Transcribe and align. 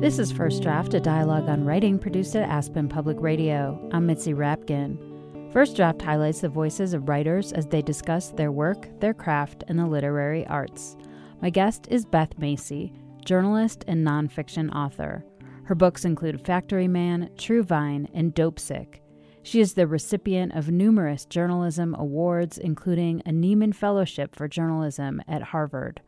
This 0.00 0.18
is 0.18 0.32
First 0.32 0.62
Draft, 0.62 0.94
a 0.94 1.00
dialogue 1.00 1.46
on 1.50 1.66
writing 1.66 1.98
produced 1.98 2.34
at 2.34 2.48
Aspen 2.48 2.88
Public 2.88 3.18
Radio. 3.20 3.78
I'm 3.92 4.06
Mitzi 4.06 4.32
Rapkin. 4.32 5.52
First 5.52 5.76
Draft 5.76 6.00
highlights 6.00 6.40
the 6.40 6.48
voices 6.48 6.94
of 6.94 7.06
writers 7.06 7.52
as 7.52 7.66
they 7.66 7.82
discuss 7.82 8.30
their 8.30 8.50
work, 8.50 8.88
their 9.00 9.12
craft, 9.12 9.62
and 9.68 9.78
the 9.78 9.84
literary 9.84 10.46
arts. 10.46 10.96
My 11.42 11.50
guest 11.50 11.86
is 11.90 12.06
Beth 12.06 12.38
Macy, 12.38 12.94
journalist 13.26 13.84
and 13.86 14.02
nonfiction 14.02 14.74
author. 14.74 15.22
Her 15.64 15.74
books 15.74 16.06
include 16.06 16.46
Factory 16.46 16.88
Man, 16.88 17.28
Truevine, 17.36 18.08
and 18.14 18.34
Dopesick. 18.34 19.00
She 19.42 19.60
is 19.60 19.74
the 19.74 19.86
recipient 19.86 20.54
of 20.54 20.70
numerous 20.70 21.26
journalism 21.26 21.94
awards, 21.94 22.56
including 22.56 23.20
a 23.26 23.32
Nieman 23.32 23.74
Fellowship 23.74 24.34
for 24.34 24.48
Journalism 24.48 25.20
at 25.28 25.42
Harvard. 25.42 26.00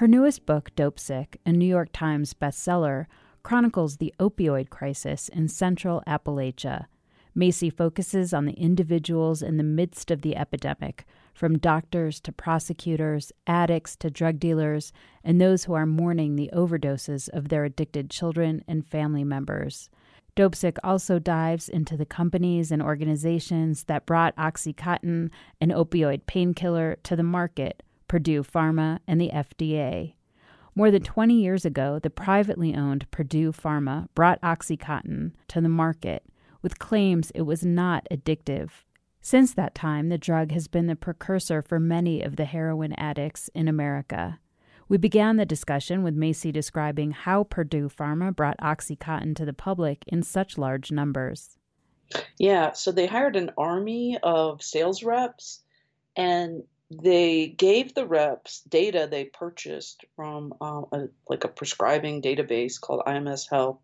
Her 0.00 0.08
newest 0.08 0.46
book, 0.46 0.70
Dopesick, 0.76 1.36
a 1.44 1.52
New 1.52 1.66
York 1.66 1.90
Times 1.92 2.32
bestseller, 2.32 3.04
chronicles 3.42 3.96
the 3.96 4.14
opioid 4.18 4.70
crisis 4.70 5.28
in 5.28 5.48
central 5.48 6.02
Appalachia. 6.06 6.86
Macy 7.34 7.70
focuses 7.70 8.34
on 8.34 8.44
the 8.44 8.54
individuals 8.54 9.42
in 9.42 9.56
the 9.56 9.62
midst 9.62 10.10
of 10.10 10.22
the 10.22 10.36
epidemic, 10.36 11.04
from 11.32 11.58
doctors 11.58 12.20
to 12.20 12.32
prosecutors, 12.32 13.32
addicts 13.46 13.96
to 13.96 14.10
drug 14.10 14.38
dealers, 14.38 14.92
and 15.22 15.40
those 15.40 15.64
who 15.64 15.74
are 15.74 15.86
mourning 15.86 16.36
the 16.36 16.50
overdoses 16.52 17.28
of 17.28 17.48
their 17.48 17.64
addicted 17.64 18.10
children 18.10 18.64
and 18.66 18.86
family 18.86 19.24
members. 19.24 19.88
Dopesick 20.36 20.78
also 20.82 21.18
dives 21.18 21.68
into 21.68 21.96
the 21.96 22.06
companies 22.06 22.70
and 22.70 22.82
organizations 22.82 23.84
that 23.84 24.06
brought 24.06 24.36
Oxycontin, 24.36 25.30
an 25.60 25.70
opioid 25.70 26.26
painkiller, 26.26 26.96
to 27.02 27.16
the 27.16 27.22
market 27.22 27.82
Purdue 28.08 28.42
Pharma 28.42 28.98
and 29.06 29.20
the 29.20 29.30
FDA. 29.30 30.14
More 30.80 30.90
than 30.90 31.02
20 31.02 31.34
years 31.34 31.66
ago, 31.66 31.98
the 31.98 32.08
privately 32.08 32.74
owned 32.74 33.10
Purdue 33.10 33.52
Pharma 33.52 34.08
brought 34.14 34.40
Oxycontin 34.40 35.32
to 35.48 35.60
the 35.60 35.68
market 35.68 36.24
with 36.62 36.78
claims 36.78 37.30
it 37.32 37.42
was 37.42 37.66
not 37.66 38.06
addictive. 38.10 38.70
Since 39.20 39.52
that 39.52 39.74
time, 39.74 40.08
the 40.08 40.16
drug 40.16 40.52
has 40.52 40.68
been 40.68 40.86
the 40.86 40.96
precursor 40.96 41.60
for 41.60 41.78
many 41.78 42.22
of 42.22 42.36
the 42.36 42.46
heroin 42.46 42.94
addicts 42.94 43.50
in 43.54 43.68
America. 43.68 44.40
We 44.88 44.96
began 44.96 45.36
the 45.36 45.44
discussion 45.44 46.02
with 46.02 46.14
Macy 46.14 46.50
describing 46.50 47.10
how 47.10 47.44
Purdue 47.44 47.90
Pharma 47.90 48.34
brought 48.34 48.56
Oxycontin 48.56 49.36
to 49.36 49.44
the 49.44 49.52
public 49.52 50.04
in 50.06 50.22
such 50.22 50.56
large 50.56 50.90
numbers. 50.90 51.58
Yeah, 52.38 52.72
so 52.72 52.90
they 52.90 53.06
hired 53.06 53.36
an 53.36 53.50
army 53.58 54.16
of 54.22 54.62
sales 54.62 55.02
reps 55.02 55.60
and 56.16 56.62
they 56.90 57.46
gave 57.46 57.94
the 57.94 58.06
reps 58.06 58.62
data 58.62 59.06
they 59.08 59.24
purchased 59.24 60.04
from 60.16 60.52
uh, 60.60 60.82
a, 60.92 61.08
like 61.28 61.44
a 61.44 61.48
prescribing 61.48 62.20
database 62.20 62.80
called 62.80 63.02
IMS 63.06 63.48
Health, 63.48 63.78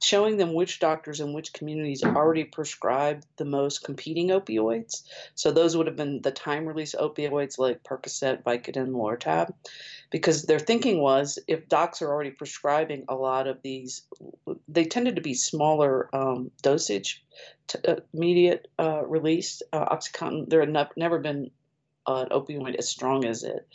showing 0.00 0.36
them 0.36 0.54
which 0.54 0.78
doctors 0.78 1.18
in 1.18 1.32
which 1.32 1.52
communities 1.52 2.04
already 2.04 2.44
prescribed 2.44 3.26
the 3.38 3.44
most 3.44 3.82
competing 3.82 4.28
opioids. 4.28 5.02
So 5.34 5.50
those 5.50 5.76
would 5.76 5.88
have 5.88 5.96
been 5.96 6.22
the 6.22 6.30
time 6.30 6.66
release 6.66 6.94
opioids 6.94 7.58
like 7.58 7.82
Percocet, 7.82 8.44
Vicodin, 8.44 8.92
Lortab, 8.92 9.52
because 10.10 10.44
their 10.44 10.60
thinking 10.60 11.00
was 11.00 11.40
if 11.48 11.68
docs 11.68 12.02
are 12.02 12.08
already 12.08 12.30
prescribing 12.30 13.04
a 13.08 13.16
lot 13.16 13.48
of 13.48 13.62
these, 13.62 14.02
they 14.68 14.84
tended 14.84 15.16
to 15.16 15.22
be 15.22 15.34
smaller 15.34 16.08
um, 16.14 16.52
dosage, 16.62 17.24
uh, 17.88 17.96
immediate 18.12 18.68
uh, 18.78 19.04
release. 19.04 19.60
Uh, 19.72 19.96
OxyContin, 19.96 20.48
there 20.48 20.60
had 20.60 20.88
never 20.96 21.18
been 21.18 21.50
an 22.06 22.28
opioid 22.28 22.74
as 22.76 22.88
strong 22.88 23.24
as 23.24 23.42
it. 23.42 23.66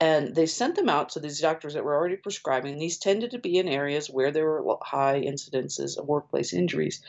And 0.00 0.34
they 0.34 0.46
sent 0.46 0.74
them 0.74 0.88
out 0.88 1.10
to 1.10 1.20
these 1.20 1.40
doctors 1.40 1.74
that 1.74 1.84
were 1.84 1.94
already 1.94 2.16
prescribing. 2.16 2.78
These 2.78 2.98
tended 2.98 3.30
to 3.30 3.38
be 3.38 3.58
in 3.58 3.68
areas 3.68 4.10
where 4.10 4.32
there 4.32 4.60
were 4.60 4.76
high 4.82 5.20
incidences 5.20 5.96
of 5.96 6.06
workplace 6.06 6.52
injuries 6.52 7.00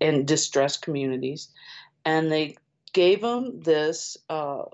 and 0.00 0.26
distressed 0.26 0.82
communities. 0.82 1.48
And 2.04 2.30
they 2.30 2.56
gave 2.92 3.20
them 3.20 3.60
this 3.60 4.16
uh, 4.30 4.64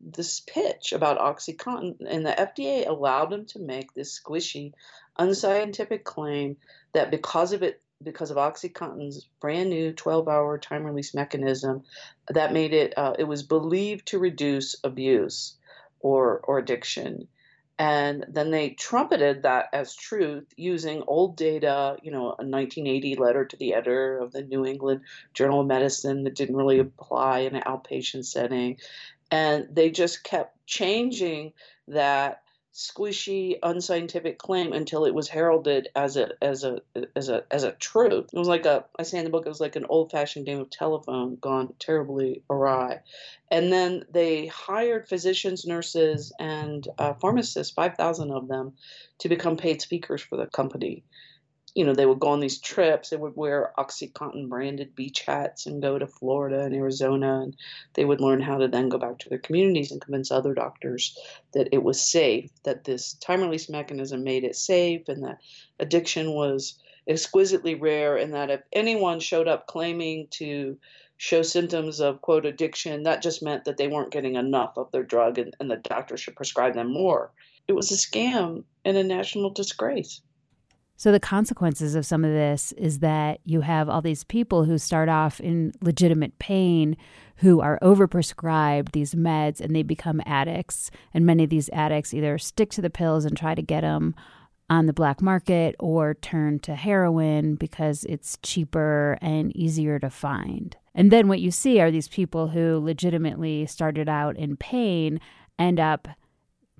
this 0.00 0.40
pitch 0.40 0.92
about 0.92 1.18
OxyContin, 1.18 1.96
and 2.06 2.24
the 2.24 2.30
FDA 2.30 2.86
allowed 2.86 3.30
them 3.30 3.46
to 3.46 3.58
make 3.58 3.92
this 3.92 4.18
squishy, 4.20 4.72
unscientific 5.18 6.04
claim 6.04 6.56
that 6.92 7.10
because 7.10 7.52
of 7.52 7.62
it 7.62 7.80
because 8.02 8.30
of 8.30 8.36
OxyContin's 8.36 9.26
brand 9.40 9.70
new 9.70 9.92
12-hour 9.92 10.58
time 10.58 10.84
release 10.84 11.14
mechanism 11.14 11.82
that 12.28 12.52
made 12.52 12.74
it 12.74 12.96
uh, 12.96 13.14
it 13.18 13.24
was 13.24 13.42
believed 13.42 14.06
to 14.06 14.18
reduce 14.18 14.76
abuse 14.84 15.56
or 16.00 16.40
or 16.40 16.58
addiction. 16.58 17.28
And 17.78 18.24
then 18.28 18.50
they 18.50 18.70
trumpeted 18.70 19.42
that 19.42 19.66
as 19.74 19.94
truth 19.94 20.46
using 20.56 21.02
old 21.06 21.36
data 21.36 21.96
you 22.02 22.10
know 22.10 22.34
a 22.38 22.44
1980 22.44 23.16
letter 23.16 23.44
to 23.44 23.56
the 23.56 23.74
editor 23.74 24.18
of 24.18 24.32
the 24.32 24.42
new 24.42 24.64
england 24.64 25.02
journal 25.34 25.60
of 25.60 25.66
medicine 25.66 26.24
that 26.24 26.34
didn't 26.34 26.56
really 26.56 26.78
apply 26.78 27.40
in 27.40 27.54
an 27.54 27.62
outpatient 27.62 28.24
setting. 28.24 28.78
And 29.30 29.68
they 29.72 29.90
just 29.90 30.22
kept 30.22 30.66
changing 30.66 31.52
that 31.88 32.42
squishy, 32.76 33.58
unscientific 33.62 34.38
claim 34.38 34.74
until 34.74 35.06
it 35.06 35.14
was 35.14 35.28
heralded 35.28 35.88
as 35.96 36.18
a 36.18 36.32
as 36.42 36.62
a 36.62 36.82
as 37.16 37.30
a 37.30 37.42
as 37.50 37.64
a 37.64 37.72
truth. 37.72 38.28
It 38.30 38.38
was 38.38 38.48
like 38.48 38.66
a 38.66 38.84
I 38.98 39.02
say 39.02 39.16
in 39.16 39.24
the 39.24 39.30
book 39.30 39.46
it 39.46 39.48
was 39.48 39.60
like 39.60 39.76
an 39.76 39.86
old 39.88 40.10
fashioned 40.10 40.44
game 40.44 40.60
of 40.60 40.68
telephone 40.68 41.36
gone 41.36 41.72
terribly 41.78 42.42
awry. 42.50 43.00
And 43.50 43.72
then 43.72 44.04
they 44.10 44.46
hired 44.46 45.08
physicians, 45.08 45.64
nurses, 45.64 46.32
and 46.38 46.86
uh, 46.98 47.14
pharmacists, 47.14 47.72
five 47.72 47.96
thousand 47.96 48.30
of 48.30 48.46
them, 48.46 48.74
to 49.20 49.30
become 49.30 49.56
paid 49.56 49.80
speakers 49.80 50.20
for 50.20 50.36
the 50.36 50.46
company 50.46 51.02
you 51.76 51.84
know, 51.84 51.92
they 51.92 52.06
would 52.06 52.20
go 52.20 52.28
on 52.28 52.40
these 52.40 52.58
trips. 52.58 53.10
They 53.10 53.18
would 53.18 53.36
wear 53.36 53.74
OxyContin 53.76 54.48
branded 54.48 54.94
beach 54.94 55.20
hats 55.20 55.66
and 55.66 55.82
go 55.82 55.98
to 55.98 56.06
Florida 56.06 56.62
and 56.62 56.74
Arizona. 56.74 57.42
And 57.42 57.54
they 57.92 58.06
would 58.06 58.22
learn 58.22 58.40
how 58.40 58.56
to 58.56 58.66
then 58.66 58.88
go 58.88 58.96
back 58.96 59.18
to 59.18 59.28
their 59.28 59.38
communities 59.38 59.92
and 59.92 60.00
convince 60.00 60.30
other 60.30 60.54
doctors 60.54 61.18
that 61.52 61.68
it 61.72 61.82
was 61.82 62.00
safe, 62.00 62.50
that 62.64 62.84
this 62.84 63.12
time 63.12 63.42
release 63.42 63.68
mechanism 63.68 64.24
made 64.24 64.42
it 64.42 64.56
safe, 64.56 65.06
and 65.08 65.22
that 65.24 65.40
addiction 65.78 66.32
was 66.32 66.78
exquisitely 67.06 67.74
rare, 67.74 68.16
and 68.16 68.32
that 68.32 68.48
if 68.48 68.62
anyone 68.72 69.20
showed 69.20 69.46
up 69.46 69.66
claiming 69.66 70.28
to 70.30 70.78
show 71.18 71.42
symptoms 71.42 72.00
of 72.00 72.22
quote 72.22 72.46
addiction, 72.46 73.02
that 73.02 73.20
just 73.20 73.42
meant 73.42 73.66
that 73.66 73.76
they 73.76 73.88
weren't 73.88 74.12
getting 74.12 74.36
enough 74.36 74.78
of 74.78 74.90
their 74.92 75.04
drug 75.04 75.38
and, 75.38 75.54
and 75.60 75.70
the 75.70 75.76
doctor 75.76 76.16
should 76.16 76.36
prescribe 76.36 76.72
them 76.72 76.90
more. 76.90 77.32
It 77.68 77.74
was 77.74 77.92
a 77.92 77.96
scam 77.96 78.64
and 78.82 78.96
a 78.96 79.04
national 79.04 79.50
disgrace. 79.50 80.22
So, 80.98 81.12
the 81.12 81.20
consequences 81.20 81.94
of 81.94 82.06
some 82.06 82.24
of 82.24 82.30
this 82.30 82.72
is 82.72 83.00
that 83.00 83.40
you 83.44 83.60
have 83.60 83.88
all 83.88 84.00
these 84.00 84.24
people 84.24 84.64
who 84.64 84.78
start 84.78 85.08
off 85.08 85.40
in 85.40 85.72
legitimate 85.82 86.38
pain 86.38 86.96
who 87.36 87.60
are 87.60 87.78
overprescribed 87.82 88.92
these 88.92 89.14
meds 89.14 89.60
and 89.60 89.76
they 89.76 89.82
become 89.82 90.22
addicts. 90.24 90.90
And 91.12 91.26
many 91.26 91.44
of 91.44 91.50
these 91.50 91.68
addicts 91.70 92.14
either 92.14 92.38
stick 92.38 92.70
to 92.70 92.82
the 92.82 92.88
pills 92.88 93.26
and 93.26 93.36
try 93.36 93.54
to 93.54 93.62
get 93.62 93.82
them 93.82 94.14
on 94.68 94.86
the 94.86 94.92
black 94.92 95.20
market 95.20 95.76
or 95.78 96.14
turn 96.14 96.58
to 96.60 96.74
heroin 96.74 97.54
because 97.56 98.04
it's 98.04 98.38
cheaper 98.42 99.18
and 99.20 99.54
easier 99.54 99.98
to 99.98 100.10
find. 100.10 100.76
And 100.94 101.10
then 101.10 101.28
what 101.28 101.40
you 101.40 101.50
see 101.50 101.78
are 101.78 101.90
these 101.90 102.08
people 102.08 102.48
who 102.48 102.80
legitimately 102.82 103.66
started 103.66 104.08
out 104.08 104.36
in 104.36 104.56
pain 104.56 105.20
end 105.58 105.78
up 105.78 106.08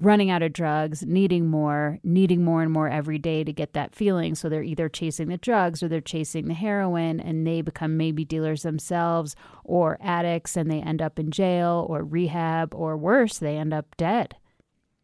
running 0.01 0.31
out 0.31 0.43
of 0.43 0.53
drugs, 0.53 1.05
needing 1.07 1.47
more, 1.47 1.99
needing 2.05 2.45
more 2.45 2.63
and 2.63 2.71
more 2.71 2.89
every 2.89 3.19
day 3.19 3.43
to 3.43 3.53
get 3.53 3.73
that 3.73 3.95
feeling. 3.95 4.35
So 4.35 4.49
they're 4.49 4.63
either 4.63 4.89
chasing 4.89 5.29
the 5.29 5.39
drugs 5.39 5.83
or 5.83 5.89
they're 5.89 6.01
chasing 6.01 6.49
the 6.49 6.55
heroin 6.55 7.19
and 7.19 7.47
they 7.47 7.63
become 7.63 7.97
maybe 7.97 8.25
dealers 8.25 8.63
themselves 8.63 9.35
or 9.65 9.99
addicts 10.03 10.57
and 10.57 10.71
they 10.71 10.81
end 10.81 11.01
up 11.01 11.19
in 11.19 11.31
jail 11.31 11.87
or 11.89 12.05
rehab 12.05 12.75
or 12.75 12.97
worse, 12.97 13.39
they 13.39 13.57
end 13.57 13.73
up 13.73 13.97
dead. 13.97 14.37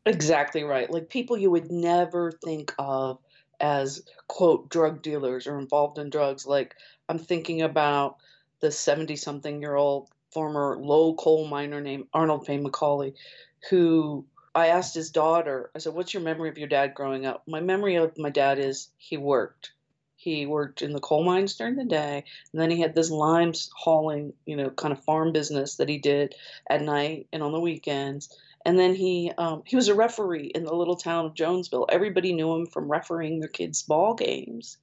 Exactly 0.05 0.63
right. 0.63 0.91
Like 0.91 1.09
people 1.09 1.39
you 1.39 1.51
would 1.51 1.71
never 1.71 2.33
think 2.33 2.75
of 2.79 3.19
as 3.61 4.03
quote 4.27 4.69
drug 4.69 5.01
dealers 5.01 5.47
or 5.47 5.59
involved 5.59 5.99
in 5.99 6.11
drugs. 6.11 6.47
Like 6.47 6.75
I'm 7.09 7.19
thinking 7.19 7.63
about 7.63 8.17
the 8.61 8.71
70 8.71 9.17
something 9.17 9.61
year 9.63 9.75
old 9.75 10.11
former 10.33 10.77
low 10.79 11.15
coal 11.15 11.47
miner 11.47 11.81
named 11.81 12.09
Arnold 12.13 12.45
Payne 12.45 12.65
McCauley, 12.65 13.15
who 13.71 14.25
I 14.55 14.69
asked 14.69 14.95
his 14.95 15.11
daughter, 15.11 15.71
I 15.75 15.79
said, 15.79 15.95
What's 15.95 16.13
your 16.13 16.23
memory 16.23 16.49
of 16.49 16.59
your 16.59 16.69
dad 16.69 16.95
growing 16.95 17.27
up? 17.27 17.43
My 17.47 17.61
memory 17.61 17.97
of 17.97 18.19
my 18.19 18.31
dad 18.31 18.59
is 18.59 18.89
he 18.99 19.17
worked. 19.17 19.73
He 20.17 20.47
worked 20.47 20.83
in 20.83 20.93
the 20.93 21.01
coal 21.01 21.25
mines 21.25 21.57
during 21.57 21.75
the 21.75 21.85
day, 21.85 22.25
and 22.53 22.63
then 22.63 22.71
he 22.71 22.81
had 22.81 22.95
this 22.95 23.11
limes 23.11 23.71
hauling, 23.75 24.35
you 24.47 24.57
know, 24.57 24.71
kind 24.71 24.93
of 24.93 25.03
farm 25.03 25.33
business 25.33 25.77
that 25.77 25.89
he 25.89 25.99
did 25.99 26.35
at 26.71 26.83
night 26.83 27.27
and 27.33 27.43
on 27.43 27.51
the 27.51 27.59
weekends. 27.59 28.37
And 28.65 28.79
then 28.79 28.95
he 28.95 29.33
um, 29.37 29.63
he 29.67 29.75
was 29.75 29.89
a 29.89 29.95
referee 29.95 30.53
in 30.55 30.65
the 30.65 30.75
little 30.75 30.97
town 30.97 31.27
of 31.27 31.35
Jonesville. 31.35 31.87
Everybody 31.89 32.33
knew 32.33 32.53
him 32.53 32.67
from 32.67 32.91
refereeing 32.91 33.41
their 33.41 33.49
kids' 33.49 33.83
ball 33.83 34.15
games. 34.15 34.77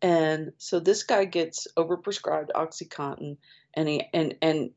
And 0.00 0.52
so 0.58 0.80
this 0.80 1.02
guy 1.02 1.26
gets 1.26 1.68
overprescribed 1.76 2.50
OxyContin, 2.54 3.36
and 3.74 3.88
he 3.88 4.08
and 4.14 4.36
and 4.40 4.70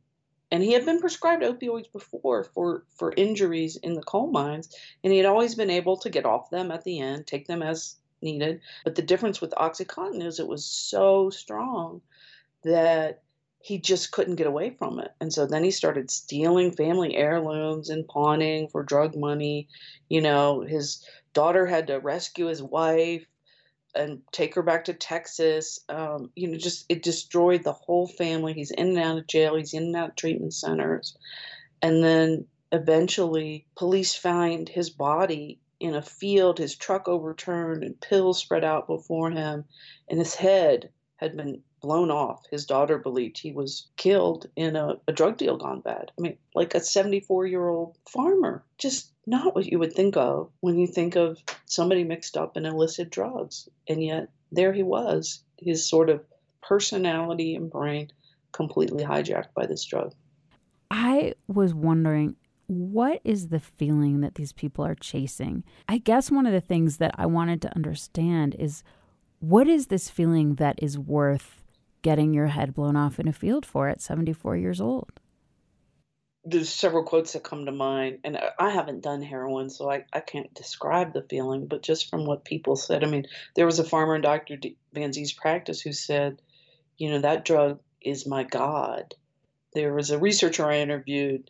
and 0.52 0.64
he 0.64 0.74
had 0.74 0.86
been 0.86 1.00
prescribed 1.00 1.44
opioids 1.44 1.92
before 1.92 2.44
for 2.44 2.84
for 2.90 3.14
injuries 3.18 3.76
in 3.78 3.94
the 3.94 4.04
coal 4.04 4.32
mines 4.32 4.76
and 5.04 5.12
he 5.12 5.18
had 5.18 5.26
always 5.26 5.56
been 5.56 5.70
able 5.70 5.98
to 5.98 6.10
get 6.10 6.26
off 6.26 6.50
them 6.50 6.72
at 6.72 6.84
the 6.84 7.00
end 7.00 7.26
take 7.28 7.48
them 7.48 7.62
as 7.62 7.98
needed. 8.26 8.62
But 8.84 8.96
the 8.96 9.02
difference 9.02 9.40
with 9.40 9.52
oxycontin 9.52 10.24
is 10.24 10.40
it 10.40 10.48
was 10.48 10.66
so 10.66 11.30
strong 11.30 12.02
that 12.64 13.22
he 13.60 13.80
just 13.80 14.12
couldn't 14.12 14.36
get 14.36 14.48
away 14.48 14.72
from 14.72 15.00
it. 15.00 15.12
And 15.20 15.34
so 15.34 15.46
then 15.48 15.64
he 15.64 15.72
started 15.72 16.12
stealing 16.12 16.72
family 16.72 17.16
heirlooms 17.16 17.90
and 17.90 18.08
pawning 18.08 18.68
for 18.68 18.84
drug 18.84 19.16
money. 19.16 19.70
You 20.10 20.22
know 20.22 20.62
his 20.62 21.06
daughter 21.34 21.66
had 21.66 21.88
to 21.88 22.00
rescue 22.00 22.48
his 22.48 22.62
wife 22.62 23.26
and 23.96 24.22
take 24.32 24.56
her 24.56 24.62
back 24.62 24.86
to 24.86 24.94
Texas. 24.94 25.80
Um, 25.90 26.32
you 26.36 26.48
know, 26.48 26.58
just 26.58 26.86
it 26.90 27.04
destroyed 27.04 27.64
the 27.64 27.74
whole 27.74 28.08
family. 28.08 28.54
He's 28.54 28.72
in 28.72 28.90
and 28.90 29.00
out 29.00 29.18
of 29.18 29.28
jail. 29.28 29.56
He's 29.56 29.74
in 29.74 29.84
and 29.84 29.96
out 29.96 30.10
of 30.10 30.16
treatment 30.16 30.54
centers, 30.54 31.18
and 31.82 32.04
then 32.04 32.46
eventually, 32.72 33.66
police 33.76 34.16
find 34.16 34.68
his 34.68 34.90
body 34.90 35.60
in 35.80 35.96
a 35.96 36.02
field. 36.02 36.58
His 36.58 36.76
truck 36.76 37.08
overturned 37.08 37.84
and 37.84 38.00
pills 38.00 38.40
spread 38.40 38.64
out 38.64 38.88
before 38.88 39.32
him, 39.32 39.66
and 40.10 40.20
his 40.20 40.36
head 40.36 40.90
had 41.18 41.38
been 41.38 41.62
blown 41.82 42.12
off. 42.12 42.44
His 42.50 42.66
daughter 42.66 42.98
believed 42.98 43.38
he 43.38 43.52
was 43.52 43.88
killed 43.96 44.50
in 44.56 44.76
a, 44.76 44.96
a 45.08 45.14
drug 45.14 45.38
deal 45.38 45.56
gone 45.58 45.82
bad. 45.82 46.12
I 46.18 46.22
mean, 46.22 46.38
like 46.56 46.74
a 46.74 46.80
74 46.80 47.46
year 47.46 47.68
old 47.68 47.98
farmer. 48.10 48.64
Just 48.78 49.12
not 49.26 49.56
what 49.56 49.66
you 49.66 49.80
would 49.80 49.94
think 49.94 50.18
of 50.18 50.52
when 50.60 50.78
you 50.78 50.88
think 50.88 51.16
of 51.16 51.42
somebody 51.66 52.04
mixed 52.04 52.38
up 52.38 52.58
in 52.58 52.66
illicit 52.66 53.10
drugs. 53.10 53.68
And 53.88 54.04
yet, 54.04 54.30
there 54.52 54.74
he 54.74 54.84
was, 54.84 55.44
his 55.58 55.88
sort 55.88 56.10
of 56.10 56.24
personality 56.62 57.56
and 57.56 57.70
brain 57.70 58.12
completely 58.52 59.04
hijacked 59.04 59.54
by 59.56 59.66
this 59.66 59.84
drug. 59.84 60.14
I 60.92 61.34
was 61.48 61.74
wondering 61.74 62.36
what 62.68 63.22
is 63.24 63.50
the 63.50 63.60
feeling 63.60 64.22
that 64.22 64.36
these 64.36 64.52
people 64.52 64.84
are 64.86 64.96
chasing? 64.96 65.64
I 65.88 66.00
guess 66.00 66.32
one 66.32 66.48
of 66.48 66.54
the 66.54 66.62
things 66.62 66.98
that 66.98 67.14
I 67.16 67.26
wanted 67.28 67.62
to 67.62 67.76
understand 67.76 68.56
is 68.58 68.84
what 69.40 69.68
is 69.68 69.88
this 69.88 70.10
feeling 70.10 70.56
that 70.56 70.80
is 70.82 70.98
worth 70.98 71.62
getting 72.02 72.34
your 72.34 72.48
head 72.48 72.74
blown 72.74 72.96
off 72.96 73.20
in 73.20 73.28
a 73.28 73.34
field 73.34 73.66
for 73.66 73.88
at 73.88 74.02
74 74.02 74.58
years 74.58 74.82
old? 74.82 75.15
There's 76.46 76.70
several 76.70 77.04
quotes 77.04 77.34
that 77.34 77.44
come 77.44 77.66
to 77.66 77.72
mind, 77.72 78.20
and 78.24 78.38
uh, 78.38 78.52
I 78.60 78.70
haven't 78.70 79.02
done 79.02 79.24
heroin, 79.24 79.70
so 79.70 79.90
I, 79.90 80.06
I 80.14 80.20
can't 80.20 80.54
describe 80.54 81.14
the 81.14 81.26
feeling, 81.28 81.66
but 81.66 81.82
just 81.82 82.10
from 82.10 82.26
what 82.26 82.46
people 82.46 82.76
said, 82.76 83.04
I 83.04 83.08
mean, 83.08 83.26
there 83.56 83.66
was 83.66 83.80
a 83.80 83.84
farmer 83.84 84.16
in 84.16 84.22
Dr. 84.22 84.58
Van 84.94 85.12
Zee's 85.12 85.34
practice 85.34 85.82
who 85.82 85.92
said, 85.92 86.42
you 86.98 87.10
know, 87.10 87.20
that 87.20 87.46
drug 87.46 87.80
is 88.02 88.28
my 88.28 88.44
God. 88.44 89.16
There 89.74 89.94
was 89.94 90.12
a 90.12 90.20
researcher 90.20 90.66
I 90.66 90.78
interviewed 90.78 91.50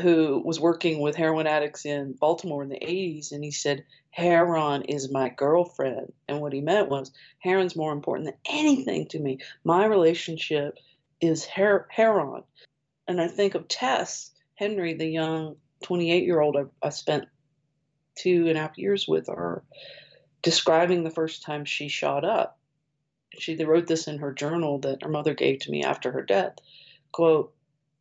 who 0.00 0.42
was 0.44 0.58
working 0.58 1.00
with 1.00 1.14
heroin 1.14 1.46
addicts 1.46 1.86
in 1.86 2.14
Baltimore 2.14 2.62
in 2.62 2.68
the 2.68 2.80
80s, 2.80 3.32
and 3.32 3.44
he 3.44 3.52
said, 3.52 3.84
Heroin 4.10 4.82
is 4.82 5.10
my 5.10 5.28
girlfriend. 5.28 6.12
And 6.28 6.40
what 6.40 6.52
he 6.52 6.60
meant 6.60 6.88
was, 6.88 7.12
Heroin's 7.38 7.76
more 7.76 7.92
important 7.92 8.26
than 8.26 8.36
anything 8.48 9.06
to 9.08 9.20
me. 9.20 9.38
My 9.62 9.86
relationship 9.86 10.78
is 11.20 11.44
her- 11.46 11.86
Heron. 11.90 12.42
And 13.06 13.20
I 13.20 13.28
think 13.28 13.54
of 13.54 13.68
Tess 13.68 14.30
Henry, 14.54 14.94
the 14.94 15.06
young 15.06 15.56
28 15.82 16.24
year 16.24 16.40
old 16.40 16.56
I, 16.56 16.86
I 16.86 16.90
spent 16.90 17.26
two 18.16 18.48
and 18.48 18.56
a 18.56 18.60
half 18.60 18.78
years 18.78 19.06
with 19.06 19.26
her, 19.26 19.64
describing 20.42 21.04
the 21.04 21.10
first 21.10 21.42
time 21.42 21.64
she 21.64 21.88
shot 21.88 22.24
up. 22.24 22.58
She 23.38 23.62
wrote 23.64 23.88
this 23.88 24.06
in 24.06 24.18
her 24.18 24.32
journal 24.32 24.78
that 24.80 25.02
her 25.02 25.08
mother 25.08 25.34
gave 25.34 25.60
to 25.60 25.70
me 25.70 25.82
after 25.82 26.12
her 26.12 26.22
death. 26.22 26.54
Quote, 27.12 27.52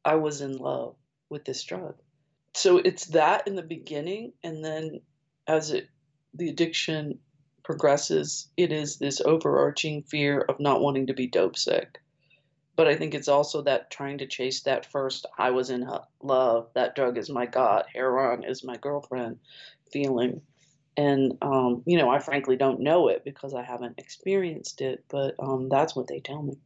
I 0.05 0.15
was 0.15 0.41
in 0.41 0.57
love 0.57 0.95
with 1.29 1.45
this 1.45 1.63
drug. 1.63 1.95
So 2.53 2.77
it's 2.77 3.07
that 3.07 3.48
in 3.48 3.55
the 3.55 3.63
beginning, 3.63 4.33
and 4.43 4.63
then 4.63 5.01
as 5.48 5.72
it 5.72 5.89
the 6.36 6.50
addiction 6.50 7.19
progresses, 7.63 8.50
it 8.57 8.72
is 8.72 8.98
this 8.98 9.22
overarching 9.22 10.03
fear 10.03 10.41
of 10.41 10.60
not 10.60 10.81
wanting 10.81 11.07
to 11.07 11.13
be 11.13 11.27
dope 11.27 11.57
sick. 11.57 12.00
But 12.75 12.87
I 12.87 12.95
think 12.95 13.13
it's 13.13 13.27
also 13.27 13.61
that 13.63 13.91
trying 13.91 14.17
to 14.17 14.27
chase 14.27 14.61
that 14.61 14.85
first, 14.85 15.25
I 15.37 15.51
was 15.51 15.69
in 15.69 15.87
love, 16.21 16.69
that 16.73 16.95
drug 16.95 17.17
is 17.17 17.29
my 17.29 17.45
God, 17.45 17.85
heroin 17.93 18.43
is 18.43 18.63
my 18.63 18.77
girlfriend 18.77 19.37
feeling. 19.91 20.41
And, 20.97 21.37
um, 21.41 21.83
you 21.85 21.97
know, 21.97 22.09
I 22.09 22.19
frankly 22.19 22.55
don't 22.55 22.79
know 22.79 23.07
it 23.09 23.23
because 23.23 23.53
I 23.53 23.63
haven't 23.63 23.99
experienced 23.99 24.81
it, 24.81 25.03
but 25.09 25.35
um, 25.39 25.69
that's 25.69 25.95
what 25.95 26.07
they 26.07 26.19
tell 26.19 26.41
me. 26.41 26.57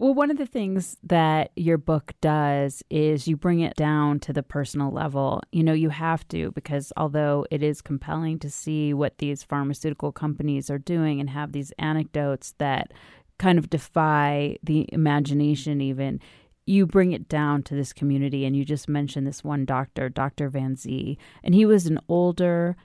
Well, 0.00 0.14
one 0.14 0.30
of 0.30 0.38
the 0.38 0.46
things 0.46 0.96
that 1.02 1.50
your 1.56 1.76
book 1.76 2.14
does 2.22 2.82
is 2.88 3.28
you 3.28 3.36
bring 3.36 3.60
it 3.60 3.76
down 3.76 4.18
to 4.20 4.32
the 4.32 4.42
personal 4.42 4.90
level. 4.90 5.42
You 5.52 5.62
know, 5.62 5.74
you 5.74 5.90
have 5.90 6.26
to 6.28 6.52
because 6.52 6.90
although 6.96 7.44
it 7.50 7.62
is 7.62 7.82
compelling 7.82 8.38
to 8.38 8.48
see 8.48 8.94
what 8.94 9.18
these 9.18 9.42
pharmaceutical 9.42 10.10
companies 10.10 10.70
are 10.70 10.78
doing 10.78 11.20
and 11.20 11.28
have 11.28 11.52
these 11.52 11.70
anecdotes 11.78 12.54
that 12.56 12.92
kind 13.40 13.58
of 13.58 13.68
defy 13.68 14.56
the 14.62 14.86
imagination, 14.92 15.80
even, 15.80 16.20
you 16.66 16.86
bring 16.86 17.10
it 17.10 17.28
down 17.28 17.64
to 17.64 17.74
this 17.74 17.92
community. 17.92 18.44
And 18.44 18.54
you 18.54 18.64
just 18.64 18.88
mentioned 18.88 19.26
this 19.26 19.42
one 19.42 19.64
doctor, 19.64 20.08
Dr. 20.08 20.48
Van 20.48 20.76
Zee 20.76 21.18
and 21.42 21.54
he 21.54 21.66
was 21.66 21.86
an 21.86 21.98
older, 22.08 22.76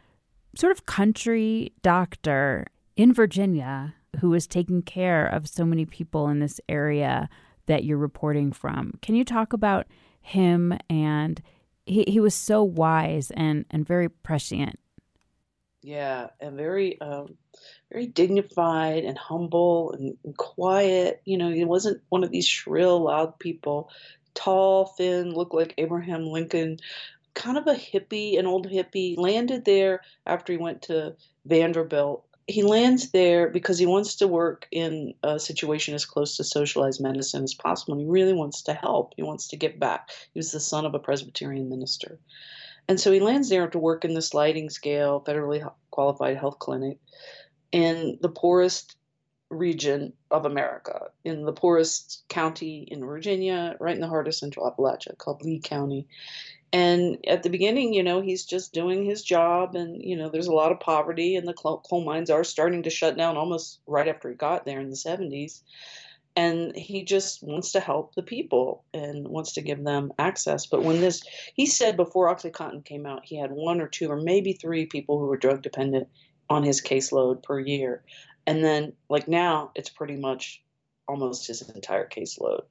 sort 0.55 0.71
of 0.71 0.87
country 0.87 1.73
doctor 1.83 2.65
in 2.95 3.13
Virginia 3.13 3.93
who 4.21 4.29
was 4.29 4.47
taking 4.47 4.81
care 4.81 5.27
of 5.27 5.47
so 5.47 5.65
many 5.65 5.85
people 5.85 6.29
in 6.29 6.39
this 6.39 6.59
area 6.69 7.29
that 7.67 7.83
you're 7.83 7.97
reporting 7.97 8.51
from. 8.51 8.93
Can 9.01 9.15
you 9.15 9.25
talk 9.25 9.53
about 9.53 9.85
him 10.25 10.77
and 10.89 11.41
he, 11.85 12.03
he 12.07 12.19
was 12.19 12.33
so 12.33 12.63
wise 12.63 13.31
and, 13.31 13.65
and 13.69 13.85
very 13.85 14.09
prescient. 14.09 14.79
Yeah, 15.85 16.29
and 16.39 16.57
very 16.57 16.99
um, 16.99 17.37
very 17.91 18.07
dignified 18.07 19.03
and 19.05 19.15
humble 19.15 19.91
and, 19.91 20.17
and 20.23 20.35
quiet. 20.35 21.21
You 21.25 21.37
know, 21.37 21.51
he 21.51 21.63
wasn't 21.63 22.01
one 22.09 22.23
of 22.23 22.31
these 22.31 22.47
shrill, 22.47 23.03
loud 23.03 23.37
people. 23.37 23.91
Tall, 24.33 24.87
thin, 24.87 25.33
looked 25.35 25.53
like 25.53 25.75
Abraham 25.77 26.25
Lincoln, 26.25 26.79
kind 27.35 27.57
of 27.59 27.67
a 27.67 27.75
hippie, 27.75 28.39
an 28.39 28.47
old 28.47 28.67
hippie. 28.67 29.15
Landed 29.15 29.63
there 29.65 30.01
after 30.25 30.53
he 30.53 30.57
went 30.57 30.81
to 30.83 31.15
Vanderbilt 31.45 32.25
he 32.47 32.61
lands 32.61 33.11
there 33.11 33.49
because 33.49 33.79
he 33.79 33.87
wants 33.87 34.15
to 34.15 34.27
work 34.27 34.67
in 34.71 35.13
a 35.23 35.39
situation 35.39 35.95
as 35.95 36.05
close 36.05 36.37
to 36.37 36.43
socialized 36.43 37.01
medicine 37.01 37.43
as 37.43 37.55
possible. 37.55 37.93
And 37.93 38.01
he 38.01 38.07
really 38.07 38.33
wants 38.33 38.61
to 38.63 38.73
help. 38.73 39.13
He 39.15 39.23
wants 39.23 39.47
to 39.47 39.57
get 39.57 39.79
back. 39.79 40.09
He 40.33 40.39
was 40.39 40.51
the 40.51 40.59
son 40.59 40.85
of 40.85 40.93
a 40.93 40.99
Presbyterian 40.99 41.69
minister. 41.69 42.19
And 42.87 42.99
so 42.99 43.11
he 43.11 43.19
lands 43.19 43.49
there 43.49 43.67
to 43.67 43.79
work 43.79 44.05
in 44.05 44.13
the 44.13 44.21
sliding 44.21 44.69
scale, 44.69 45.23
federally 45.25 45.67
qualified 45.91 46.37
health 46.37 46.59
clinic 46.59 46.99
in 47.71 48.19
the 48.21 48.29
poorest 48.29 48.95
region 49.49 50.13
of 50.31 50.45
America, 50.45 51.07
in 51.23 51.45
the 51.45 51.53
poorest 51.53 52.23
county 52.29 52.87
in 52.89 53.05
Virginia, 53.05 53.75
right 53.79 53.95
in 53.95 54.01
the 54.01 54.07
heart 54.07 54.27
of 54.27 54.35
central 54.35 54.69
Appalachia, 54.69 55.17
called 55.17 55.43
Lee 55.43 55.59
County. 55.59 56.07
And 56.73 57.19
at 57.27 57.43
the 57.43 57.49
beginning, 57.49 57.93
you 57.93 58.03
know, 58.03 58.21
he's 58.21 58.43
just 58.45 58.73
doing 58.73 59.05
his 59.05 59.23
job, 59.23 59.75
and, 59.75 60.01
you 60.01 60.17
know, 60.17 60.29
there's 60.29 60.47
a 60.47 60.53
lot 60.53 60.71
of 60.71 60.79
poverty, 60.79 61.35
and 61.35 61.47
the 61.47 61.53
coal 61.53 62.03
mines 62.03 62.29
are 62.29 62.43
starting 62.43 62.83
to 62.83 62.89
shut 62.89 63.17
down 63.17 63.37
almost 63.37 63.79
right 63.87 64.07
after 64.07 64.29
he 64.29 64.35
got 64.35 64.65
there 64.65 64.79
in 64.79 64.89
the 64.89 64.95
70s. 64.95 65.61
And 66.35 66.75
he 66.75 67.03
just 67.03 67.41
wants 67.43 67.71
to 67.71 67.79
help 67.79 68.13
the 68.13 68.23
people 68.23 68.83
and 68.93 69.27
wants 69.27 69.53
to 69.53 69.61
give 69.61 69.83
them 69.83 70.11
access. 70.19 70.65
But 70.65 70.83
when 70.83 70.99
this, 70.99 71.23
he 71.53 71.65
said 71.65 71.95
before 71.95 72.33
Oxycontin 72.33 72.83
came 72.83 73.05
out, 73.05 73.23
he 73.23 73.37
had 73.37 73.51
one 73.51 73.79
or 73.79 73.87
two 73.87 74.09
or 74.09 74.19
maybe 74.19 74.51
three 74.53 74.85
people 74.85 75.17
who 75.17 75.27
were 75.27 75.37
drug 75.37 75.61
dependent 75.61 76.09
on 76.49 76.63
his 76.63 76.81
caseload 76.81 77.41
per 77.41 77.59
year. 77.59 78.03
And 78.45 78.63
then, 78.63 78.93
like 79.09 79.27
now, 79.27 79.71
it's 79.75 79.89
pretty 79.89 80.17
much 80.17 80.61
almost 81.07 81.47
his 81.47 81.61
entire 81.69 82.07
caseload. 82.07 82.63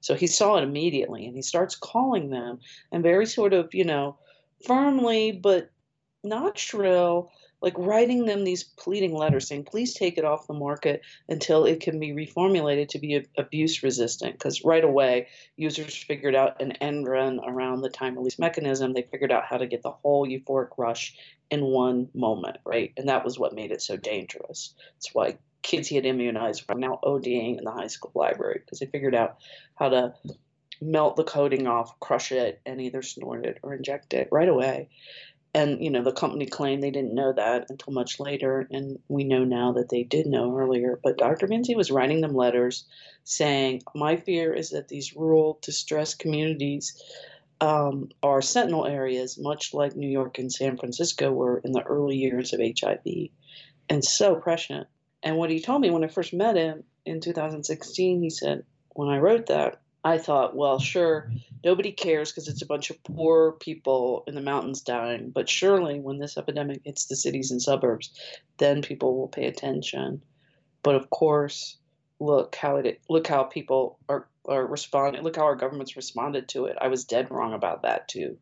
So 0.00 0.14
he 0.14 0.26
saw 0.26 0.56
it 0.56 0.64
immediately 0.64 1.26
and 1.26 1.36
he 1.36 1.42
starts 1.42 1.76
calling 1.76 2.30
them 2.30 2.58
and 2.90 3.04
very 3.04 3.26
sort 3.26 3.52
of, 3.52 3.72
you 3.72 3.84
know, 3.84 4.18
firmly 4.66 5.32
but 5.32 5.70
not 6.24 6.58
shrill, 6.58 7.30
like 7.62 7.74
writing 7.78 8.26
them 8.26 8.42
these 8.42 8.64
pleading 8.64 9.14
letters 9.14 9.46
saying, 9.46 9.64
please 9.64 9.94
take 9.94 10.18
it 10.18 10.24
off 10.24 10.48
the 10.48 10.52
market 10.52 11.02
until 11.28 11.64
it 11.64 11.80
can 11.80 12.00
be 12.00 12.10
reformulated 12.12 12.88
to 12.88 12.98
be 12.98 13.24
abuse 13.38 13.82
resistant. 13.82 14.34
Because 14.34 14.64
right 14.64 14.82
away, 14.82 15.28
users 15.56 15.94
figured 15.96 16.34
out 16.34 16.60
an 16.60 16.72
end 16.72 17.06
run 17.06 17.40
around 17.46 17.80
the 17.80 17.88
time 17.88 18.16
release 18.16 18.38
mechanism. 18.38 18.92
They 18.92 19.02
figured 19.02 19.32
out 19.32 19.44
how 19.44 19.58
to 19.58 19.66
get 19.66 19.82
the 19.82 19.92
whole 19.92 20.26
euphoric 20.26 20.70
rush 20.76 21.14
in 21.50 21.64
one 21.64 22.08
moment, 22.14 22.58
right? 22.64 22.92
And 22.96 23.08
that 23.08 23.24
was 23.24 23.38
what 23.38 23.54
made 23.54 23.70
it 23.70 23.80
so 23.80 23.96
dangerous. 23.96 24.74
That's 24.94 25.14
why 25.14 25.38
kids 25.62 25.86
he 25.86 25.94
had 25.94 26.06
immunized 26.06 26.64
were 26.68 26.74
now 26.74 26.98
ODing 27.04 27.58
in 27.58 27.64
the 27.64 27.70
high 27.70 27.86
school 27.86 28.10
library 28.14 28.60
because 28.64 28.80
they 28.80 28.86
figured 28.86 29.14
out 29.14 29.36
how 29.76 29.88
to 29.88 30.14
melt 30.82 31.16
the 31.16 31.24
coating 31.24 31.66
off, 31.66 31.98
crush 32.00 32.32
it, 32.32 32.60
and 32.66 32.80
either 32.80 33.02
snort 33.02 33.46
it 33.46 33.58
or 33.62 33.74
inject 33.74 34.14
it 34.14 34.28
right 34.32 34.48
away. 34.48 34.88
And 35.54 35.84
you 35.84 35.90
know 35.90 36.02
the 36.02 36.12
company 36.12 36.46
claimed 36.46 36.82
they 36.82 36.90
didn't 36.90 37.14
know 37.14 37.32
that 37.32 37.66
until 37.68 37.92
much 37.92 38.18
later, 38.18 38.66
and 38.70 38.98
we 39.08 39.24
know 39.24 39.44
now 39.44 39.72
that 39.72 39.90
they 39.90 40.02
did 40.02 40.26
know 40.26 40.56
earlier. 40.56 40.98
But 41.02 41.18
Dr. 41.18 41.46
Van 41.46 41.62
Zee 41.62 41.74
was 41.74 41.90
writing 41.90 42.22
them 42.22 42.34
letters 42.34 42.86
saying, 43.24 43.82
"My 43.94 44.16
fear 44.16 44.54
is 44.54 44.70
that 44.70 44.88
these 44.88 45.14
rural, 45.14 45.58
distressed 45.62 46.18
communities." 46.18 47.00
Um, 47.60 48.08
are 48.24 48.42
sentinel 48.42 48.86
areas, 48.86 49.38
much 49.38 49.72
like 49.72 49.94
New 49.94 50.08
York 50.08 50.38
and 50.38 50.52
San 50.52 50.76
Francisco 50.78 51.30
were 51.30 51.58
in 51.58 51.70
the 51.70 51.84
early 51.84 52.16
years 52.16 52.52
of 52.52 52.60
HIV, 52.60 53.30
and 53.88 54.04
so 54.04 54.34
prescient. 54.34 54.88
And 55.22 55.36
what 55.36 55.50
he 55.50 55.60
told 55.60 55.80
me 55.80 55.90
when 55.90 56.02
I 56.02 56.08
first 56.08 56.32
met 56.32 56.56
him 56.56 56.82
in 57.06 57.20
2016, 57.20 58.20
he 58.20 58.30
said, 58.30 58.64
when 58.94 59.08
I 59.08 59.18
wrote 59.18 59.46
that, 59.46 59.81
I 60.04 60.18
thought, 60.18 60.56
well, 60.56 60.78
sure, 60.80 61.30
nobody 61.64 61.92
cares 61.92 62.32
because 62.32 62.48
it's 62.48 62.62
a 62.62 62.66
bunch 62.66 62.90
of 62.90 63.02
poor 63.04 63.52
people 63.52 64.24
in 64.26 64.34
the 64.34 64.40
mountains 64.40 64.82
dying. 64.82 65.30
But 65.30 65.48
surely 65.48 66.00
when 66.00 66.18
this 66.18 66.36
epidemic 66.36 66.80
hits 66.84 67.06
the 67.06 67.16
cities 67.16 67.52
and 67.52 67.62
suburbs, 67.62 68.10
then 68.58 68.82
people 68.82 69.16
will 69.16 69.28
pay 69.28 69.46
attention. 69.46 70.22
But 70.82 70.96
of 70.96 71.08
course, 71.10 71.76
look 72.18 72.56
how 72.56 72.76
it 72.76 73.00
look 73.08 73.28
how 73.28 73.44
people 73.44 73.98
are 74.08 74.26
are 74.46 74.66
responding. 74.66 75.22
Look 75.22 75.36
how 75.36 75.44
our 75.44 75.56
governments 75.56 75.94
responded 75.94 76.48
to 76.48 76.66
it. 76.66 76.76
I 76.80 76.88
was 76.88 77.04
dead 77.04 77.30
wrong 77.30 77.52
about 77.52 77.82
that 77.82 78.08
too. 78.08 78.38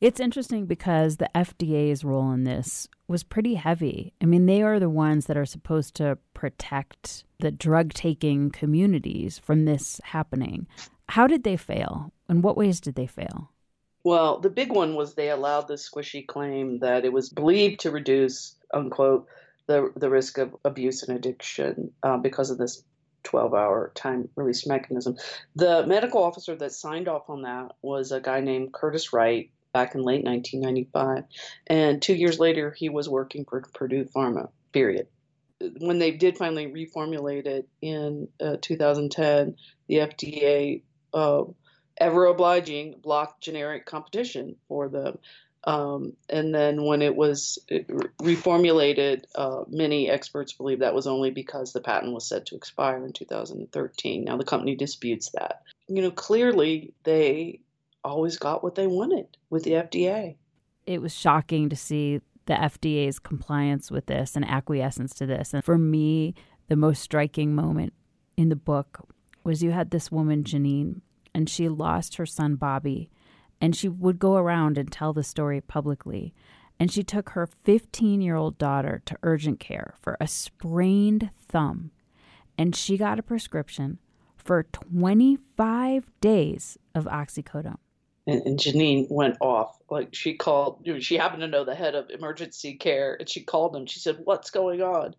It's 0.00 0.20
interesting 0.20 0.66
because 0.66 1.16
the 1.16 1.30
FDA's 1.34 2.04
role 2.04 2.30
in 2.32 2.44
this 2.44 2.88
was 3.06 3.22
pretty 3.22 3.54
heavy. 3.54 4.12
I 4.20 4.24
mean, 4.24 4.46
they 4.46 4.62
are 4.62 4.80
the 4.80 4.90
ones 4.90 5.26
that 5.26 5.36
are 5.36 5.46
supposed 5.46 5.94
to 5.96 6.18
protect 6.32 7.24
the 7.40 7.50
drug 7.50 7.92
taking 7.92 8.50
communities 8.50 9.38
from 9.38 9.64
this 9.64 10.00
happening. 10.04 10.66
How 11.10 11.26
did 11.26 11.44
they 11.44 11.56
fail? 11.56 12.12
In 12.28 12.42
what 12.42 12.56
ways 12.56 12.80
did 12.80 12.94
they 12.94 13.06
fail? 13.06 13.50
Well, 14.04 14.38
the 14.40 14.50
big 14.50 14.70
one 14.70 14.94
was 14.94 15.14
they 15.14 15.30
allowed 15.30 15.68
the 15.68 15.74
squishy 15.74 16.26
claim 16.26 16.80
that 16.80 17.04
it 17.04 17.12
was 17.12 17.30
believed 17.30 17.80
to 17.80 17.90
reduce, 17.90 18.54
unquote, 18.72 19.26
the, 19.66 19.92
the 19.96 20.10
risk 20.10 20.38
of 20.38 20.54
abuse 20.64 21.02
and 21.02 21.16
addiction 21.16 21.92
uh, 22.02 22.18
because 22.18 22.50
of 22.50 22.58
this 22.58 22.82
12 23.24 23.54
hour 23.54 23.90
time 23.94 24.28
release 24.36 24.66
mechanism. 24.66 25.16
The 25.56 25.86
medical 25.86 26.22
officer 26.22 26.54
that 26.56 26.72
signed 26.72 27.08
off 27.08 27.28
on 27.28 27.42
that 27.42 27.72
was 27.82 28.12
a 28.12 28.20
guy 28.20 28.40
named 28.40 28.72
Curtis 28.72 29.12
Wright, 29.12 29.50
back 29.74 29.94
in 29.94 30.02
late 30.02 30.24
1995. 30.24 31.24
And 31.66 32.00
two 32.00 32.14
years 32.14 32.38
later, 32.38 32.70
he 32.70 32.88
was 32.88 33.08
working 33.08 33.44
for 33.44 33.60
Purdue 33.74 34.04
Pharma, 34.04 34.48
period. 34.72 35.08
When 35.78 35.98
they 35.98 36.12
did 36.12 36.38
finally 36.38 36.66
reformulate 36.66 37.46
it 37.46 37.68
in 37.82 38.28
uh, 38.40 38.56
2010, 38.62 39.56
the 39.88 39.94
FDA, 39.96 40.82
uh, 41.12 41.44
ever 41.98 42.26
obliging, 42.26 42.94
blocked 43.02 43.42
generic 43.42 43.84
competition 43.84 44.56
for 44.68 44.88
them. 44.88 45.18
Um, 45.64 46.12
and 46.28 46.54
then 46.54 46.84
when 46.84 47.00
it 47.02 47.16
was 47.16 47.58
reformulated, 47.70 49.24
uh, 49.34 49.64
many 49.68 50.10
experts 50.10 50.52
believe 50.52 50.80
that 50.80 50.94
was 50.94 51.06
only 51.06 51.30
because 51.30 51.72
the 51.72 51.80
patent 51.80 52.12
was 52.12 52.28
set 52.28 52.46
to 52.46 52.56
expire 52.56 53.04
in 53.04 53.12
2013. 53.12 54.24
Now 54.24 54.36
the 54.36 54.44
company 54.44 54.76
disputes 54.76 55.30
that. 55.30 55.62
You 55.88 56.02
know, 56.02 56.10
clearly 56.10 56.92
they 57.04 57.60
always 58.04 58.38
got 58.38 58.62
what 58.62 58.74
they 58.74 58.86
wanted 58.86 59.36
with 59.50 59.64
the 59.64 59.72
FDA. 59.72 60.36
It 60.86 61.00
was 61.00 61.14
shocking 61.14 61.68
to 61.70 61.76
see 61.76 62.20
the 62.46 62.54
FDA's 62.54 63.18
compliance 63.18 63.90
with 63.90 64.06
this 64.06 64.36
and 64.36 64.44
acquiescence 64.44 65.14
to 65.14 65.26
this. 65.26 65.54
And 65.54 65.64
for 65.64 65.78
me, 65.78 66.34
the 66.68 66.76
most 66.76 67.02
striking 67.02 67.54
moment 67.54 67.94
in 68.36 68.50
the 68.50 68.56
book 68.56 69.08
was 69.42 69.62
you 69.62 69.70
had 69.70 69.90
this 69.90 70.12
woman, 70.12 70.44
Janine, 70.44 71.00
and 71.34 71.48
she 71.48 71.68
lost 71.68 72.16
her 72.16 72.26
son, 72.26 72.56
Bobby, 72.56 73.10
and 73.60 73.74
she 73.74 73.88
would 73.88 74.18
go 74.18 74.36
around 74.36 74.76
and 74.78 74.90
tell 74.90 75.12
the 75.12 75.22
story 75.22 75.60
publicly. 75.60 76.34
And 76.78 76.90
she 76.90 77.02
took 77.02 77.30
her 77.30 77.46
15 77.46 78.20
year 78.20 78.36
old 78.36 78.58
daughter 78.58 79.02
to 79.06 79.16
urgent 79.22 79.60
care 79.60 79.94
for 80.00 80.16
a 80.20 80.26
sprained 80.26 81.30
thumb, 81.38 81.92
and 82.58 82.74
she 82.74 82.98
got 82.98 83.18
a 83.18 83.22
prescription 83.22 83.98
for 84.36 84.64
25 84.64 86.10
days 86.20 86.78
of 86.94 87.04
oxycodone 87.06 87.78
and, 88.26 88.42
and 88.46 88.58
Janine 88.58 89.10
went 89.10 89.36
off. 89.40 89.78
Like 89.90 90.14
she 90.14 90.34
called, 90.34 90.86
she 91.00 91.16
happened 91.16 91.42
to 91.42 91.48
know 91.48 91.64
the 91.64 91.74
head 91.74 91.94
of 91.94 92.10
emergency 92.10 92.74
care, 92.74 93.16
and 93.18 93.28
she 93.28 93.42
called 93.42 93.76
him. 93.76 93.86
She 93.86 94.00
said, 94.00 94.18
"What's 94.24 94.50
going 94.50 94.82
on?" 94.82 95.14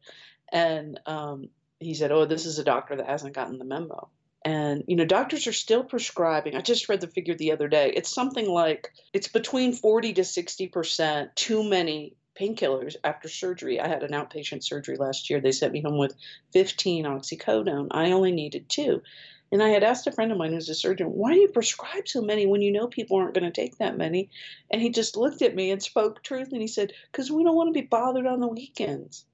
And 0.52 1.00
um, 1.06 1.50
he 1.80 1.94
said, 1.94 2.12
"Oh, 2.12 2.26
this 2.26 2.46
is 2.46 2.60
a 2.60 2.64
doctor 2.64 2.96
that 2.96 3.08
hasn't 3.08 3.36
gotten 3.36 3.58
the 3.58 3.66
memo." 3.66 4.10
And 4.44 4.84
you 4.88 4.96
know, 4.96 5.06
doctors 5.06 5.48
are 5.48 5.54
still 5.54 5.84
prescribing. 5.84 6.56
I 6.56 6.62
just 6.62 6.90
read 6.90 7.02
the 7.02 7.08
figure 7.08 7.36
the 7.36 7.52
other 7.52 7.68
day. 7.68 7.92
It's 7.96 8.14
something 8.14 8.48
like 8.48 8.92
it's 9.14 9.28
between 9.28 9.74
forty 9.74 10.14
to 10.14 10.24
sixty 10.24 10.68
percent 10.68 11.36
too 11.36 11.64
many 11.64 12.16
painkillers 12.40 12.96
after 13.04 13.30
surgery. 13.30 13.80
I 13.80 13.88
had 13.88 14.04
an 14.04 14.12
outpatient 14.12 14.64
surgery 14.64 14.98
last 14.98 15.30
year. 15.30 15.40
They 15.40 15.52
sent 15.52 15.74
me 15.74 15.82
home 15.82 15.98
with 15.98 16.16
15 16.54 17.06
oxycodone. 17.06 17.88
I 17.92 18.12
only 18.12 18.34
needed 18.34 18.70
two. 18.70 19.02
And 19.52 19.62
I 19.62 19.70
had 19.70 19.84
asked 19.84 20.08
a 20.08 20.12
friend 20.12 20.32
of 20.32 20.38
mine 20.38 20.54
who's 20.54 20.70
a 20.70 20.76
surgeon, 20.76 21.08
why 21.08 21.34
do 21.34 21.40
you 21.40 21.48
prescribe 21.48 22.08
so 22.08 22.22
many 22.22 22.46
when 22.46 22.62
you 22.62 22.72
know 22.72 22.88
people 22.88 23.18
aren't 23.18 23.36
going 23.36 23.50
to 23.50 23.62
take 23.62 23.78
that 23.78 23.98
many? 23.98 24.30
And 24.72 24.82
he 24.82 24.90
just 24.90 25.16
looked 25.16 25.42
at 25.42 25.56
me 25.56 25.72
and 25.72 25.82
spoke 25.82 26.24
truth 26.24 26.52
and 26.52 26.62
he 26.62 26.68
said, 26.68 26.94
because 27.12 27.32
we 27.32 27.44
don't 27.44 27.56
want 27.56 27.74
to 27.74 27.80
be 27.80 27.88
bothered 27.88 28.26
on 28.26 28.40
the 28.40 28.48
weekends. 28.48 29.26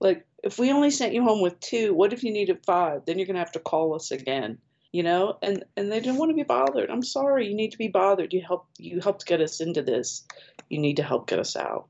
Like, 0.00 0.26
if 0.42 0.58
we 0.58 0.72
only 0.72 0.90
sent 0.90 1.14
you 1.14 1.22
home 1.22 1.40
with 1.40 1.60
two, 1.60 1.94
what 1.94 2.12
if 2.12 2.24
you 2.24 2.32
needed 2.32 2.64
five? 2.66 3.04
Then 3.06 3.18
you're 3.18 3.26
going 3.26 3.36
to 3.36 3.40
have 3.40 3.52
to 3.52 3.60
call 3.60 3.94
us 3.94 4.10
again. 4.10 4.58
You 4.90 5.02
know, 5.02 5.38
and 5.40 5.64
and 5.74 5.90
they 5.90 6.00
didn't 6.00 6.18
want 6.18 6.32
to 6.32 6.36
be 6.36 6.42
bothered. 6.42 6.90
I'm 6.90 7.02
sorry, 7.02 7.48
you 7.48 7.54
need 7.54 7.72
to 7.72 7.78
be 7.78 7.88
bothered. 7.88 8.34
You 8.34 8.42
help 8.42 8.66
you 8.76 9.00
helped 9.00 9.24
get 9.24 9.40
us 9.40 9.58
into 9.58 9.80
this. 9.80 10.26
You 10.68 10.78
need 10.78 10.98
to 10.98 11.02
help 11.02 11.28
get 11.28 11.38
us 11.38 11.56
out. 11.56 11.86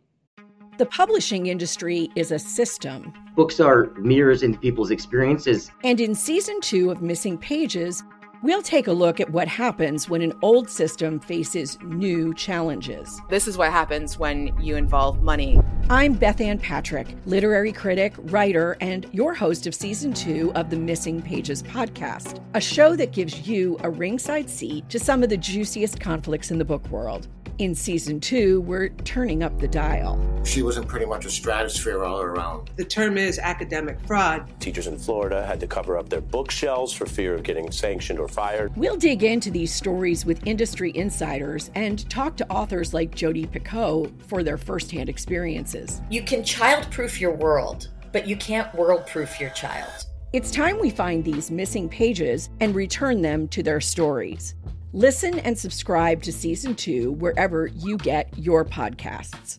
The 0.79 0.87
publishing 0.87 1.49
industry 1.49 2.11
is 2.17 2.33
a 2.33 2.39
system. 2.39 3.13
Books 3.37 3.61
are 3.61 3.91
mirrors 3.99 4.43
into 4.43 4.59
people's 4.59 4.91
experiences. 4.91 5.71
And 5.85 6.01
in 6.01 6.15
season 6.15 6.63
two 6.63 6.91
of 6.91 7.03
Missing 7.03 7.39
Pages, 7.39 8.03
we'll 8.43 8.63
take 8.63 8.87
a 8.87 8.93
look 8.93 9.21
at 9.21 9.29
what 9.29 9.49
happens 9.49 10.09
when 10.09 10.23
an 10.23 10.33
old 10.41 10.71
system 10.71 11.21
faces 11.21 11.77
new 11.85 12.33
challenges. 12.33 13.21
This 13.29 13.47
is 13.47 13.59
what 13.59 13.71
happens 13.71 14.19
when 14.19 14.59
you 14.63 14.77
involve 14.77 15.23
money. 15.23 15.61
I'm 15.91 16.17
Bethanne 16.17 16.63
Patrick, 16.63 17.17
literary 17.27 17.73
critic, 17.73 18.15
writer, 18.17 18.79
and 18.81 19.07
your 19.13 19.35
host 19.35 19.67
of 19.67 19.75
season 19.75 20.15
two 20.15 20.53
of 20.55 20.71
the 20.71 20.77
Missing 20.77 21.21
Pages 21.21 21.63
podcast, 21.63 22.43
a 22.55 22.63
show 22.63 22.97
that 22.97 23.13
gives 23.13 23.47
you 23.47 23.77
a 23.81 23.91
ringside 23.91 24.49
seat 24.49 24.89
to 24.89 24.99
some 24.99 25.23
of 25.23 25.29
the 25.29 25.37
juiciest 25.37 26.01
conflicts 26.01 26.51
in 26.51 26.57
the 26.57 26.65
book 26.65 26.89
world. 26.89 27.29
In 27.63 27.77
season 27.77 28.19
two, 28.19 28.61
we're 28.63 28.89
turning 28.89 29.45
up 29.45 29.57
the 29.61 29.69
dial. 29.69 30.19
She 30.45 30.63
was 30.63 30.79
in 30.79 30.83
pretty 30.83 31.07
much 31.07 31.27
a 31.27 31.31
stratosphere 31.31 32.03
all 32.03 32.21
around. 32.21 32.73
The 32.75 32.85
term 32.85 33.17
is 33.17 33.39
academic 33.39 34.01
fraud. 34.01 34.51
Teachers 34.59 34.89
in 34.89 34.99
Florida 34.99 35.47
had 35.47 35.61
to 35.61 35.69
cover 35.69 35.97
up 35.97 36.09
their 36.09 36.23
bookshelves 36.23 36.93
for 36.93 37.07
fear 37.07 37.37
of 37.37 37.45
getting 37.45 37.71
sanctioned 37.71 38.19
or 38.19 38.27
fired. 38.27 38.77
We'll 38.77 38.97
dig 38.97 39.23
into 39.23 39.53
these 39.53 39.73
stories 39.73 40.27
with 40.27 40.45
industry 40.45 40.91
insiders 40.97 41.71
and 41.77 42.11
talk 42.11 42.37
to 42.39 42.51
authors 42.51 42.93
like 42.93 43.15
Jodi 43.15 43.47
Picoult 43.47 44.11
for 44.23 44.43
their 44.43 44.59
firsthand 44.59 45.09
experiences. 45.09 46.03
You 46.11 46.25
can 46.25 46.43
childproof 46.43 47.21
your 47.21 47.37
world, 47.37 47.91
but 48.11 48.27
you 48.27 48.35
can't 48.35 48.75
world-proof 48.75 49.39
your 49.39 49.51
child. 49.51 50.07
It's 50.33 50.51
time 50.51 50.81
we 50.81 50.91
find 50.91 51.25
these 51.25 51.53
missing 51.53 51.89
pages 51.89 52.51
and 52.59 52.75
return 52.75 53.23
them 53.23 53.47
to 53.49 53.63
their 53.63 53.81
stories. 53.81 54.57
Listen 54.95 55.39
and 55.39 55.59
subscribe 55.59 56.23
to 56.23 56.33
season 56.33 56.75
two 56.75 57.13
wherever 57.13 57.67
you 57.67 57.97
get 57.97 58.37
your 58.37 58.63
podcasts. 58.63 59.59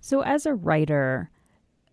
So, 0.00 0.22
as 0.22 0.46
a 0.46 0.54
writer, 0.54 1.30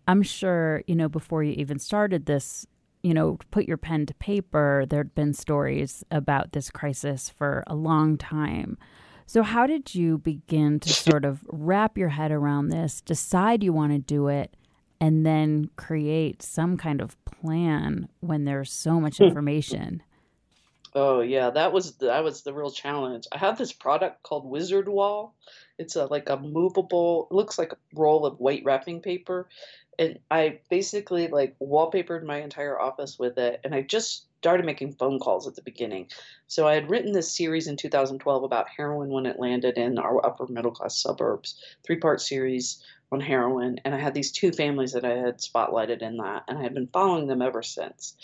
I'm 0.07 0.21
sure, 0.21 0.83
you 0.85 0.95
know, 0.95 1.09
before 1.09 1.43
you 1.43 1.53
even 1.53 1.79
started 1.79 2.27
this, 2.27 2.67
you 3.01 3.15
know, 3.15 3.39
put 3.49 3.65
your 3.65 3.77
pen 3.77 4.05
to 4.05 4.13
paper, 4.15 4.85
there'd 4.87 5.15
been 5.15 5.33
stories 5.33 6.03
about 6.11 6.51
this 6.51 6.69
crisis 6.69 7.29
for 7.29 7.63
a 7.65 7.75
long 7.75 8.17
time. 8.17 8.77
So, 9.25 9.41
how 9.41 9.65
did 9.65 9.95
you 9.95 10.19
begin 10.19 10.79
to 10.81 10.93
sort 10.93 11.25
of 11.25 11.43
wrap 11.47 11.97
your 11.97 12.09
head 12.09 12.31
around 12.31 12.69
this, 12.69 13.01
decide 13.01 13.63
you 13.63 13.73
want 13.73 13.91
to 13.91 13.99
do 13.99 14.27
it, 14.27 14.55
and 14.99 15.25
then 15.25 15.69
create 15.75 16.41
some 16.41 16.77
kind 16.77 17.01
of 17.01 17.15
plan 17.25 18.07
when 18.19 18.45
there's 18.45 18.71
so 18.71 18.99
much 18.99 19.17
hmm. 19.17 19.25
information. 19.25 20.03
Oh 20.93 21.19
yeah, 21.19 21.49
that 21.49 21.73
was 21.73 21.97
that 21.97 22.23
was 22.23 22.43
the 22.43 22.53
real 22.53 22.71
challenge. 22.71 23.25
I 23.31 23.37
have 23.37 23.57
this 23.57 23.73
product 23.73 24.23
called 24.23 24.49
Wizard 24.49 24.87
Wall. 24.87 25.35
It's 25.77 25.97
a 25.97 26.05
like 26.05 26.29
a 26.29 26.37
movable, 26.37 27.27
looks 27.31 27.59
like 27.59 27.73
a 27.73 27.77
roll 27.93 28.25
of 28.25 28.39
white 28.39 28.63
wrapping 28.63 29.01
paper, 29.01 29.49
and 29.99 30.19
I 30.31 30.59
basically 30.69 31.27
like 31.27 31.57
wallpapered 31.59 32.23
my 32.23 32.41
entire 32.41 32.79
office 32.79 33.19
with 33.19 33.37
it. 33.37 33.59
And 33.65 33.75
I 33.75 33.81
just 33.81 34.27
started 34.39 34.65
making 34.65 34.93
phone 34.93 35.19
calls 35.19 35.47
at 35.47 35.55
the 35.55 35.61
beginning. 35.63 36.07
So 36.47 36.67
I 36.67 36.75
had 36.75 36.89
written 36.89 37.13
this 37.13 37.35
series 37.35 37.67
in 37.67 37.77
2012 37.77 38.43
about 38.43 38.67
heroin 38.69 39.09
when 39.09 39.25
it 39.25 39.39
landed 39.39 39.77
in 39.77 39.97
our 39.97 40.23
upper 40.25 40.45
middle 40.47 40.71
class 40.71 41.01
suburbs, 41.01 41.59
three 41.83 41.95
part 41.97 42.21
series 42.21 42.83
on 43.11 43.21
heroin, 43.21 43.79
and 43.85 43.93
I 43.93 43.99
had 43.99 44.13
these 44.13 44.31
two 44.31 44.51
families 44.51 44.93
that 44.93 45.05
I 45.05 45.17
had 45.17 45.37
spotlighted 45.37 46.01
in 46.01 46.17
that, 46.17 46.43
and 46.47 46.57
I 46.57 46.63
had 46.63 46.73
been 46.73 46.87
following 46.87 47.27
them 47.27 47.41
ever 47.41 47.63
since. 47.63 48.15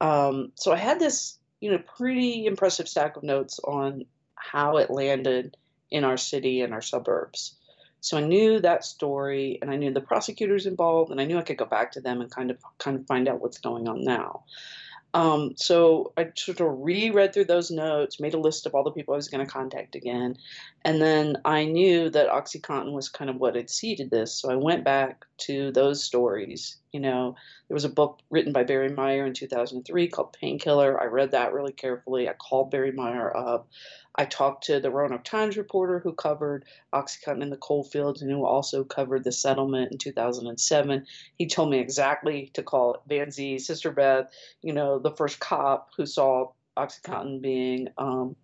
Um, 0.00 0.52
so 0.56 0.72
I 0.72 0.76
had 0.76 0.98
this, 0.98 1.38
you 1.60 1.70
know, 1.70 1.78
pretty 1.78 2.46
impressive 2.46 2.88
stack 2.88 3.16
of 3.16 3.22
notes 3.22 3.60
on 3.62 4.04
how 4.34 4.76
it 4.76 4.90
landed 4.90 5.56
in 5.90 6.04
our 6.04 6.16
city 6.16 6.60
and 6.60 6.72
our 6.72 6.82
suburbs. 6.82 7.54
So 8.00 8.18
I 8.18 8.20
knew 8.20 8.60
that 8.60 8.84
story, 8.84 9.58
and 9.62 9.70
I 9.70 9.76
knew 9.76 9.92
the 9.92 10.00
prosecutors 10.00 10.66
involved, 10.66 11.10
and 11.10 11.20
I 11.20 11.24
knew 11.24 11.38
I 11.38 11.42
could 11.42 11.56
go 11.56 11.64
back 11.64 11.92
to 11.92 12.00
them 12.00 12.20
and 12.20 12.30
kind 12.30 12.50
of 12.50 12.58
kind 12.78 12.98
of 12.98 13.06
find 13.06 13.28
out 13.28 13.40
what's 13.40 13.58
going 13.58 13.88
on 13.88 14.04
now. 14.04 14.44
Um, 15.16 15.54
so 15.56 16.12
I 16.18 16.30
sort 16.34 16.60
of 16.60 16.66
reread 16.80 17.32
through 17.32 17.46
those 17.46 17.70
notes, 17.70 18.20
made 18.20 18.34
a 18.34 18.38
list 18.38 18.66
of 18.66 18.74
all 18.74 18.84
the 18.84 18.90
people 18.90 19.14
I 19.14 19.16
was 19.16 19.28
going 19.28 19.46
to 19.46 19.50
contact 19.50 19.94
again, 19.94 20.36
and 20.84 21.00
then 21.00 21.38
I 21.42 21.64
knew 21.64 22.10
that 22.10 22.28
OxyContin 22.28 22.92
was 22.92 23.08
kind 23.08 23.30
of 23.30 23.36
what 23.36 23.54
had 23.54 23.70
seeded 23.70 24.10
this. 24.10 24.34
So 24.34 24.50
I 24.50 24.56
went 24.56 24.84
back 24.84 25.24
to 25.38 25.72
those 25.72 26.04
stories. 26.04 26.76
You 26.92 27.00
know, 27.00 27.34
there 27.68 27.74
was 27.74 27.86
a 27.86 27.88
book 27.88 28.20
written 28.28 28.52
by 28.52 28.64
Barry 28.64 28.90
Meier 28.90 29.24
in 29.24 29.32
2003 29.32 30.08
called 30.08 30.36
Painkiller. 30.38 31.00
I 31.00 31.06
read 31.06 31.30
that 31.30 31.54
really 31.54 31.72
carefully. 31.72 32.28
I 32.28 32.34
called 32.34 32.70
Barry 32.70 32.92
Meier 32.92 33.34
up. 33.34 33.68
I 34.18 34.24
talked 34.24 34.64
to 34.64 34.80
the 34.80 34.90
Roanoke 34.90 35.24
Times 35.24 35.56
reporter 35.56 35.98
who 35.98 36.12
covered 36.12 36.64
OxyContin 36.92 37.42
in 37.42 37.50
the 37.50 37.56
coal 37.56 37.84
fields 37.84 38.22
and 38.22 38.30
who 38.30 38.44
also 38.44 38.82
covered 38.82 39.24
the 39.24 39.32
settlement 39.32 39.92
in 39.92 39.98
2007. 39.98 41.06
He 41.36 41.46
told 41.46 41.70
me 41.70 41.78
exactly 41.78 42.50
to 42.54 42.62
call 42.62 43.02
Van 43.06 43.30
Zee, 43.30 43.58
Sister 43.58 43.90
Beth, 43.90 44.30
you 44.62 44.72
know, 44.72 44.98
the 44.98 45.10
first 45.10 45.38
cop 45.38 45.90
who 45.96 46.06
saw 46.06 46.52
OxyContin 46.76 47.42
being 47.42 47.88
um, 47.98 48.36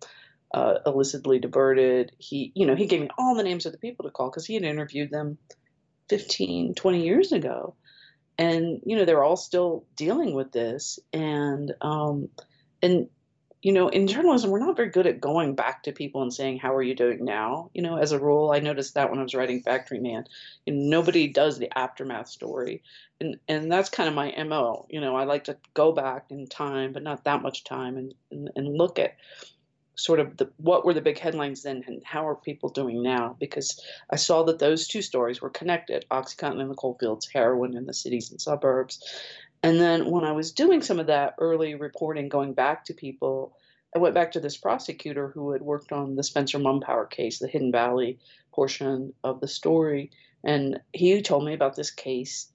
uh, 0.53 0.75
illicitly 0.85 1.39
diverted. 1.39 2.11
He, 2.19 2.51
you 2.55 2.65
know, 2.65 2.75
he 2.75 2.85
gave 2.85 3.01
me 3.01 3.09
all 3.17 3.35
the 3.35 3.43
names 3.43 3.65
of 3.65 3.71
the 3.71 3.79
people 3.79 4.05
to 4.05 4.11
call 4.11 4.29
because 4.29 4.45
he 4.45 4.53
had 4.53 4.63
interviewed 4.63 5.11
them 5.11 5.37
15, 6.09 6.75
20 6.75 7.03
years 7.03 7.31
ago. 7.31 7.75
And, 8.37 8.81
you 8.85 8.95
know, 8.95 9.05
they're 9.05 9.23
all 9.23 9.37
still 9.37 9.85
dealing 9.95 10.33
with 10.33 10.51
this. 10.51 10.99
And, 11.11 11.73
um, 11.81 12.29
and 12.81 13.09
you 13.63 13.71
know, 13.71 13.87
in 13.87 14.07
journalism, 14.07 14.51
we're 14.51 14.59
not 14.59 14.75
very 14.75 14.89
good 14.89 15.07
at 15.07 15.21
going 15.21 15.55
back 15.55 15.83
to 15.83 15.93
people 15.93 16.21
and 16.21 16.33
saying, 16.33 16.59
"How 16.59 16.75
are 16.75 16.83
you 16.83 16.93
doing 16.93 17.23
now?" 17.23 17.71
You 17.73 17.81
know, 17.81 17.95
as 17.95 18.11
a 18.11 18.19
rule, 18.19 18.51
I 18.51 18.59
noticed 18.59 18.93
that 18.95 19.09
when 19.09 19.19
I 19.19 19.23
was 19.23 19.33
writing 19.33 19.61
Factory 19.61 20.01
Man, 20.01 20.25
nobody 20.67 21.29
does 21.29 21.57
the 21.57 21.75
aftermath 21.77 22.27
story, 22.27 22.83
and 23.21 23.39
and 23.47 23.71
that's 23.71 23.89
kind 23.89 24.09
of 24.09 24.15
my 24.15 24.31
mo. 24.43 24.85
You 24.89 24.99
know, 24.99 25.15
I 25.15 25.23
like 25.23 25.45
to 25.45 25.55
go 25.73 25.93
back 25.93 26.25
in 26.29 26.45
time, 26.47 26.91
but 26.91 27.03
not 27.03 27.23
that 27.23 27.41
much 27.41 27.63
time, 27.63 27.95
and 27.95 28.13
and, 28.31 28.51
and 28.57 28.77
look 28.77 28.99
at 28.99 29.15
sort 29.95 30.19
of 30.19 30.35
the 30.35 30.51
what 30.57 30.83
were 30.83 30.93
the 30.93 30.99
big 31.01 31.17
headlines 31.17 31.63
then, 31.63 31.85
and 31.87 32.03
how 32.03 32.27
are 32.27 32.35
people 32.35 32.67
doing 32.67 33.01
now? 33.01 33.37
Because 33.39 33.81
I 34.09 34.17
saw 34.17 34.43
that 34.43 34.59
those 34.59 34.89
two 34.89 35.01
stories 35.01 35.41
were 35.41 35.49
connected: 35.49 36.05
OxyContin 36.11 36.59
in 36.59 36.67
the 36.67 36.75
coalfields, 36.75 37.29
heroin 37.33 37.77
in 37.77 37.85
the 37.85 37.93
cities 37.93 38.29
and 38.29 38.41
suburbs, 38.41 38.99
and 39.63 39.79
then 39.79 40.11
when 40.11 40.25
I 40.25 40.33
was 40.33 40.51
doing 40.51 40.81
some 40.81 40.99
of 40.99 41.07
that 41.07 41.35
early 41.39 41.75
reporting, 41.75 42.27
going 42.27 42.53
back 42.53 42.85
to 42.85 42.93
people, 42.93 43.57
I 43.95 43.99
went 43.99 44.13
back 44.13 44.33
to 44.33 44.41
this 44.41 44.57
prosecutor 44.57 45.29
who 45.29 45.51
had 45.51 45.61
worked 45.61 45.93
on 45.93 46.15
the 46.15 46.23
Spencer 46.23 46.59
Mumpower 46.59 47.09
case, 47.09 47.39
the 47.39 47.47
Hidden 47.47 47.71
Valley 47.71 48.19
portion 48.51 49.13
of 49.23 49.39
the 49.39 49.47
story. 49.47 50.11
And 50.43 50.81
he 50.91 51.21
told 51.21 51.45
me 51.45 51.53
about 51.53 51.75
this 51.77 51.91
case 51.91 52.51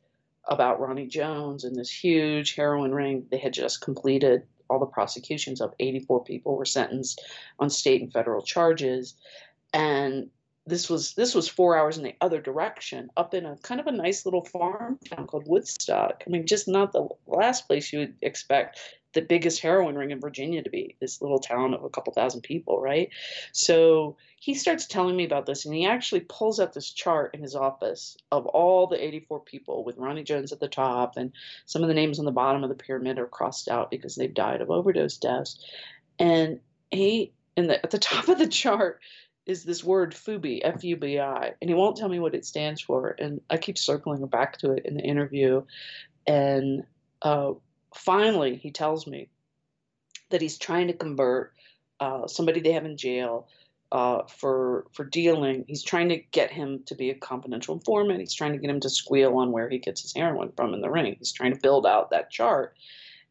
about 0.46 0.80
Ronnie 0.80 1.06
Jones 1.06 1.64
and 1.64 1.76
this 1.76 1.90
huge 1.90 2.54
heroin 2.54 2.92
ring 2.92 3.26
they 3.30 3.38
had 3.38 3.52
just 3.54 3.80
completed. 3.80 4.42
All 4.68 4.78
the 4.78 4.86
prosecutions 4.86 5.62
of 5.62 5.74
84 5.78 6.24
people 6.24 6.56
were 6.56 6.66
sentenced 6.66 7.22
on 7.58 7.70
state 7.70 8.02
and 8.02 8.12
federal 8.12 8.42
charges. 8.42 9.14
And 9.72 10.28
this 10.68 10.90
was 10.90 11.14
this 11.14 11.34
was 11.34 11.48
four 11.48 11.76
hours 11.76 11.96
in 11.96 12.04
the 12.04 12.14
other 12.20 12.40
direction, 12.40 13.10
up 13.16 13.34
in 13.34 13.46
a 13.46 13.56
kind 13.58 13.80
of 13.80 13.86
a 13.86 13.92
nice 13.92 14.24
little 14.24 14.44
farm 14.44 14.98
town 15.08 15.26
called 15.26 15.46
Woodstock. 15.46 16.22
I 16.26 16.30
mean, 16.30 16.46
just 16.46 16.68
not 16.68 16.92
the 16.92 17.08
last 17.26 17.66
place 17.66 17.92
you 17.92 18.00
would 18.00 18.14
expect 18.22 18.78
the 19.14 19.22
biggest 19.22 19.60
heroin 19.60 19.96
ring 19.96 20.10
in 20.10 20.20
Virginia 20.20 20.62
to 20.62 20.68
be. 20.68 20.94
This 21.00 21.22
little 21.22 21.38
town 21.38 21.72
of 21.72 21.82
a 21.82 21.88
couple 21.88 22.12
thousand 22.12 22.42
people, 22.42 22.80
right? 22.80 23.08
So 23.52 24.16
he 24.38 24.54
starts 24.54 24.86
telling 24.86 25.16
me 25.16 25.24
about 25.24 25.46
this, 25.46 25.64
and 25.64 25.74
he 25.74 25.86
actually 25.86 26.20
pulls 26.20 26.60
out 26.60 26.74
this 26.74 26.90
chart 26.90 27.34
in 27.34 27.40
his 27.40 27.54
office 27.54 28.16
of 28.30 28.46
all 28.46 28.86
the 28.86 29.02
84 29.02 29.40
people 29.40 29.84
with 29.84 29.96
Ronnie 29.96 30.22
Jones 30.22 30.52
at 30.52 30.60
the 30.60 30.68
top, 30.68 31.16
and 31.16 31.32
some 31.64 31.82
of 31.82 31.88
the 31.88 31.94
names 31.94 32.18
on 32.18 32.26
the 32.26 32.30
bottom 32.30 32.62
of 32.62 32.68
the 32.68 32.74
pyramid 32.74 33.18
are 33.18 33.26
crossed 33.26 33.68
out 33.68 33.90
because 33.90 34.14
they've 34.14 34.34
died 34.34 34.60
of 34.60 34.70
overdose 34.70 35.16
deaths. 35.16 35.64
And 36.18 36.60
he, 36.90 37.32
in 37.56 37.68
the, 37.68 37.82
at 37.82 37.90
the 37.90 37.98
top 37.98 38.28
of 38.28 38.38
the 38.38 38.46
chart, 38.46 39.00
is 39.48 39.64
this 39.64 39.82
word 39.82 40.14
FUBI, 40.14 40.60
F 40.62 40.84
U 40.84 40.96
B 40.96 41.18
I, 41.18 41.54
and 41.60 41.70
he 41.70 41.74
won't 41.74 41.96
tell 41.96 42.08
me 42.08 42.20
what 42.20 42.34
it 42.34 42.44
stands 42.44 42.80
for. 42.82 43.16
And 43.18 43.40
I 43.48 43.56
keep 43.56 43.78
circling 43.78 44.24
back 44.26 44.58
to 44.58 44.72
it 44.72 44.84
in 44.84 44.94
the 44.94 45.02
interview. 45.02 45.62
And 46.26 46.84
uh, 47.22 47.54
finally, 47.94 48.56
he 48.56 48.70
tells 48.70 49.06
me 49.06 49.30
that 50.28 50.42
he's 50.42 50.58
trying 50.58 50.88
to 50.88 50.92
convert 50.92 51.54
uh, 51.98 52.26
somebody 52.26 52.60
they 52.60 52.72
have 52.72 52.84
in 52.84 52.98
jail 52.98 53.48
uh, 53.90 54.24
for 54.26 54.86
for 54.92 55.04
dealing. 55.04 55.64
He's 55.66 55.82
trying 55.82 56.10
to 56.10 56.18
get 56.18 56.50
him 56.50 56.82
to 56.84 56.94
be 56.94 57.08
a 57.08 57.14
confidential 57.14 57.74
informant. 57.74 58.20
He's 58.20 58.34
trying 58.34 58.52
to 58.52 58.58
get 58.58 58.68
him 58.68 58.80
to 58.80 58.90
squeal 58.90 59.38
on 59.38 59.50
where 59.50 59.70
he 59.70 59.78
gets 59.78 60.02
his 60.02 60.14
heroin 60.14 60.52
from 60.54 60.74
in 60.74 60.82
the 60.82 60.90
ring. 60.90 61.16
He's 61.18 61.32
trying 61.32 61.54
to 61.54 61.60
build 61.60 61.86
out 61.86 62.10
that 62.10 62.30
chart 62.30 62.76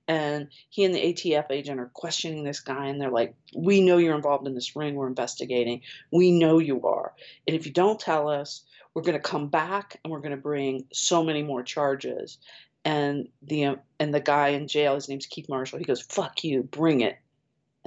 and 0.08 0.48
he 0.70 0.86
and 0.86 0.96
the 0.96 1.14
ATF 1.14 1.52
agent 1.52 1.80
are 1.80 1.92
questioning 1.94 2.44
this 2.44 2.60
guy, 2.60 2.88
and 2.88 3.00
they're 3.00 3.12
like, 3.12 3.36
"We 3.56 3.82
know 3.82 3.98
you're 3.98 4.16
involved 4.16 4.48
in 4.48 4.56
this 4.56 4.76
ring. 4.76 4.96
We're 4.96 5.08
investigating. 5.08 5.82
We 6.12 6.32
know 6.32 6.60
you 6.60 6.86
are, 6.86 7.14
and 7.48 7.56
if 7.56 7.66
you 7.66 7.74
don't 7.74 8.00
tell 8.00 8.30
us, 8.30 8.64
we're 8.94 9.02
going 9.04 9.14
to 9.14 9.20
come 9.20 9.48
back 9.48 10.00
and 10.04 10.12
we're 10.12 10.20
going 10.20 10.32
to 10.32 10.38
bring 10.38 10.86
so 10.94 11.24
many 11.24 11.44
more 11.44 11.64
charges." 11.64 12.38
And 12.86 13.28
the 13.42 13.66
um, 13.66 13.80
and 14.00 14.14
the 14.14 14.22
guy 14.22 14.50
in 14.50 14.68
jail, 14.68 14.96
his 14.96 15.10
name's 15.10 15.26
Keith 15.26 15.50
Marshall. 15.50 15.80
He 15.80 15.86
goes, 15.86 16.02
"Fuck 16.02 16.44
you, 16.44 16.64
bring 16.64 17.02
it." 17.02 17.18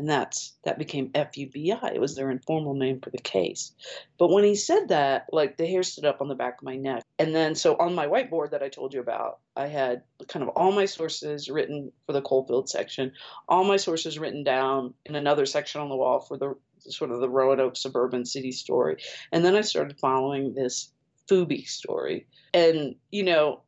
And 0.00 0.08
that's 0.08 0.54
that 0.64 0.78
became 0.78 1.10
FUBI. 1.10 1.94
It 1.94 2.00
was 2.00 2.16
their 2.16 2.30
informal 2.30 2.72
name 2.72 3.00
for 3.02 3.10
the 3.10 3.18
case. 3.18 3.72
But 4.18 4.30
when 4.30 4.44
he 4.44 4.54
said 4.54 4.88
that, 4.88 5.26
like 5.30 5.58
the 5.58 5.66
hair 5.66 5.82
stood 5.82 6.06
up 6.06 6.22
on 6.22 6.28
the 6.28 6.34
back 6.34 6.58
of 6.58 6.64
my 6.64 6.76
neck. 6.76 7.04
And 7.18 7.34
then 7.34 7.54
so 7.54 7.76
on 7.76 7.94
my 7.94 8.06
whiteboard 8.06 8.52
that 8.52 8.62
I 8.62 8.70
told 8.70 8.94
you 8.94 9.00
about, 9.00 9.40
I 9.56 9.66
had 9.66 10.02
kind 10.26 10.42
of 10.42 10.48
all 10.56 10.72
my 10.72 10.86
sources 10.86 11.50
written 11.50 11.92
for 12.06 12.14
the 12.14 12.22
coalfield 12.22 12.70
section, 12.70 13.12
all 13.46 13.62
my 13.64 13.76
sources 13.76 14.18
written 14.18 14.42
down 14.42 14.94
in 15.04 15.16
another 15.16 15.44
section 15.44 15.82
on 15.82 15.90
the 15.90 15.96
wall 15.96 16.20
for 16.20 16.38
the 16.38 16.54
sort 16.78 17.10
of 17.10 17.20
the 17.20 17.28
Roanoke 17.28 17.76
suburban 17.76 18.24
city 18.24 18.52
story. 18.52 18.96
And 19.32 19.44
then 19.44 19.54
I 19.54 19.60
started 19.60 20.00
following 20.00 20.54
this 20.54 20.90
FUBI 21.28 21.68
story. 21.68 22.26
And 22.54 22.94
you 23.10 23.22
know, 23.22 23.60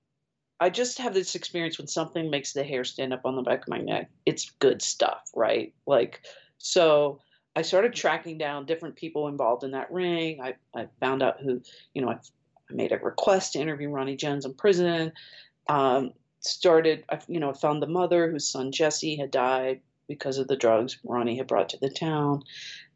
I 0.63 0.71
just 0.71 0.99
have 0.99 1.13
this 1.13 1.35
experience 1.35 1.77
when 1.77 1.89
something 1.89 2.31
makes 2.31 2.53
the 2.53 2.63
hair 2.63 2.85
stand 2.85 3.13
up 3.13 3.27
on 3.27 3.35
the 3.35 3.43
back 3.43 3.63
of 3.63 3.69
my 3.69 3.79
neck. 3.79 4.09
It's 4.27 4.53
good 4.61 4.81
stuff, 4.81 5.29
right? 5.35 5.75
Like, 5.87 6.21
so 6.59 7.21
I 7.57 7.63
started 7.63 7.95
tracking 7.95 8.39
down 8.39 8.65
different 8.65 8.95
people 8.95 9.27
involved 9.27 9.65
in 9.65 9.73
that 9.73 9.91
ring. 9.91 10.41
I, 10.41 10.55
I 10.73 10.87
found 11.01 11.21
out 11.21 11.41
who, 11.41 11.61
you 11.95 12.03
know, 12.03 12.11
I, 12.11 12.15
I 12.15 12.75
made 12.75 12.93
a 12.93 12.99
request 12.99 13.55
to 13.55 13.59
interview 13.59 13.89
Ronnie 13.89 14.15
Jones 14.15 14.45
in 14.45 14.55
prison. 14.55 15.11
Um, 15.69 16.13
started, 16.39 17.07
I, 17.11 17.19
you 17.27 17.41
know, 17.41 17.51
I 17.51 17.55
found 17.55 17.83
the 17.83 17.89
mother 17.89 18.31
whose 18.31 18.49
son 18.49 18.71
Jesse 18.71 19.17
had 19.17 19.33
died 19.33 19.81
because 20.07 20.39
of 20.39 20.47
the 20.47 20.57
drugs 20.57 20.97
Ronnie 21.03 21.39
had 21.39 21.49
brought 21.49 21.71
to 21.71 21.79
the 21.79 21.91
town. 21.91 22.45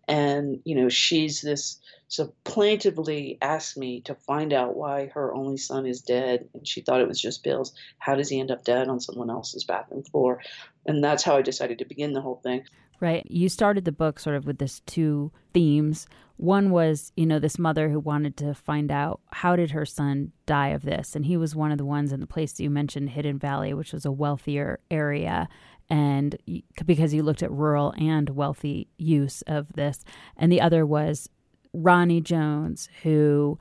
And, 0.08 0.60
you 0.64 0.76
know, 0.76 0.88
she's 0.88 1.40
this, 1.40 1.80
so 2.08 2.32
plaintively 2.44 3.38
asked 3.42 3.76
me 3.76 4.02
to 4.02 4.14
find 4.14 4.52
out 4.52 4.76
why 4.76 5.06
her 5.14 5.34
only 5.34 5.56
son 5.56 5.86
is 5.86 6.00
dead. 6.00 6.48
And 6.54 6.66
she 6.66 6.80
thought 6.80 7.00
it 7.00 7.08
was 7.08 7.20
just 7.20 7.42
Bill's. 7.42 7.72
How 7.98 8.14
does 8.14 8.28
he 8.28 8.38
end 8.38 8.50
up 8.50 8.64
dead 8.64 8.88
on 8.88 9.00
someone 9.00 9.30
else's 9.30 9.64
bathroom 9.64 10.04
floor? 10.04 10.40
And 10.86 11.02
that's 11.02 11.24
how 11.24 11.36
I 11.36 11.42
decided 11.42 11.78
to 11.78 11.84
begin 11.84 12.12
the 12.12 12.20
whole 12.20 12.40
thing. 12.42 12.62
Right. 13.00 13.26
You 13.28 13.48
started 13.48 13.84
the 13.84 13.92
book 13.92 14.18
sort 14.18 14.36
of 14.36 14.46
with 14.46 14.58
this 14.58 14.80
two 14.86 15.32
themes. 15.52 16.06
One 16.38 16.70
was, 16.70 17.12
you 17.16 17.26
know, 17.26 17.38
this 17.38 17.58
mother 17.58 17.88
who 17.88 17.98
wanted 17.98 18.36
to 18.38 18.54
find 18.54 18.90
out 18.90 19.20
how 19.32 19.56
did 19.56 19.70
her 19.72 19.84
son 19.84 20.32
die 20.46 20.68
of 20.68 20.82
this? 20.82 21.16
And 21.16 21.24
he 21.24 21.36
was 21.36 21.54
one 21.54 21.72
of 21.72 21.78
the 21.78 21.84
ones 21.84 22.12
in 22.12 22.20
the 22.20 22.26
place 22.26 22.52
that 22.52 22.62
you 22.62 22.70
mentioned, 22.70 23.10
Hidden 23.10 23.38
Valley, 23.38 23.74
which 23.74 23.92
was 23.92 24.04
a 24.04 24.12
wealthier 24.12 24.80
area 24.90 25.48
and 25.88 26.36
because 26.84 27.14
you 27.14 27.22
looked 27.22 27.42
at 27.42 27.50
rural 27.50 27.94
and 27.98 28.30
wealthy 28.30 28.88
use 28.98 29.42
of 29.42 29.72
this. 29.74 30.04
And 30.36 30.50
the 30.50 30.60
other 30.60 30.84
was 30.84 31.28
Ronnie 31.72 32.20
Jones, 32.20 32.88
who 33.02 33.58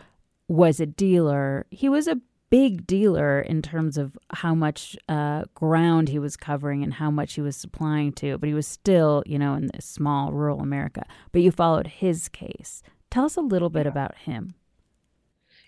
was 0.48 0.80
a 0.80 0.86
dealer. 0.86 1.66
He 1.70 1.90
was 1.90 2.08
a 2.08 2.22
big 2.50 2.88
dealer 2.88 3.42
in 3.42 3.62
terms 3.62 3.98
of 3.98 4.18
how 4.32 4.56
much 4.56 4.96
uh, 5.10 5.44
ground 5.54 6.10
he 6.10 6.20
was 6.20 6.38
covering 6.38 6.84
and 6.84 6.94
how 6.94 7.12
much 7.12 7.34
he 7.34 7.42
was 7.42 7.58
supplying 7.58 8.14
to, 8.14 8.38
but 8.38 8.48
he 8.48 8.54
was 8.54 8.68
still, 8.68 9.24
you 9.26 9.38
know, 9.38 9.56
in 9.56 9.68
this 9.74 9.86
small 9.86 10.32
rural 10.32 10.62
America. 10.62 11.06
But 11.32 11.42
you 11.42 11.52
followed 11.52 11.88
his 11.88 12.30
case. 12.30 12.82
Tell 13.10 13.26
us 13.26 13.36
a 13.36 13.42
little 13.42 13.70
bit 13.70 13.88
about 13.88 14.16
him. 14.18 14.56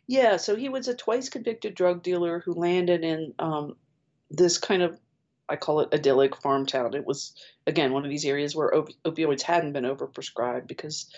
Yeah, 0.07 0.37
so 0.37 0.55
he 0.55 0.69
was 0.69 0.87
a 0.87 0.95
twice 0.95 1.27
convicted 1.27 1.75
drug 1.75 2.01
dealer 2.01 2.39
who 2.39 2.53
landed 2.53 3.03
in 3.03 3.33
um, 3.39 3.75
this 4.31 4.57
kind 4.57 4.81
of 4.81 4.97
I 5.49 5.55
call 5.55 5.79
it 5.79 5.93
idyllic 5.93 6.35
farm 6.41 6.65
town. 6.65 6.93
It 6.93 7.05
was 7.05 7.33
again 7.65 7.93
one 7.93 8.03
of 8.03 8.09
these 8.09 8.25
areas 8.25 8.55
where 8.55 8.73
op- 8.75 8.89
opioids 9.05 9.41
hadn't 9.41 9.73
been 9.73 9.83
overprescribed 9.83 10.67
because 10.67 11.09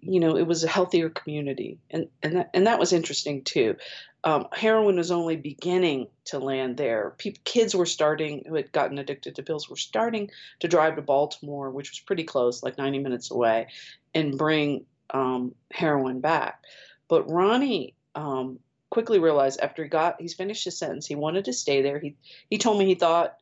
you 0.00 0.20
know 0.20 0.36
it 0.36 0.46
was 0.46 0.64
a 0.64 0.68
healthier 0.68 1.10
community, 1.10 1.78
and 1.90 2.08
and 2.22 2.36
that, 2.36 2.50
and 2.54 2.66
that 2.66 2.78
was 2.78 2.92
interesting 2.92 3.42
too. 3.42 3.76
Um, 4.22 4.48
heroin 4.52 4.96
was 4.96 5.10
only 5.10 5.36
beginning 5.36 6.08
to 6.26 6.38
land 6.38 6.76
there. 6.76 7.14
People, 7.16 7.40
kids 7.44 7.74
were 7.74 7.86
starting 7.86 8.44
who 8.46 8.54
had 8.54 8.70
gotten 8.70 8.98
addicted 8.98 9.36
to 9.36 9.42
pills 9.42 9.68
were 9.68 9.76
starting 9.76 10.30
to 10.60 10.68
drive 10.68 10.96
to 10.96 11.02
Baltimore, 11.02 11.70
which 11.70 11.90
was 11.90 12.00
pretty 12.00 12.24
close, 12.24 12.62
like 12.62 12.76
90 12.76 12.98
minutes 12.98 13.30
away, 13.30 13.68
and 14.14 14.36
bring 14.36 14.84
um, 15.08 15.54
heroin 15.72 16.20
back. 16.20 16.62
But 17.08 17.30
Ronnie 17.30 17.94
um, 18.14 18.58
quickly 18.90 19.18
realized 19.18 19.60
after 19.60 19.82
he 19.82 19.88
got 19.88 20.20
he's 20.20 20.34
finished 20.34 20.64
his 20.64 20.78
sentence, 20.78 21.06
he 21.06 21.14
wanted 21.14 21.46
to 21.46 21.52
stay 21.52 21.80
there. 21.80 21.98
He 21.98 22.16
he 22.50 22.58
told 22.58 22.78
me 22.78 22.84
he 22.84 22.96
thought 22.96 23.36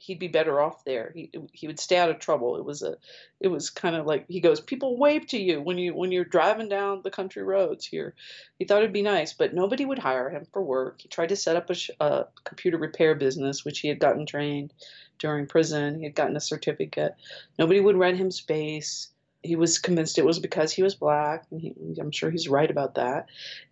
he'd 0.00 0.18
be 0.18 0.28
better 0.28 0.60
off 0.60 0.84
there. 0.84 1.12
He 1.14 1.30
he 1.52 1.66
would 1.66 1.78
stay 1.78 1.98
out 1.98 2.10
of 2.10 2.18
trouble. 2.18 2.56
It 2.56 2.64
was 2.64 2.82
a 2.82 2.96
it 3.38 3.48
was 3.48 3.70
kind 3.70 3.94
of 3.94 4.06
like 4.06 4.24
he 4.28 4.40
goes, 4.40 4.60
people 4.60 4.96
wave 4.96 5.26
to 5.28 5.38
you 5.38 5.60
when 5.60 5.78
you 5.78 5.94
when 5.94 6.10
you're 6.10 6.24
driving 6.24 6.68
down 6.68 7.02
the 7.02 7.10
country 7.10 7.42
roads 7.42 7.84
here. 7.84 8.14
He 8.58 8.64
thought 8.64 8.78
it'd 8.78 8.92
be 8.92 9.02
nice, 9.02 9.34
but 9.34 9.54
nobody 9.54 9.84
would 9.84 9.98
hire 9.98 10.30
him 10.30 10.46
for 10.52 10.62
work. 10.62 11.02
He 11.02 11.08
tried 11.08 11.28
to 11.28 11.36
set 11.36 11.56
up 11.56 11.70
a, 11.70 12.04
a 12.04 12.26
computer 12.44 12.78
repair 12.78 13.14
business, 13.14 13.64
which 13.64 13.80
he 13.80 13.88
had 13.88 13.98
gotten 13.98 14.24
trained 14.26 14.72
during 15.18 15.46
prison. 15.46 15.98
He 15.98 16.04
had 16.04 16.14
gotten 16.14 16.36
a 16.36 16.40
certificate. 16.40 17.14
Nobody 17.58 17.80
would 17.80 17.96
rent 17.96 18.16
him 18.16 18.30
space. 18.30 19.10
He 19.42 19.56
was 19.56 19.78
convinced 19.78 20.18
it 20.18 20.24
was 20.24 20.38
because 20.38 20.72
he 20.72 20.82
was 20.82 20.94
black. 20.94 21.44
And 21.50 21.60
he, 21.60 21.74
I'm 22.00 22.10
sure 22.10 22.30
he's 22.30 22.48
right 22.48 22.70
about 22.70 22.94
that. 22.94 23.26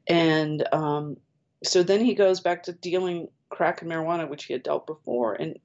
And 0.06 0.66
um, 0.72 1.16
so 1.64 1.82
then 1.82 2.04
he 2.04 2.14
goes 2.14 2.40
back 2.40 2.64
to 2.64 2.72
dealing 2.72 3.28
crack 3.50 3.82
and 3.82 3.90
marijuana, 3.90 4.28
which 4.28 4.44
he 4.44 4.52
had 4.52 4.62
dealt 4.62 4.86
before. 4.86 5.34
And 5.34 5.58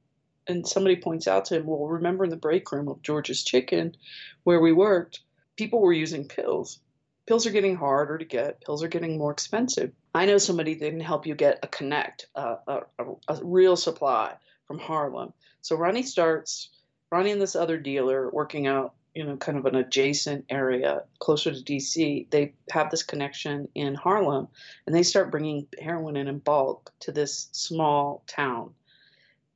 and 0.47 0.67
somebody 0.67 0.95
points 0.95 1.27
out 1.27 1.45
to 1.45 1.55
him, 1.55 1.65
well, 1.65 1.87
remember 1.87 2.23
in 2.23 2.29
the 2.29 2.35
break 2.35 2.71
room 2.71 2.87
of 2.87 3.01
George's 3.01 3.43
Chicken 3.43 3.95
where 4.43 4.59
we 4.59 4.71
worked, 4.71 5.21
people 5.55 5.81
were 5.81 5.93
using 5.93 6.27
pills. 6.27 6.79
Pills 7.25 7.45
are 7.45 7.51
getting 7.51 7.75
harder 7.75 8.17
to 8.17 8.25
get, 8.25 8.61
pills 8.61 8.83
are 8.83 8.89
getting 8.89 9.17
more 9.17 9.31
expensive. 9.31 9.91
I 10.13 10.25
know 10.25 10.37
somebody 10.37 10.75
that 10.75 10.89
can 10.89 10.99
help 10.99 11.25
you 11.25 11.35
get 11.35 11.59
a 11.63 11.67
connect, 11.67 12.27
uh, 12.35 12.57
a, 12.67 12.79
a, 12.99 13.05
a 13.29 13.39
real 13.43 13.77
supply 13.77 14.35
from 14.67 14.79
Harlem. 14.79 15.33
So 15.61 15.77
Ronnie 15.77 16.03
starts, 16.03 16.69
Ronnie 17.11 17.31
and 17.31 17.41
this 17.41 17.55
other 17.55 17.77
dealer 17.77 18.29
working 18.29 18.67
out, 18.67 18.93
you 19.15 19.23
know, 19.23 19.37
kind 19.37 19.57
of 19.57 19.65
an 19.65 19.75
adjacent 19.75 20.45
area 20.49 21.03
closer 21.19 21.53
to 21.53 21.63
DC. 21.63 22.29
They 22.29 22.53
have 22.71 22.89
this 22.89 23.03
connection 23.03 23.69
in 23.75 23.95
Harlem 23.95 24.49
and 24.85 24.95
they 24.95 25.03
start 25.03 25.31
bringing 25.31 25.67
heroin 25.79 26.17
in 26.17 26.27
in 26.27 26.39
bulk 26.39 26.91
to 27.01 27.11
this 27.11 27.47
small 27.53 28.23
town 28.27 28.73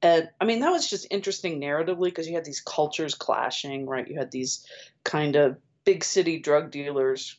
and 0.02 0.30
I 0.40 0.46
mean, 0.46 0.60
that 0.60 0.72
was 0.72 0.90
just 0.90 1.08
interesting 1.10 1.60
narratively 1.60 2.06
because 2.06 2.28
you 2.28 2.36
had 2.36 2.46
these 2.46 2.62
cultures 2.62 3.16
clashing, 3.16 3.88
right? 3.88 4.08
You 4.08 4.18
had 4.18 4.32
these 4.32 4.66
kind 5.04 5.36
of 5.36 5.58
big 5.86 6.04
city 6.04 6.40
drug 6.40 6.72
dealers, 6.72 7.38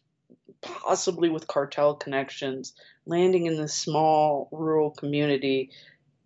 possibly 0.60 1.28
with 1.28 1.46
cartel 1.46 1.94
connections, 1.94 2.74
landing 3.06 3.46
in 3.46 3.56
this 3.56 3.74
small 3.74 4.48
rural 4.50 4.90
community 4.90 5.70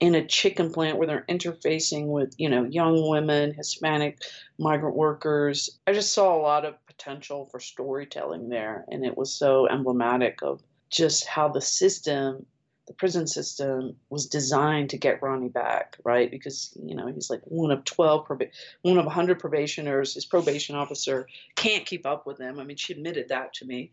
in 0.01 0.15
a 0.15 0.27
chicken 0.27 0.73
plant 0.73 0.99
where 0.99 1.07
they're 1.07 1.25
interfacing 1.29 2.07
with, 2.07 2.35
you 2.39 2.49
know, 2.49 2.65
young 2.65 3.09
women, 3.09 3.53
Hispanic 3.55 4.21
migrant 4.59 4.97
workers. 4.97 5.79
I 5.87 5.93
just 5.93 6.13
saw 6.13 6.35
a 6.35 6.43
lot 6.43 6.65
of 6.65 6.75
potential 6.87 7.47
for 7.47 7.61
storytelling 7.61 8.49
there. 8.49 8.85
And 8.89 9.05
it 9.05 9.17
was 9.17 9.33
so 9.33 9.69
emblematic 9.69 10.39
of 10.43 10.61
just 10.91 11.27
how 11.27 11.49
the 11.49 11.61
system 11.61 12.47
the 12.87 12.95
prison 12.95 13.27
system 13.27 13.97
was 14.11 14.27
designed 14.27 14.91
to 14.91 14.99
get 14.99 15.23
Ronnie 15.23 15.49
back, 15.49 15.97
right? 16.05 16.31
Because 16.31 16.77
you 16.83 16.95
know 16.95 17.07
he's 17.07 17.31
like 17.31 17.43
one 17.45 17.71
of 17.71 17.85
twelve, 17.85 18.27
proba- 18.27 18.51
one 18.83 18.99
of 18.99 19.07
hundred 19.07 19.39
probationers. 19.39 20.15
His 20.15 20.27
probation 20.27 20.75
officer 20.75 21.29
can't 21.55 21.87
keep 21.87 22.07
up 22.07 22.27
with 22.27 22.39
him. 22.39 22.59
I 22.59 22.65
mean, 22.65 22.77
she 22.77 22.93
admitted 22.93 23.29
that 23.29 23.55
to 23.55 23.65
me, 23.65 23.93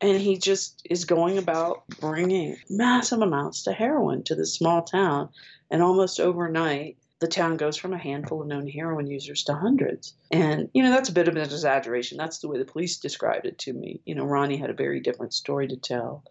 and 0.00 0.20
he 0.20 0.36
just 0.36 0.82
is 0.88 1.06
going 1.06 1.38
about 1.38 1.86
bringing 2.00 2.56
massive 2.68 3.22
amounts 3.22 3.66
of 3.66 3.74
heroin 3.74 4.22
to 4.24 4.34
this 4.34 4.54
small 4.54 4.82
town, 4.82 5.30
and 5.70 5.82
almost 5.82 6.20
overnight. 6.20 6.98
The 7.18 7.28
town 7.28 7.56
goes 7.56 7.78
from 7.78 7.94
a 7.94 7.98
handful 7.98 8.42
of 8.42 8.46
known 8.46 8.68
heroin 8.68 9.06
users 9.06 9.44
to 9.44 9.54
hundreds. 9.54 10.12
And, 10.30 10.68
you 10.74 10.82
know, 10.82 10.90
that's 10.90 11.08
a 11.08 11.14
bit 11.14 11.28
of 11.28 11.36
an 11.36 11.40
exaggeration. 11.40 12.18
That's 12.18 12.40
the 12.40 12.48
way 12.48 12.58
the 12.58 12.66
police 12.66 12.98
described 12.98 13.46
it 13.46 13.58
to 13.60 13.72
me. 13.72 14.02
You 14.04 14.14
know, 14.14 14.26
Ronnie 14.26 14.58
had 14.58 14.68
a 14.68 14.74
very 14.74 15.00
different 15.00 15.32
story 15.32 15.66
to 15.68 15.76
tell 15.78 16.24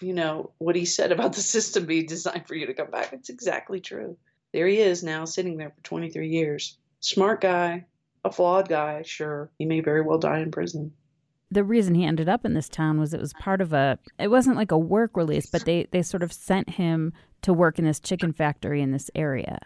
you 0.00 0.12
know, 0.14 0.50
what 0.58 0.76
he 0.76 0.84
said 0.84 1.12
about 1.12 1.32
the 1.34 1.40
system 1.40 1.86
being 1.86 2.06
designed 2.06 2.46
for 2.46 2.54
you 2.54 2.66
to 2.66 2.74
come 2.74 2.90
back. 2.90 3.12
It's 3.12 3.30
exactly 3.30 3.80
true. 3.80 4.16
There 4.52 4.66
he 4.66 4.78
is 4.78 5.02
now, 5.02 5.24
sitting 5.24 5.56
there 5.56 5.70
for 5.70 5.82
23 5.82 6.28
years. 6.28 6.78
Smart 7.00 7.40
guy, 7.40 7.84
a 8.24 8.30
flawed 8.30 8.68
guy, 8.68 9.02
sure. 9.02 9.50
He 9.58 9.64
may 9.64 9.80
very 9.80 10.00
well 10.00 10.18
die 10.18 10.38
in 10.40 10.50
prison. 10.50 10.92
The 11.50 11.64
reason 11.64 11.94
he 11.94 12.04
ended 12.04 12.28
up 12.28 12.44
in 12.44 12.54
this 12.54 12.68
town 12.68 12.98
was 12.98 13.12
it 13.14 13.20
was 13.20 13.32
part 13.34 13.60
of 13.60 13.72
a 13.72 13.98
it 14.18 14.28
wasn't 14.28 14.56
like 14.56 14.72
a 14.72 14.78
work 14.78 15.16
release, 15.16 15.48
but 15.50 15.64
they 15.64 15.86
they 15.90 16.02
sort 16.02 16.22
of 16.22 16.32
sent 16.32 16.70
him 16.70 17.12
to 17.42 17.52
work 17.52 17.78
in 17.78 17.84
this 17.84 18.00
chicken 18.00 18.32
factory 18.32 18.80
in 18.80 18.90
this 18.90 19.10
area. 19.14 19.58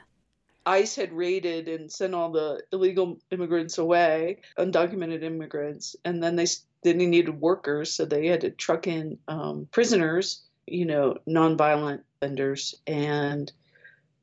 ICE 0.66 0.96
had 0.96 1.12
raided 1.12 1.66
and 1.66 1.90
sent 1.90 2.14
all 2.14 2.30
the 2.30 2.62
illegal 2.72 3.18
immigrants 3.30 3.78
away, 3.78 4.40
undocumented 4.58 5.22
immigrants, 5.22 5.96
and 6.04 6.22
then 6.22 6.36
they 6.36 6.46
then 6.82 6.98
they 6.98 7.06
needed 7.06 7.40
workers, 7.40 7.92
so 7.92 8.04
they 8.04 8.26
had 8.26 8.42
to 8.42 8.50
truck 8.50 8.86
in 8.86 9.18
um, 9.28 9.68
prisoners, 9.70 10.42
you 10.66 10.84
know, 10.84 11.18
nonviolent 11.28 12.02
offenders, 12.16 12.74
and 12.86 13.50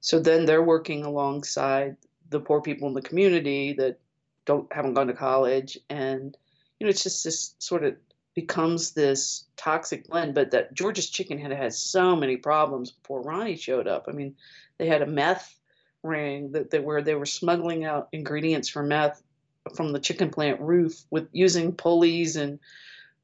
so 0.02 0.20
then 0.20 0.46
they're 0.46 0.64
working 0.64 1.04
alongside 1.04 1.98
the 2.30 2.40
poor 2.40 2.62
people 2.62 2.88
in 2.88 2.94
the 2.94 3.02
community 3.02 3.74
that 3.74 4.00
don't 4.46 4.72
haven't 4.72 4.94
gone 4.94 5.08
to 5.08 5.14
college, 5.14 5.78
and 5.90 6.38
you 6.80 6.86
know, 6.86 6.90
it's 6.90 7.04
just 7.04 7.24
this 7.24 7.56
sort 7.60 7.84
of 7.84 7.96
becomes 8.36 8.92
this 8.92 9.46
toxic 9.58 10.08
blend. 10.08 10.36
But 10.36 10.52
that 10.52 10.74
George's 10.74 11.10
Chicken 11.10 11.40
had 11.40 11.52
had 11.52 11.74
so 11.74 12.16
many 12.16 12.38
problems 12.38 12.92
before 12.92 13.22
Ronnie 13.22 13.56
showed 13.56 13.88
up. 13.88 14.06
I 14.08 14.12
mean, 14.12 14.36
they 14.78 14.88
had 14.88 15.02
a 15.02 15.08
meth 15.08 15.58
ring 16.04 16.52
that 16.52 16.70
they 16.70 16.80
were 16.80 17.02
they 17.02 17.16
were 17.16 17.26
smuggling 17.26 17.84
out 17.84 18.10
ingredients 18.12 18.70
for 18.70 18.84
meth 18.84 19.24
from 19.74 19.92
the 19.92 20.00
chicken 20.00 20.30
plant 20.30 20.62
roof 20.62 21.04
with 21.10 21.28
using 21.32 21.74
pulleys 21.74 22.36
and 22.36 22.60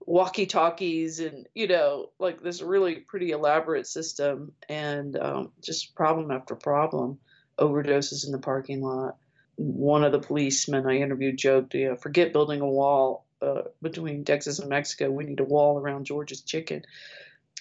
walkie 0.05 0.47
talkies 0.47 1.19
and 1.19 1.47
you 1.53 1.67
know 1.67 2.09
like 2.19 2.41
this 2.41 2.61
really 2.61 2.95
pretty 2.95 3.31
elaborate 3.31 3.85
system 3.85 4.51
and 4.67 5.17
um, 5.17 5.51
just 5.61 5.95
problem 5.95 6.31
after 6.31 6.55
problem 6.55 7.19
overdoses 7.59 8.25
in 8.25 8.31
the 8.31 8.39
parking 8.39 8.81
lot. 8.81 9.17
One 9.55 10.03
of 10.03 10.11
the 10.11 10.19
policemen 10.19 10.87
i 10.87 10.97
interviewed 10.97 11.37
joked 11.37 11.75
you 11.75 11.89
know, 11.89 11.95
forget 11.95 12.33
building 12.33 12.61
a 12.61 12.67
wall 12.67 13.25
uh, 13.41 13.63
between 13.81 14.25
texas 14.25 14.59
and 14.59 14.69
mexico. 14.69 15.11
We 15.11 15.25
need 15.25 15.39
a 15.39 15.45
wall 15.45 15.77
around 15.77 16.05
george's 16.05 16.41
chicken. 16.41 16.83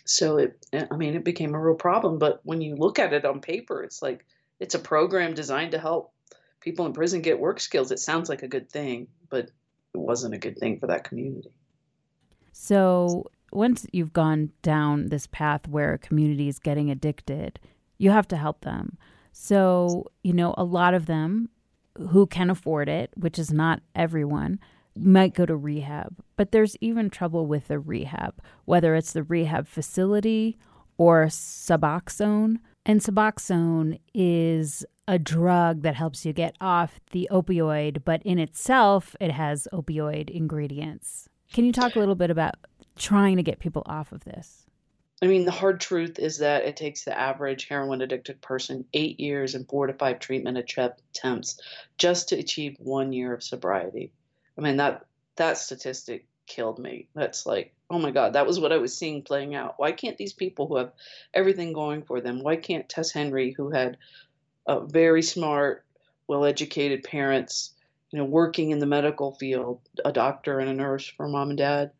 So 0.05 0.39
it 0.39 0.67
i 0.91 0.97
mean 0.97 1.15
it 1.15 1.25
became 1.25 1.55
a 1.55 1.61
real 1.61 1.75
problem 1.75 2.19
but 2.19 2.41
when 2.45 2.63
you 2.63 2.77
look 2.77 2.99
at 2.99 3.13
it 3.13 3.27
on 3.27 3.41
paper 3.41 3.83
it's 3.83 4.01
like 4.01 4.25
it's 4.59 4.75
a 4.75 4.79
program 4.79 5.35
designed 5.35 5.73
to 5.73 5.79
help 5.79 6.13
people 6.61 6.87
in 6.87 6.93
prison 6.93 7.23
get 7.23 7.41
work 7.41 7.61
skills. 7.61 7.91
It 7.91 7.99
sounds 7.99 8.29
like 8.29 8.43
a 8.43 8.49
good 8.49 8.71
thing, 8.71 9.09
but 9.29 9.51
it 9.95 9.99
wasn't 9.99 10.35
a 10.35 10.39
good 10.39 10.59
thing 10.59 10.79
for 10.79 10.87
that 10.87 11.05
community. 11.05 11.51
So 12.53 13.31
once 13.53 13.87
you've 13.93 14.13
gone 14.13 14.51
down 14.63 15.07
this 15.07 15.27
path 15.27 15.67
where 15.69 15.95
a 15.95 15.99
community 15.99 16.49
is 16.49 16.59
getting 16.59 16.91
addicted, 16.91 17.59
you 17.99 18.11
have 18.11 18.29
to 18.29 18.37
help 18.37 18.61
them. 18.61 18.99
So, 19.33 20.11
you 20.23 20.33
know, 20.33 20.55
a 20.57 20.65
lot 20.65 20.95
of 20.95 21.07
them 21.07 21.49
who 22.11 22.27
can 22.27 22.51
afford 22.51 22.89
it, 22.89 23.11
which 23.17 23.39
is 23.39 23.53
not 23.53 23.81
everyone, 23.95 24.61
might 24.97 25.35
go 25.35 25.47
to 25.47 25.57
rehab. 25.57 26.17
But 26.37 26.53
there's 26.53 26.77
even 26.81 27.11
trouble 27.11 27.47
with 27.47 27.69
the 27.69 27.79
rehab, 27.79 28.41
whether 28.65 28.95
it's 28.95 29.13
the 29.13 29.23
rehab 29.23 29.67
facility 29.67 30.59
or 30.97 31.27
Suboxone. 31.27 32.57
And 32.87 33.01
Suboxone 33.01 34.01
is 34.15 34.85
a 35.11 35.19
drug 35.19 35.83
that 35.83 35.97
helps 35.97 36.25
you 36.25 36.33
get 36.33 36.55
off 36.61 37.01
the 37.11 37.29
opioid, 37.33 38.05
but 38.05 38.23
in 38.23 38.39
itself, 38.39 39.17
it 39.19 39.33
has 39.33 39.67
opioid 39.73 40.31
ingredients. 40.31 41.29
Can 41.53 41.65
you 41.65 41.73
talk 41.73 41.97
a 41.97 41.99
little 41.99 42.15
bit 42.15 42.31
about 42.31 42.55
trying 42.97 43.37
to 43.37 43.43
get 43.43 43.59
people 43.59 43.83
off 43.87 44.13
of 44.13 44.23
this? 44.23 44.67
I 45.21 45.27
mean, 45.27 45.47
the 45.47 45.51
hard 45.51 45.81
truth 45.81 46.21
is 46.21 46.39
that 46.39 46.65
it 46.65 46.77
takes 46.77 47.03
the 47.03 47.19
average 47.19 47.67
heroin 47.67 48.03
addicted 48.03 48.41
person 48.41 48.85
eight 48.95 49.19
years 49.19 49.57
and 49.57 49.69
four 49.69 49.89
to 49.89 49.95
five 49.95 50.21
treatment 50.21 50.59
attempts 50.59 51.61
just 51.99 52.29
to 52.29 52.39
achieve 52.39 52.77
one 52.79 53.13
year 53.13 53.35
of 53.35 53.43
sobriety. 53.43 54.13
I 54.57 54.61
mean, 54.61 54.77
that 54.77 55.07
that 55.35 55.59
statistic 55.59 56.27
killed 56.47 56.79
me. 56.79 57.09
That's 57.17 57.47
like, 57.47 57.75
oh 57.91 57.99
my 57.99 58.13
God, 58.13 58.35
that 58.35 58.47
was 58.47 58.61
what 58.61 58.73
I 58.73 58.79
was 58.79 58.97
seeing 58.97 59.23
playing 59.23 59.57
out. 59.57 59.75
Why 59.77 59.91
can't 59.91 60.17
these 60.17 60.33
people 60.33 60.69
who 60.69 60.77
have 60.77 60.93
everything 61.35 61.73
going 61.73 62.03
for 62.03 62.21
them, 62.21 62.45
why 62.45 62.55
can't 62.55 62.89
Tess 62.89 63.11
Henry, 63.11 63.51
who 63.51 63.71
had 63.71 63.97
a 64.67 64.81
very 64.81 65.23
smart, 65.23 65.85
well 66.29 66.45
educated 66.45 67.05
parents, 67.05 67.75
you 68.11 68.19
know, 68.19 68.25
working 68.25 68.71
in 68.71 68.79
the 68.79 68.87
medical 68.87 69.33
field, 69.33 69.81
a 70.05 70.13
doctor 70.13 70.59
and 70.59 70.69
a 70.69 70.75
nurse 70.75 71.07
for 71.07 71.29
mom 71.29 71.51
and 71.51 71.59
dad, 71.59 71.93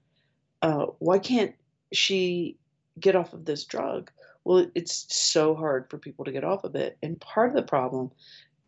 uh, 0.63 0.87
why 0.99 1.19
can't 1.19 1.55
she 1.93 2.57
get 2.99 3.17
off 3.17 3.33
of 3.33 3.45
this 3.45 3.65
drug. 3.65 4.11
Well, 4.45 4.67
it's 4.75 5.07
so 5.15 5.55
hard 5.55 5.89
for 5.91 5.99
people 5.99 6.25
to 6.25 6.33
get 6.33 6.45
off 6.45 6.65
of 6.65 6.75
it. 6.75 6.97
And 7.03 7.21
part 7.21 7.49
of 7.49 7.57
the 7.57 7.63
problem 7.63 8.11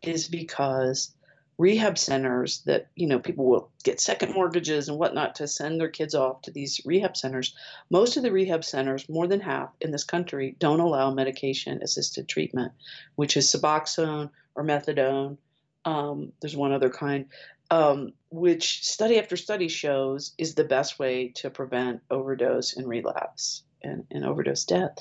is 0.01 0.27
because 0.27 1.13
rehab 1.57 1.97
centers 1.97 2.61
that, 2.65 2.87
you 2.95 3.07
know, 3.07 3.19
people 3.19 3.45
will 3.45 3.69
get 3.83 4.01
second 4.01 4.33
mortgages 4.33 4.89
and 4.89 4.97
whatnot 4.97 5.35
to 5.35 5.47
send 5.47 5.79
their 5.79 5.89
kids 5.89 6.15
off 6.15 6.41
to 6.41 6.51
these 6.51 6.81
rehab 6.85 7.15
centers. 7.15 7.55
Most 7.89 8.17
of 8.17 8.23
the 8.23 8.31
rehab 8.31 8.63
centers, 8.63 9.07
more 9.07 9.27
than 9.27 9.39
half 9.39 9.69
in 9.79 9.91
this 9.91 10.03
country, 10.03 10.55
don't 10.59 10.79
allow 10.79 11.11
medication 11.11 11.81
assisted 11.83 12.27
treatment, 12.27 12.71
which 13.15 13.37
is 13.37 13.51
Suboxone 13.51 14.29
or 14.55 14.63
methadone. 14.63 15.37
Um, 15.85 16.31
there's 16.41 16.57
one 16.57 16.71
other 16.71 16.89
kind. 16.89 17.25
Um, 17.69 18.13
which 18.29 18.83
study 18.83 19.19
after 19.19 19.37
study 19.37 19.67
shows 19.67 20.33
is 20.37 20.55
the 20.55 20.63
best 20.63 20.99
way 20.99 21.29
to 21.35 21.49
prevent 21.49 22.01
overdose 22.11 22.75
and 22.75 22.87
relapse 22.87 23.63
and, 23.81 24.05
and 24.11 24.25
overdose 24.25 24.65
death. 24.65 24.97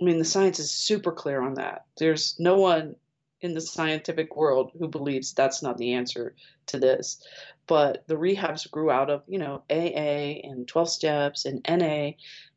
I 0.00 0.04
mean, 0.04 0.18
the 0.18 0.24
science 0.24 0.58
is 0.58 0.70
super 0.70 1.12
clear 1.12 1.40
on 1.40 1.54
that. 1.54 1.84
There's 1.96 2.36
no 2.38 2.56
one 2.56 2.96
in 3.44 3.52
the 3.52 3.60
scientific 3.60 4.36
world 4.36 4.72
who 4.78 4.88
believes 4.88 5.34
that's 5.34 5.62
not 5.62 5.76
the 5.76 5.92
answer 5.92 6.34
to 6.66 6.78
this. 6.78 7.22
But 7.66 8.04
the 8.06 8.16
rehabs 8.16 8.70
grew 8.70 8.90
out 8.90 9.10
of, 9.10 9.22
you 9.28 9.38
know, 9.38 9.62
AA 9.70 10.40
and 10.42 10.66
12 10.66 10.88
steps 10.88 11.44
and 11.44 11.64
NA. 11.68 12.12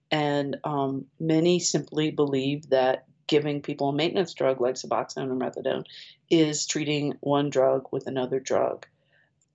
And 0.09 0.57
um, 0.63 1.05
many 1.19 1.59
simply 1.59 2.11
believe 2.11 2.69
that 2.69 3.05
giving 3.27 3.61
people 3.61 3.89
a 3.89 3.93
maintenance 3.93 4.33
drug 4.33 4.61
like 4.61 4.75
Suboxone 4.75 5.29
or 5.29 5.35
methadone 5.35 5.83
is 6.29 6.65
treating 6.65 7.15
one 7.19 7.49
drug 7.49 7.89
with 7.91 8.07
another 8.07 8.39
drug. 8.39 8.87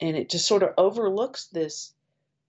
And 0.01 0.17
it 0.17 0.29
just 0.29 0.47
sort 0.47 0.63
of 0.63 0.75
overlooks 0.77 1.47
this 1.47 1.95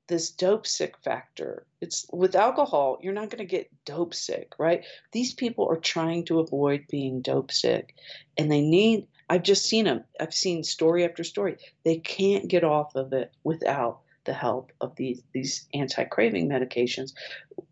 this 0.08 0.32
dope 0.32 0.68
sick 0.68 0.98
factor. 1.04 1.66
It's 1.82 2.06
with 2.12 2.36
alcohol, 2.36 3.00
you're 3.02 3.14
not 3.14 3.30
going 3.30 3.40
to 3.40 3.46
get 3.46 3.72
dope 3.86 4.14
sick, 4.14 4.54
right? 4.58 4.84
These 5.12 5.34
people 5.34 5.70
are 5.70 5.78
trying 5.78 6.26
to 6.26 6.40
avoid 6.40 6.86
being 6.90 7.22
dope 7.22 7.52
sick 7.52 7.96
and 8.38 8.52
they 8.52 8.62
need 8.62 9.08
I've 9.30 9.44
just 9.44 9.66
seen 9.66 9.86
them. 9.86 10.04
I've 10.20 10.34
seen 10.34 10.64
story 10.64 11.06
after 11.06 11.24
story. 11.24 11.58
They 11.84 11.98
can't 11.98 12.48
get 12.48 12.64
off 12.64 12.96
of 12.96 13.14
it 13.14 13.32
without 13.44 14.02
the 14.26 14.34
help 14.34 14.72
of 14.80 14.96
these 14.96 15.22
these 15.34 15.68
anti-craving 15.74 16.50
medications. 16.50 17.14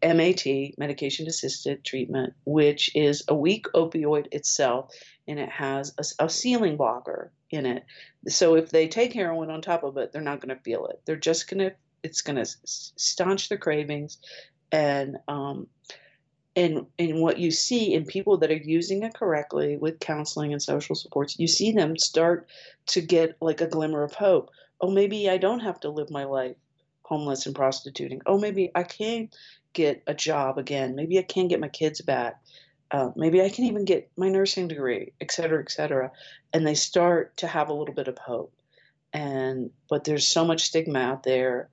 MAT, 0.03 0.77
medication 0.77 1.27
assisted 1.27 1.83
treatment, 1.83 2.33
which 2.45 2.95
is 2.95 3.23
a 3.27 3.35
weak 3.35 3.67
opioid 3.73 4.27
itself 4.31 4.93
and 5.27 5.39
it 5.39 5.49
has 5.49 5.93
a, 5.97 6.25
a 6.25 6.29
ceiling 6.29 6.77
blocker 6.77 7.31
in 7.49 7.65
it. 7.65 7.83
So 8.27 8.55
if 8.55 8.69
they 8.69 8.87
take 8.87 9.13
heroin 9.13 9.49
on 9.49 9.61
top 9.61 9.83
of 9.83 9.97
it, 9.97 10.11
they're 10.11 10.21
not 10.21 10.39
going 10.39 10.55
to 10.55 10.63
feel 10.63 10.87
it. 10.87 11.01
They're 11.05 11.15
just 11.15 11.49
going 11.49 11.69
to 11.69 11.75
it's 12.03 12.21
going 12.21 12.37
to 12.37 12.45
staunch 12.65 13.49
the 13.49 13.57
cravings 13.57 14.17
and 14.71 15.17
um, 15.27 15.67
and 16.55 16.85
and 16.99 17.21
what 17.21 17.39
you 17.39 17.51
see 17.51 17.93
in 17.93 18.05
people 18.05 18.37
that 18.37 18.51
are 18.51 18.55
using 18.55 19.03
it 19.03 19.13
correctly 19.13 19.77
with 19.77 19.99
counseling 19.99 20.51
and 20.51 20.61
social 20.61 20.95
supports 20.95 21.39
you 21.39 21.47
see 21.47 21.71
them 21.71 21.97
start 21.97 22.47
to 22.87 23.01
get 23.01 23.37
like 23.41 23.61
a 23.61 23.67
glimmer 23.67 24.03
of 24.03 24.13
hope. 24.13 24.49
Oh 24.79 24.91
maybe 24.91 25.29
i 25.29 25.37
don't 25.37 25.61
have 25.61 25.79
to 25.81 25.89
live 25.89 26.09
my 26.09 26.25
life 26.25 26.55
homeless 27.03 27.45
and 27.45 27.55
prostituting. 27.55 28.21
Oh 28.25 28.39
maybe 28.39 28.71
i 28.75 28.83
can 28.83 29.29
get 29.73 30.03
a 30.07 30.13
job 30.13 30.57
again. 30.57 30.95
Maybe 30.95 31.19
i 31.19 31.23
can 31.23 31.47
get 31.47 31.59
my 31.59 31.69
kids 31.69 32.01
back. 32.01 32.41
Uh, 32.89 33.11
maybe 33.15 33.41
i 33.41 33.49
can 33.49 33.65
even 33.65 33.85
get 33.85 34.09
my 34.17 34.27
nursing 34.27 34.67
degree 34.67 35.13
et 35.21 35.31
cetera 35.31 35.61
et 35.61 35.71
cetera. 35.71 36.11
And 36.53 36.67
they 36.67 36.75
start 36.75 37.37
to 37.37 37.47
have 37.47 37.69
a 37.69 37.73
little 37.73 37.95
bit 37.95 38.09
of 38.09 38.17
hope. 38.17 38.53
And 39.13 39.71
but 39.89 40.03
there's 40.03 40.27
so 40.27 40.43
much 40.43 40.63
stigma 40.63 40.99
out 40.99 41.23
there 41.23 41.69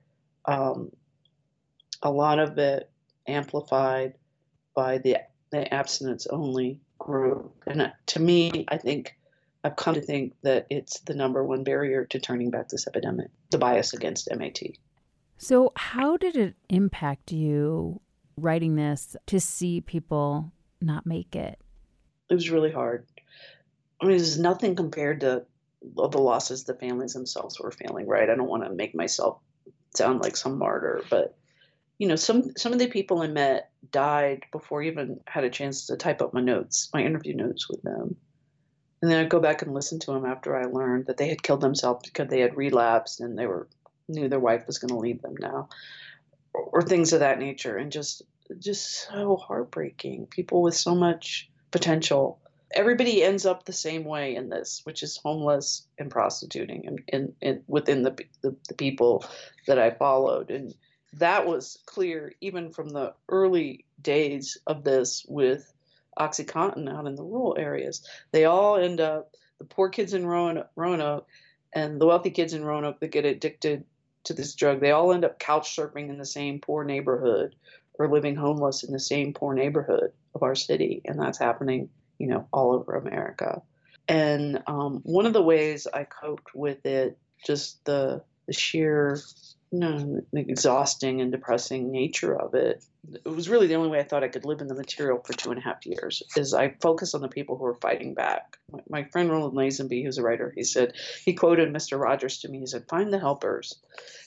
um, 0.49 0.91
a 2.01 2.09
lot 2.09 2.39
of 2.39 2.57
it 2.57 2.89
amplified 3.27 4.15
by 4.73 4.97
the, 4.97 5.17
the 5.51 5.71
abstinence 5.71 6.25
only 6.27 6.79
group. 6.97 7.53
And 7.67 7.83
uh, 7.83 7.89
to 8.07 8.19
me, 8.19 8.65
I 8.67 8.77
think 8.77 9.15
I've 9.63 9.75
come 9.75 9.93
to 9.93 10.01
think 10.01 10.33
that 10.41 10.65
it's 10.71 11.01
the 11.01 11.13
number 11.13 11.43
one 11.43 11.63
barrier 11.63 12.05
to 12.05 12.19
turning 12.19 12.49
back 12.49 12.69
this 12.69 12.87
epidemic, 12.87 13.29
the 13.51 13.59
bias 13.59 13.93
against 13.93 14.27
MAT. 14.35 14.59
So, 15.37 15.71
how 15.75 16.17
did 16.17 16.35
it 16.35 16.55
impact 16.67 17.31
you 17.31 18.01
writing 18.35 18.75
this 18.75 19.15
to 19.27 19.39
see 19.39 19.81
people 19.81 20.51
not 20.81 21.05
make 21.05 21.35
it? 21.35 21.59
It 22.29 22.33
was 22.33 22.49
really 22.49 22.71
hard. 22.71 23.05
I 24.01 24.05
mean, 24.05 24.17
there's 24.17 24.39
nothing 24.39 24.75
compared 24.75 25.21
to 25.21 25.45
the 25.81 26.17
losses 26.17 26.63
the 26.63 26.73
families 26.73 27.13
themselves 27.13 27.59
were 27.59 27.71
feeling, 27.71 28.07
right? 28.07 28.29
I 28.29 28.35
don't 28.35 28.49
want 28.49 28.63
to 28.63 28.69
make 28.69 28.95
myself 28.95 29.39
sound 29.95 30.21
like 30.21 30.37
some 30.37 30.57
martyr, 30.57 31.03
but 31.09 31.35
you 31.97 32.07
know, 32.07 32.15
some 32.15 32.55
some 32.57 32.73
of 32.73 32.79
the 32.79 32.87
people 32.87 33.21
I 33.21 33.27
met 33.27 33.71
died 33.91 34.45
before 34.51 34.81
I 34.81 34.87
even 34.87 35.19
had 35.27 35.43
a 35.43 35.49
chance 35.49 35.87
to 35.87 35.97
type 35.97 36.21
up 36.21 36.33
my 36.33 36.41
notes, 36.41 36.89
my 36.93 37.03
interview 37.03 37.35
notes 37.35 37.69
with 37.69 37.81
them. 37.81 38.15
And 39.01 39.09
then 39.09 39.19
I'd 39.19 39.29
go 39.29 39.39
back 39.39 39.61
and 39.61 39.73
listen 39.73 39.99
to 39.99 40.11
them 40.11 40.25
after 40.25 40.57
I 40.57 40.65
learned 40.65 41.05
that 41.07 41.17
they 41.17 41.29
had 41.29 41.43
killed 41.43 41.61
themselves 41.61 42.09
because 42.09 42.29
they 42.29 42.41
had 42.41 42.57
relapsed 42.57 43.21
and 43.21 43.37
they 43.37 43.45
were 43.45 43.67
knew 44.07 44.27
their 44.27 44.39
wife 44.39 44.65
was 44.65 44.79
going 44.79 44.89
to 44.89 44.97
leave 44.97 45.21
them 45.21 45.35
now, 45.39 45.69
or, 46.53 46.63
or 46.63 46.81
things 46.81 47.13
of 47.13 47.19
that 47.19 47.39
nature, 47.39 47.77
and 47.77 47.91
just 47.91 48.21
just 48.57 49.07
so 49.07 49.35
heartbreaking. 49.35 50.27
People 50.27 50.61
with 50.61 50.75
so 50.75 50.95
much 50.95 51.49
potential 51.71 52.38
everybody 52.71 53.23
ends 53.23 53.45
up 53.45 53.65
the 53.65 53.73
same 53.73 54.03
way 54.03 54.35
in 54.35 54.49
this, 54.49 54.81
which 54.83 55.03
is 55.03 55.17
homeless 55.17 55.87
and 55.97 56.11
prostituting, 56.11 56.85
and, 56.87 57.01
and, 57.09 57.33
and 57.41 57.63
within 57.67 58.03
the, 58.03 58.11
the, 58.41 58.55
the 58.67 58.75
people 58.75 59.25
that 59.67 59.79
I 59.79 59.91
followed, 59.91 60.51
and 60.51 60.73
that 61.13 61.47
was 61.47 61.79
clear 61.85 62.33
even 62.41 62.71
from 62.71 62.89
the 62.89 63.13
early 63.27 63.85
days 64.01 64.57
of 64.67 64.83
this 64.83 65.25
with 65.27 65.71
OxyContin 66.19 66.91
out 66.93 67.07
in 67.07 67.15
the 67.15 67.23
rural 67.23 67.55
areas. 67.57 68.05
They 68.31 68.45
all 68.45 68.77
end 68.77 69.01
up 69.01 69.35
the 69.57 69.65
poor 69.65 69.89
kids 69.89 70.13
in 70.13 70.25
Roanoke 70.25 71.27
and 71.73 71.99
the 71.99 72.05
wealthy 72.05 72.29
kids 72.29 72.53
in 72.53 72.63
Roanoke 72.63 72.99
that 72.99 73.11
get 73.11 73.25
addicted 73.25 73.85
to 74.25 74.33
this 74.33 74.53
drug. 74.53 74.79
They 74.79 74.91
all 74.91 75.13
end 75.13 75.25
up 75.25 75.39
couch 75.39 75.75
surfing 75.75 76.09
in 76.09 76.17
the 76.17 76.25
same 76.25 76.59
poor 76.59 76.83
neighborhood 76.83 77.55
or 77.97 78.07
living 78.07 78.35
homeless 78.35 78.83
in 78.83 78.93
the 78.93 78.99
same 78.99 79.33
poor 79.33 79.53
neighborhood 79.53 80.11
of 80.35 80.43
our 80.43 80.55
city, 80.55 81.01
and 81.05 81.19
that's 81.19 81.39
happening 81.39 81.89
you 82.19 82.27
know, 82.27 82.47
all 82.51 82.73
over 82.73 82.95
America. 82.95 83.61
And 84.07 84.61
um, 84.67 85.01
one 85.03 85.25
of 85.25 85.33
the 85.33 85.41
ways 85.41 85.87
I 85.91 86.03
coped 86.03 86.53
with 86.53 86.85
it, 86.85 87.17
just 87.45 87.83
the, 87.85 88.21
the 88.47 88.53
sheer, 88.53 89.19
you 89.71 89.79
know, 89.79 90.21
exhausting 90.33 91.21
and 91.21 91.31
depressing 91.31 91.91
nature 91.91 92.35
of 92.35 92.55
it, 92.55 92.83
it 93.25 93.29
was 93.29 93.49
really 93.49 93.67
the 93.67 93.75
only 93.75 93.89
way 93.89 93.99
I 93.99 94.03
thought 94.03 94.23
I 94.23 94.27
could 94.27 94.45
live 94.45 94.61
in 94.61 94.67
the 94.67 94.75
material 94.75 95.21
for 95.23 95.33
two 95.33 95.51
and 95.51 95.59
a 95.59 95.63
half 95.63 95.85
years. 95.85 96.21
Is 96.35 96.53
I 96.53 96.75
focus 96.81 97.13
on 97.13 97.21
the 97.21 97.27
people 97.27 97.55
who 97.57 97.65
are 97.65 97.75
fighting 97.75 98.13
back. 98.13 98.57
My, 98.71 98.79
my 98.89 99.03
friend 99.05 99.29
Roland 99.29 99.55
Lazenby, 99.55 100.03
who's 100.03 100.17
a 100.17 100.23
writer, 100.23 100.51
he 100.55 100.63
said 100.63 100.93
he 101.23 101.33
quoted 101.33 101.73
Mr. 101.73 101.99
Rogers 101.99 102.39
to 102.39 102.49
me. 102.49 102.59
He 102.59 102.65
said, 102.65 102.87
"Find 102.89 103.13
the 103.13 103.19
helpers," 103.19 103.79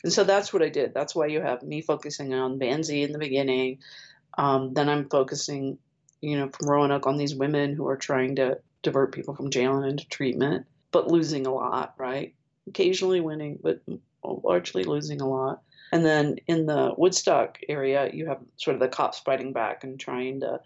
and 0.03 0.13
so 0.13 0.25
that's 0.25 0.53
what 0.53 0.63
I 0.63 0.69
did. 0.69 0.95
That's 0.95 1.15
why 1.15 1.27
you 1.27 1.41
have 1.43 1.63
me 1.63 1.83
focusing 1.83 2.33
on 2.33 2.59
Van 2.59 2.83
Zee 2.83 3.03
in 3.03 3.13
the 3.13 3.19
beginning. 3.19 3.79
Um, 4.39 4.73
then 4.73 4.89
I'm 4.89 5.09
focusing 5.09 5.79
you 6.23 6.39
know, 6.39 6.49
from 6.49 6.69
Roanoke 6.69 7.07
on 7.07 7.19
these 7.19 7.35
women 7.35 7.75
who 7.75 7.87
are 7.89 7.97
trying 7.97 8.37
to 8.37 8.59
divert 8.83 9.13
people 9.13 9.35
from 9.35 9.51
jail 9.51 9.83
into 9.83 10.09
treatment, 10.09 10.67
but 10.91 11.09
losing 11.09 11.47
a 11.47 11.53
lot, 11.53 11.95
right? 11.99 12.35
Occasionally 12.67 13.21
winning, 13.21 13.59
but 13.63 13.83
largely 14.25 14.85
losing 14.85 15.21
a 15.21 15.29
lot. 15.29 15.63
And 15.93 16.07
then 16.07 16.37
in 16.47 16.65
the 16.67 16.95
Woodstock 16.97 17.59
area, 17.69 18.11
you 18.13 18.27
have 18.27 18.39
sort 18.57 18.75
of 18.75 18.81
the 18.81 18.89
cops 18.89 19.19
fighting 19.19 19.53
back 19.53 19.85
and 19.85 20.01
trying 20.01 20.41
to 20.41 20.61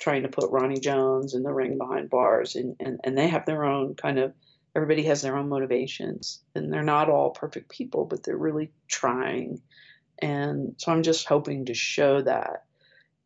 trying 0.00 0.22
to 0.22 0.28
put 0.28 0.50
Ronnie 0.50 0.80
Jones 0.80 1.34
in 1.34 1.42
the 1.42 1.52
ring 1.52 1.76
behind 1.76 2.08
bars, 2.08 2.56
and, 2.56 2.74
and, 2.80 2.98
and 3.04 3.18
they 3.18 3.28
have 3.28 3.44
their 3.44 3.64
own 3.64 3.94
kind 3.94 4.18
of 4.18 4.32
everybody 4.74 5.02
has 5.02 5.20
their 5.20 5.36
own 5.36 5.48
motivations, 5.48 6.40
and 6.54 6.72
they're 6.72 6.82
not 6.82 7.10
all 7.10 7.30
perfect 7.30 7.70
people, 7.70 8.04
but 8.04 8.22
they're 8.22 8.36
really 8.36 8.70
trying. 8.88 9.60
And 10.20 10.74
so 10.78 10.92
I'm 10.92 11.02
just 11.02 11.26
hoping 11.26 11.66
to 11.66 11.74
show 11.74 12.22
that. 12.22 12.64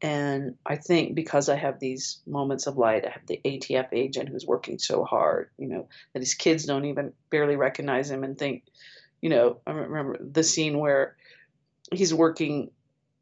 And 0.04 0.56
I 0.66 0.76
think 0.76 1.14
because 1.14 1.48
I 1.48 1.56
have 1.56 1.80
these 1.80 2.20
moments 2.26 2.66
of 2.66 2.76
light, 2.76 3.06
I 3.06 3.08
have 3.08 3.26
the 3.26 3.40
ATF 3.42 3.88
agent 3.92 4.28
who's 4.28 4.44
working 4.44 4.78
so 4.78 5.02
hard, 5.02 5.48
you 5.56 5.66
know, 5.66 5.88
that 6.12 6.20
his 6.20 6.34
kids 6.34 6.66
don't 6.66 6.84
even 6.84 7.14
barely 7.30 7.56
recognize 7.56 8.10
him 8.10 8.22
and 8.22 8.36
think, 8.36 8.64
you 9.22 9.30
know, 9.30 9.60
I 9.66 9.70
remember 9.70 10.18
the 10.20 10.42
scene 10.42 10.78
where 10.78 11.16
he's 11.90 12.12
working, 12.12 12.70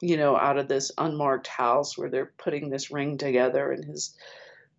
you 0.01 0.16
know, 0.16 0.37
out 0.37 0.59
of 0.59 0.66
this 0.66 0.90
unmarked 0.99 1.47
house 1.47 1.97
where 1.97 2.11
they're 2.11 2.33
putting 2.37 2.68
this 2.68 2.90
ring 2.90 3.16
together, 3.16 3.71
and 3.71 3.85
his 3.85 4.16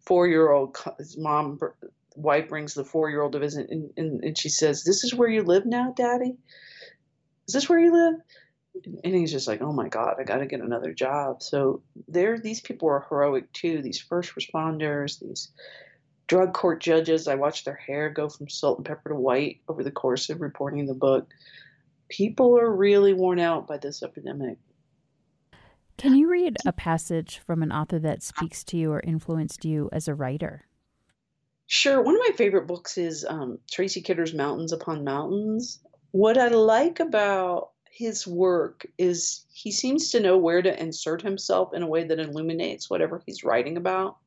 four-year-old 0.06 0.76
his 0.98 1.18
mom 1.18 1.58
wife 2.18 2.50
brings 2.50 2.74
the 2.74 2.84
four-year-old 2.84 3.32
to 3.32 3.40
visit, 3.40 3.70
and, 3.70 3.92
and, 3.96 4.26
and 4.26 4.38
she 4.38 4.50
says, 4.50 4.84
"This 4.84 5.06
is 5.06 5.16
where 5.16 5.30
you 5.30 5.44
live 5.44 5.66
now, 5.66 5.94
Daddy. 5.96 6.36
Is 7.48 7.54
this 7.54 7.70
where 7.70 7.80
you 7.80 7.94
live?" 7.94 8.16
And 9.04 9.16
he's 9.16 9.32
just 9.32 9.48
like, 9.48 9.62
"Oh 9.62 9.74
my 9.74 9.88
God, 9.88 10.16
I 10.20 10.24
got 10.24 10.38
to 10.38 10.46
get 10.46 10.62
another 10.62 10.94
job." 10.94 11.44
So 11.44 11.82
there, 12.08 12.40
these 12.40 12.62
people 12.62 12.90
are 12.90 13.06
heroic 13.08 13.52
too. 13.54 13.82
These 13.82 14.02
first 14.02 14.36
responders, 14.36 15.20
these 15.20 15.52
drug 16.28 16.54
court 16.54 16.82
judges. 16.82 17.28
I 17.28 17.36
watched 17.36 17.66
their 17.66 17.76
hair 17.76 18.10
go 18.10 18.30
from 18.30 18.50
salt 18.50 18.80
and 18.80 18.86
pepper 18.86 19.10
to 19.10 19.16
white 19.16 19.62
over 19.68 19.84
the 19.84 19.92
course 19.92 20.30
of 20.30 20.42
reporting 20.42 20.86
the 20.86 20.94
book 20.94 21.28
people 22.14 22.58
are 22.60 22.72
really 22.72 23.14
worn 23.14 23.40
out 23.40 23.68
by 23.68 23.78
this 23.78 24.04
epidemic. 24.04 24.58
Can 25.98 26.16
you 26.16 26.30
read 26.30 26.58
a 26.66 26.72
passage 26.72 27.40
from 27.40 27.64
an 27.64 27.72
author 27.72 28.00
that 28.00 28.22
speaks 28.22 28.64
to 28.66 28.78
you 28.78 28.92
or 28.92 29.00
influenced 29.00 29.66
you 29.66 29.90
as 29.92 30.08
a 30.08 30.14
writer? 30.14 30.68
Sure. 31.66 32.02
One 32.02 32.16
of 32.16 32.22
my 32.28 32.36
favorite 32.36 32.68
books 32.68 32.98
is 32.98 33.26
um, 33.28 33.58
Tracy 33.72 34.02
Kidder's 34.02 34.34
Mountains 34.34 34.74
Upon 34.74 35.04
Mountains. 35.04 35.80
What 36.12 36.38
I 36.38 36.50
like 36.50 37.00
about 37.00 37.72
his 37.96 38.26
work 38.26 38.86
is 38.98 39.46
he 39.54 39.72
seems 39.72 40.10
to 40.12 40.20
know 40.20 40.38
where 40.38 40.62
to 40.62 40.82
insert 40.82 41.22
himself 41.22 41.74
in 41.74 41.84
a 41.84 41.88
way 41.88 42.04
that 42.04 42.20
illuminates 42.20 42.90
whatever 42.90 43.22
he's 43.26 43.44
writing 43.44 43.78
about. 43.78 44.18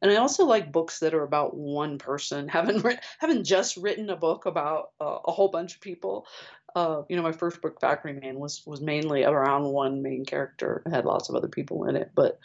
And 0.00 0.10
I 0.10 0.16
also 0.16 0.44
like 0.46 0.72
books 0.72 1.00
that 1.00 1.14
are 1.14 1.22
about 1.22 1.56
one 1.56 1.98
person. 1.98 2.48
Haven't 2.48 2.84
haven't 3.18 3.44
just 3.44 3.76
written 3.76 4.10
a 4.10 4.16
book 4.16 4.46
about 4.46 4.90
uh, 5.00 5.18
a 5.24 5.32
whole 5.32 5.48
bunch 5.48 5.74
of 5.74 5.80
people 5.80 6.26
uh, 6.74 7.02
you 7.08 7.16
know, 7.16 7.22
my 7.22 7.32
first 7.32 7.60
book, 7.60 7.80
Factory 7.80 8.12
Man, 8.14 8.38
was 8.38 8.62
was 8.66 8.80
mainly 8.80 9.24
around 9.24 9.64
one 9.64 10.02
main 10.02 10.24
character. 10.24 10.82
It 10.86 10.90
had 10.90 11.04
lots 11.04 11.28
of 11.28 11.34
other 11.34 11.48
people 11.48 11.84
in 11.84 11.96
it, 11.96 12.10
but 12.14 12.38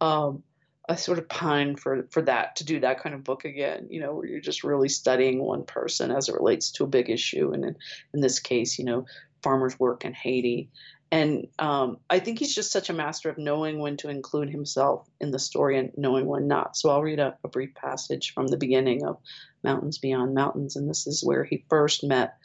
um, 0.00 0.42
I 0.88 0.94
sort 0.94 1.18
of 1.18 1.28
pine 1.28 1.76
for 1.76 2.06
for 2.10 2.22
that 2.22 2.56
to 2.56 2.64
do 2.64 2.80
that 2.80 3.02
kind 3.02 3.14
of 3.14 3.24
book 3.24 3.44
again. 3.44 3.88
You 3.90 4.00
know, 4.00 4.14
where 4.14 4.26
you're 4.26 4.40
just 4.40 4.62
really 4.62 4.88
studying 4.88 5.42
one 5.42 5.64
person 5.64 6.10
as 6.10 6.28
it 6.28 6.34
relates 6.34 6.70
to 6.72 6.84
a 6.84 6.88
big 6.88 7.10
issue, 7.10 7.52
and 7.52 7.64
in, 7.64 7.76
in 8.14 8.20
this 8.20 8.38
case, 8.38 8.78
you 8.78 8.84
know, 8.84 9.06
Farmer's 9.42 9.78
work 9.78 10.04
in 10.04 10.12
Haiti. 10.12 10.68
And 11.10 11.48
um, 11.58 11.98
I 12.08 12.20
think 12.20 12.38
he's 12.38 12.54
just 12.54 12.72
such 12.72 12.88
a 12.88 12.94
master 12.94 13.28
of 13.28 13.36
knowing 13.36 13.80
when 13.80 13.98
to 13.98 14.08
include 14.08 14.48
himself 14.48 15.06
in 15.20 15.30
the 15.30 15.38
story 15.38 15.78
and 15.78 15.92
knowing 15.96 16.24
when 16.24 16.48
not. 16.48 16.74
So 16.74 16.88
I'll 16.88 17.02
read 17.02 17.20
a, 17.20 17.36
a 17.44 17.48
brief 17.48 17.74
passage 17.74 18.32
from 18.32 18.46
the 18.46 18.56
beginning 18.56 19.04
of 19.04 19.18
Mountains 19.62 19.98
Beyond 19.98 20.34
Mountains, 20.34 20.74
and 20.74 20.88
this 20.88 21.06
is 21.06 21.22
where 21.22 21.44
he 21.44 21.66
first 21.68 22.02
met 22.02 22.38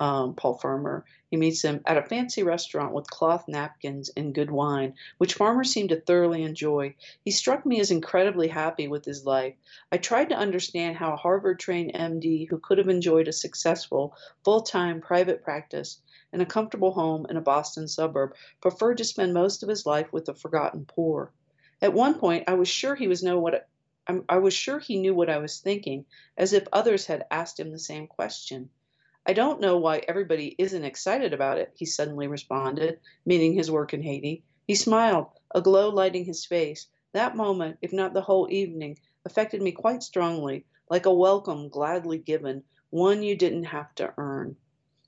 um, 0.00 0.34
Paul 0.34 0.58
Farmer. 0.58 1.04
He 1.30 1.36
meets 1.36 1.62
him 1.62 1.80
at 1.86 1.96
a 1.96 2.02
fancy 2.02 2.42
restaurant 2.42 2.92
with 2.92 3.08
cloth 3.08 3.46
napkins 3.46 4.10
and 4.16 4.34
good 4.34 4.50
wine, 4.50 4.94
which 5.18 5.34
Farmer 5.34 5.62
seemed 5.62 5.90
to 5.90 6.00
thoroughly 6.00 6.42
enjoy. 6.42 6.94
He 7.24 7.30
struck 7.30 7.64
me 7.64 7.80
as 7.80 7.90
incredibly 7.90 8.48
happy 8.48 8.88
with 8.88 9.04
his 9.04 9.24
life. 9.24 9.54
I 9.92 9.98
tried 9.98 10.30
to 10.30 10.36
understand 10.36 10.96
how 10.96 11.12
a 11.12 11.16
Harvard 11.16 11.60
trained 11.60 11.94
MD 11.94 12.48
who 12.48 12.58
could 12.58 12.78
have 12.78 12.88
enjoyed 12.88 13.28
a 13.28 13.32
successful, 13.32 14.14
full 14.44 14.62
time 14.62 15.00
private 15.00 15.42
practice 15.42 16.00
and 16.32 16.42
a 16.42 16.46
comfortable 16.46 16.92
home 16.92 17.26
in 17.28 17.36
a 17.36 17.40
Boston 17.40 17.88
suburb 17.88 18.34
preferred 18.60 18.98
to 18.98 19.04
spend 19.04 19.34
most 19.34 19.62
of 19.62 19.68
his 19.68 19.86
life 19.86 20.12
with 20.12 20.26
the 20.26 20.34
forgotten 20.34 20.84
poor. 20.84 21.32
At 21.82 21.94
one 21.94 22.18
point, 22.18 22.44
I 22.46 22.54
was 22.54 22.68
sure 22.68 22.94
he 22.94 23.08
was 23.08 23.22
know 23.22 23.38
what 23.38 23.68
I 24.28 24.38
was 24.38 24.54
sure 24.54 24.78
he 24.78 25.00
knew 25.00 25.14
what 25.14 25.30
I 25.30 25.38
was 25.38 25.60
thinking, 25.60 26.04
as 26.36 26.52
if 26.52 26.66
others 26.72 27.06
had 27.06 27.26
asked 27.30 27.60
him 27.60 27.70
the 27.70 27.78
same 27.78 28.06
question. 28.06 28.70
I 29.24 29.32
don't 29.34 29.60
know 29.60 29.76
why 29.76 30.02
everybody 30.08 30.56
isn't 30.58 30.84
excited 30.84 31.32
about 31.32 31.58
it, 31.58 31.72
he 31.76 31.84
suddenly 31.84 32.26
responded, 32.26 32.98
meaning 33.24 33.52
his 33.52 33.70
work 33.70 33.94
in 33.94 34.02
Haiti. 34.02 34.42
He 34.66 34.74
smiled, 34.74 35.26
a 35.54 35.60
glow 35.60 35.90
lighting 35.90 36.24
his 36.24 36.44
face. 36.44 36.88
That 37.12 37.36
moment, 37.36 37.78
if 37.82 37.92
not 37.92 38.14
the 38.14 38.22
whole 38.22 38.48
evening, 38.50 38.98
affected 39.24 39.62
me 39.62 39.72
quite 39.72 40.02
strongly, 40.02 40.64
like 40.88 41.06
a 41.06 41.14
welcome 41.14 41.68
gladly 41.68 42.18
given, 42.18 42.64
one 42.88 43.22
you 43.22 43.36
didn't 43.36 43.64
have 43.64 43.94
to 43.96 44.12
earn. 44.16 44.56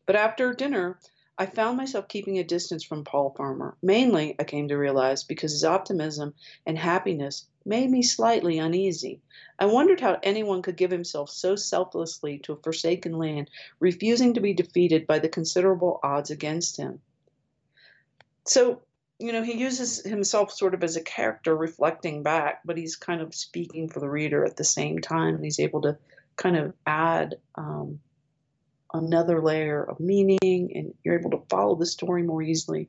But 0.05 0.17
after 0.17 0.53
dinner, 0.53 0.99
I 1.39 1.47
found 1.47 1.77
myself 1.77 2.09
keeping 2.09 2.39
a 2.39 2.45
distance 2.45 2.85
from 2.85 3.05
Paul 3.05 3.31
Farmer, 3.37 3.77
mainly, 3.83 4.37
I 4.39 4.45
came 4.45 4.69
to 4.69 4.77
realize, 4.77 5.25
because 5.25 5.53
his 5.53 5.65
optimism 5.65 6.35
and 6.67 6.77
happiness 6.77 7.47
made 7.65 7.91
me 7.91 8.03
slightly 8.03 8.59
uneasy. 8.59 9.21
I 9.59 9.67
wondered 9.67 10.01
how 10.01 10.19
anyone 10.23 10.63
could 10.63 10.77
give 10.77 10.91
himself 10.91 11.31
so 11.31 11.57
selflessly 11.57 12.39
to 12.41 12.53
a 12.53 12.57
forsaken 12.57 13.19
land, 13.19 13.49
refusing 13.81 14.35
to 14.35 14.41
be 14.41 14.53
defeated 14.53 15.07
by 15.07 15.21
the 15.21 15.29
considerable 15.29 16.01
odds 16.03 16.31
against 16.31 16.77
him. 16.77 17.01
So, 18.45 18.83
you 19.19 19.33
know, 19.33 19.43
he 19.43 19.55
uses 19.55 20.05
himself 20.05 20.53
sort 20.53 20.75
of 20.75 20.85
as 20.85 20.97
a 20.97 21.03
character 21.03 21.57
reflecting 21.57 22.23
back, 22.23 22.61
but 22.65 22.77
he's 22.77 22.97
kind 22.97 23.23
of 23.23 23.35
speaking 23.35 23.89
for 23.89 24.01
the 24.01 24.11
reader 24.11 24.45
at 24.45 24.57
the 24.57 24.65
same 24.65 24.99
time, 24.99 25.37
and 25.37 25.45
he's 25.45 25.61
able 25.61 25.83
to 25.83 25.97
kind 26.37 26.57
of 26.57 26.75
add 26.87 27.37
um, 27.55 28.01
another 28.95 29.41
layer 29.41 29.83
of 29.83 30.01
meaning, 30.01 30.39
and 30.43 30.95
you're 31.05 31.19
able 31.19 31.31
to 31.31 31.43
follow 31.49 31.75
the 31.75 31.87
story 31.87 32.23
more 32.23 32.43
easily. 32.43 32.89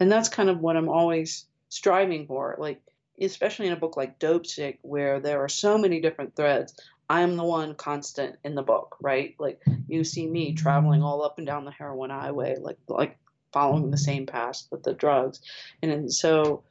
And 0.00 0.10
that's 0.10 0.28
kind 0.28 0.48
of 0.48 0.60
what 0.60 0.76
I'm 0.76 0.88
always 0.88 1.46
striving 1.68 2.26
for. 2.26 2.56
Like, 2.58 2.80
especially 3.20 3.66
in 3.66 3.72
a 3.72 3.76
book 3.76 3.96
like 3.96 4.18
Dopesick, 4.18 4.78
where 4.82 5.20
there 5.20 5.42
are 5.42 5.48
so 5.48 5.78
many 5.78 6.00
different 6.00 6.36
threads. 6.36 6.74
I'm 7.10 7.36
the 7.36 7.44
one 7.44 7.74
constant 7.74 8.36
in 8.44 8.54
the 8.54 8.62
book, 8.62 8.96
right? 9.00 9.34
Like 9.38 9.62
you 9.86 10.04
see 10.04 10.26
me 10.26 10.52
traveling 10.52 11.02
all 11.02 11.24
up 11.24 11.38
and 11.38 11.46
down 11.46 11.64
the 11.64 11.70
heroin 11.70 12.10
highway, 12.10 12.56
like 12.60 12.76
like 12.86 13.18
following 13.52 13.90
the 13.90 13.96
same 13.96 14.26
path 14.26 14.64
with 14.70 14.82
the 14.82 14.92
drugs, 14.92 15.40
and, 15.82 15.90
and 15.90 16.12
so 16.12 16.64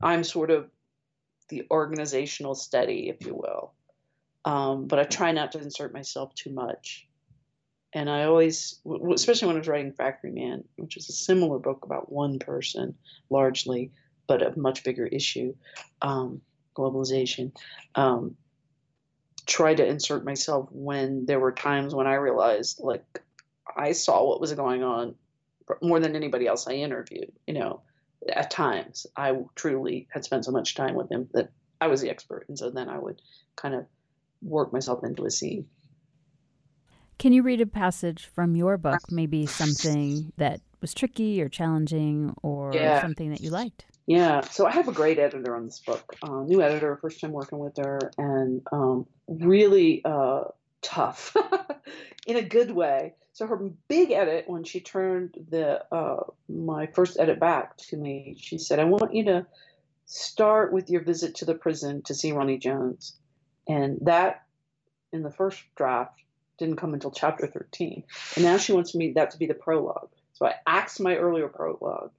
I'm 0.00 0.24
sort 0.24 0.50
of 0.50 0.70
the 1.50 1.64
organizational 1.70 2.54
study, 2.54 3.10
if 3.10 3.26
you 3.26 3.34
will. 3.34 3.74
Um, 4.44 4.86
but 4.86 4.98
I 4.98 5.04
try 5.04 5.32
not 5.32 5.52
to 5.52 5.58
insert 5.58 5.92
myself 5.92 6.34
too 6.34 6.50
much. 6.50 7.06
And 7.94 8.08
I 8.08 8.24
always, 8.24 8.80
especially 9.14 9.48
when 9.48 9.56
I 9.56 9.58
was 9.60 9.68
writing 9.68 9.92
Factory 9.92 10.32
Man, 10.32 10.64
which 10.76 10.96
is 10.96 11.08
a 11.08 11.12
similar 11.12 11.58
book 11.58 11.84
about 11.84 12.10
one 12.10 12.38
person 12.38 12.94
largely, 13.28 13.92
but 14.26 14.42
a 14.42 14.58
much 14.58 14.82
bigger 14.82 15.06
issue, 15.06 15.54
um, 16.00 16.40
globalization. 16.74 17.52
Um, 17.94 18.36
try 19.46 19.74
to 19.74 19.86
insert 19.86 20.24
myself 20.24 20.68
when 20.72 21.26
there 21.26 21.40
were 21.40 21.52
times 21.52 21.94
when 21.94 22.06
I 22.06 22.14
realized, 22.14 22.80
like, 22.80 23.22
I 23.76 23.92
saw 23.92 24.26
what 24.26 24.40
was 24.40 24.52
going 24.52 24.82
on 24.82 25.14
more 25.80 26.00
than 26.00 26.16
anybody 26.16 26.46
else 26.46 26.66
I 26.66 26.72
interviewed. 26.72 27.32
You 27.46 27.54
know, 27.54 27.82
at 28.28 28.50
times 28.50 29.06
I 29.16 29.36
truly 29.54 30.08
had 30.10 30.24
spent 30.24 30.44
so 30.44 30.50
much 30.52 30.74
time 30.74 30.94
with 30.94 31.10
him 31.10 31.28
that 31.34 31.50
I 31.80 31.88
was 31.88 32.00
the 32.00 32.10
expert, 32.10 32.46
and 32.48 32.58
so 32.58 32.70
then 32.70 32.88
I 32.88 32.98
would 32.98 33.20
kind 33.56 33.74
of 33.74 33.86
work 34.40 34.72
myself 34.72 35.04
into 35.04 35.24
a 35.24 35.30
scene. 35.30 35.66
Can 37.18 37.32
you 37.32 37.42
read 37.42 37.60
a 37.60 37.66
passage 37.66 38.26
from 38.26 38.56
your 38.56 38.76
book, 38.76 39.00
maybe 39.10 39.46
something 39.46 40.32
that 40.36 40.60
was 40.80 40.92
tricky 40.92 41.40
or 41.40 41.48
challenging 41.48 42.34
or 42.42 42.72
yeah. 42.74 43.00
something 43.00 43.30
that 43.30 43.40
you 43.40 43.50
liked? 43.50 43.86
Yeah, 44.06 44.40
so 44.40 44.66
I 44.66 44.72
have 44.72 44.88
a 44.88 44.92
great 44.92 45.18
editor 45.18 45.54
on 45.54 45.64
this 45.64 45.78
book, 45.78 46.16
uh, 46.22 46.42
new 46.42 46.60
editor, 46.60 46.98
first 47.00 47.20
time 47.20 47.30
working 47.30 47.58
with 47.58 47.76
her, 47.76 48.10
and 48.18 48.60
um, 48.72 49.06
really 49.28 50.02
uh, 50.04 50.44
tough 50.82 51.36
in 52.26 52.36
a 52.36 52.42
good 52.42 52.72
way. 52.72 53.14
So 53.32 53.46
her 53.46 53.56
big 53.88 54.10
edit 54.10 54.44
when 54.48 54.64
she 54.64 54.80
turned 54.80 55.36
the 55.48 55.84
uh, 55.94 56.24
my 56.48 56.86
first 56.86 57.18
edit 57.18 57.38
back 57.38 57.76
to 57.88 57.96
me, 57.96 58.36
she 58.38 58.58
said, 58.58 58.80
"I 58.80 58.84
want 58.84 59.14
you 59.14 59.24
to 59.26 59.46
start 60.04 60.72
with 60.72 60.90
your 60.90 61.02
visit 61.02 61.36
to 61.36 61.44
the 61.44 61.54
prison 61.54 62.02
to 62.02 62.14
see 62.14 62.32
Ronnie 62.32 62.58
Jones," 62.58 63.16
and 63.68 63.98
that 64.02 64.42
in 65.12 65.22
the 65.22 65.30
first 65.30 65.62
draft 65.76 66.20
didn't 66.58 66.76
come 66.76 66.94
until 66.94 67.10
chapter 67.10 67.46
13, 67.46 68.04
and 68.36 68.44
now 68.44 68.56
she 68.58 68.72
wants 68.72 68.94
me 68.94 69.12
that 69.12 69.32
to 69.32 69.38
be 69.38 69.46
the 69.46 69.54
prologue. 69.54 70.10
So 70.34 70.46
I 70.46 70.54
axed 70.66 71.00
my 71.00 71.16
earlier 71.16 71.48
prologue 71.48 72.10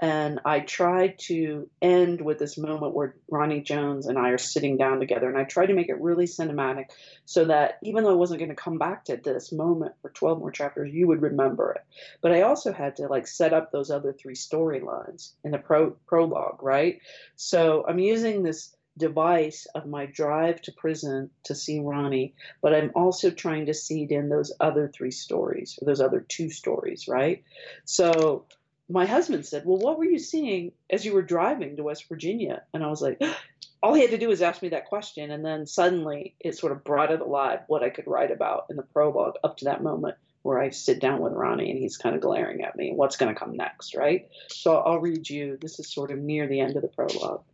And 0.00 0.40
I 0.44 0.60
tried 0.60 1.18
to 1.26 1.68
end 1.82 2.20
with 2.20 2.38
this 2.38 2.56
moment 2.56 2.94
where 2.94 3.16
Ronnie 3.28 3.62
Jones 3.62 4.06
and 4.06 4.16
I 4.16 4.30
are 4.30 4.38
sitting 4.38 4.76
down 4.76 5.00
together. 5.00 5.28
And 5.28 5.36
I 5.36 5.42
tried 5.44 5.66
to 5.66 5.74
make 5.74 5.88
it 5.88 6.00
really 6.00 6.26
cinematic 6.26 6.86
so 7.24 7.46
that 7.46 7.78
even 7.82 8.04
though 8.04 8.12
I 8.12 8.14
wasn't 8.14 8.38
going 8.38 8.50
to 8.50 8.54
come 8.54 8.78
back 8.78 9.06
to 9.06 9.16
this 9.16 9.50
moment 9.50 9.94
for 10.00 10.10
12 10.10 10.38
more 10.38 10.52
chapters, 10.52 10.92
you 10.92 11.08
would 11.08 11.22
remember 11.22 11.72
it. 11.72 11.82
But 12.20 12.32
I 12.32 12.42
also 12.42 12.72
had 12.72 12.96
to 12.96 13.08
like 13.08 13.26
set 13.26 13.52
up 13.52 13.72
those 13.72 13.90
other 13.90 14.12
three 14.12 14.36
storylines 14.36 15.32
in 15.42 15.50
the 15.50 15.58
pro- 15.58 15.96
prologue, 16.06 16.62
right? 16.62 17.00
So 17.34 17.84
I'm 17.88 17.98
using 17.98 18.44
this 18.44 18.76
device 18.98 19.66
of 19.74 19.86
my 19.86 20.06
drive 20.06 20.60
to 20.62 20.72
prison 20.72 21.30
to 21.44 21.54
see 21.54 21.80
Ronnie, 21.80 22.34
but 22.60 22.74
I'm 22.74 22.92
also 22.94 23.30
trying 23.30 23.66
to 23.66 23.74
seed 23.74 24.12
in 24.12 24.28
those 24.28 24.52
other 24.60 24.88
three 24.88 25.10
stories, 25.10 25.78
or 25.80 25.86
those 25.86 26.00
other 26.00 26.20
two 26.20 26.50
stories, 26.50 27.08
right? 27.08 27.44
So 27.84 28.44
my 28.88 29.06
husband 29.06 29.44
said, 29.46 29.64
Well, 29.64 29.78
what 29.78 29.98
were 29.98 30.04
you 30.04 30.18
seeing 30.18 30.72
as 30.90 31.04
you 31.04 31.12
were 31.12 31.22
driving 31.22 31.76
to 31.76 31.82
West 31.82 32.08
Virginia? 32.08 32.62
And 32.72 32.82
I 32.82 32.88
was 32.88 33.02
like, 33.02 33.20
All 33.80 33.94
he 33.94 34.00
had 34.02 34.10
to 34.10 34.18
do 34.18 34.26
was 34.26 34.42
ask 34.42 34.60
me 34.60 34.70
that 34.70 34.86
question. 34.86 35.30
And 35.30 35.44
then 35.44 35.64
suddenly 35.64 36.34
it 36.40 36.58
sort 36.58 36.72
of 36.72 36.82
brought 36.82 37.12
it 37.12 37.20
alive 37.20 37.60
what 37.68 37.84
I 37.84 37.90
could 37.90 38.08
write 38.08 38.32
about 38.32 38.66
in 38.70 38.76
the 38.76 38.82
prologue 38.82 39.36
up 39.44 39.58
to 39.58 39.66
that 39.66 39.84
moment 39.84 40.16
where 40.42 40.58
I 40.58 40.70
sit 40.70 40.98
down 40.98 41.20
with 41.20 41.32
Ronnie 41.32 41.70
and 41.70 41.78
he's 41.78 41.96
kind 41.96 42.16
of 42.16 42.20
glaring 42.20 42.62
at 42.62 42.74
me. 42.74 42.92
What's 42.92 43.16
going 43.16 43.32
to 43.32 43.38
come 43.38 43.56
next, 43.56 43.94
right? 43.94 44.28
So 44.48 44.78
I'll 44.78 44.98
read 44.98 45.30
you. 45.30 45.58
This 45.60 45.78
is 45.78 45.92
sort 45.92 46.10
of 46.10 46.18
near 46.18 46.48
the 46.48 46.58
end 46.58 46.74
of 46.74 46.82
the 46.82 46.88
prologue. 46.88 47.44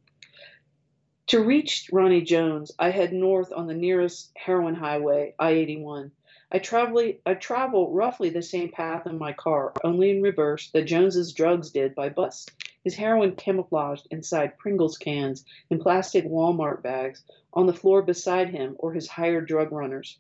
To 1.28 1.42
reach 1.42 1.88
Ronnie 1.90 2.20
Jones, 2.20 2.70
I 2.78 2.90
head 2.90 3.14
north 3.14 3.50
on 3.50 3.66
the 3.66 3.72
nearest 3.72 4.30
heroin 4.36 4.74
highway, 4.74 5.34
I 5.38 5.52
81. 5.52 6.12
I 6.52 6.58
travel, 6.58 7.14
I 7.24 7.32
travel 7.32 7.90
roughly 7.90 8.28
the 8.28 8.42
same 8.42 8.68
path 8.68 9.06
in 9.06 9.16
my 9.16 9.32
car, 9.32 9.72
only 9.82 10.10
in 10.10 10.20
reverse 10.20 10.68
that 10.72 10.82
Jones's 10.82 11.32
drugs 11.32 11.70
did 11.70 11.94
by 11.94 12.10
bus. 12.10 12.44
His 12.84 12.96
heroin 12.96 13.36
camouflaged 13.36 14.06
inside 14.10 14.58
Pringles 14.58 14.98
cans 14.98 15.46
and 15.70 15.80
plastic 15.80 16.26
Walmart 16.26 16.82
bags 16.82 17.24
on 17.54 17.64
the 17.64 17.72
floor 17.72 18.02
beside 18.02 18.50
him 18.50 18.76
or 18.78 18.92
his 18.92 19.08
hired 19.08 19.48
drug 19.48 19.72
runners. 19.72 20.18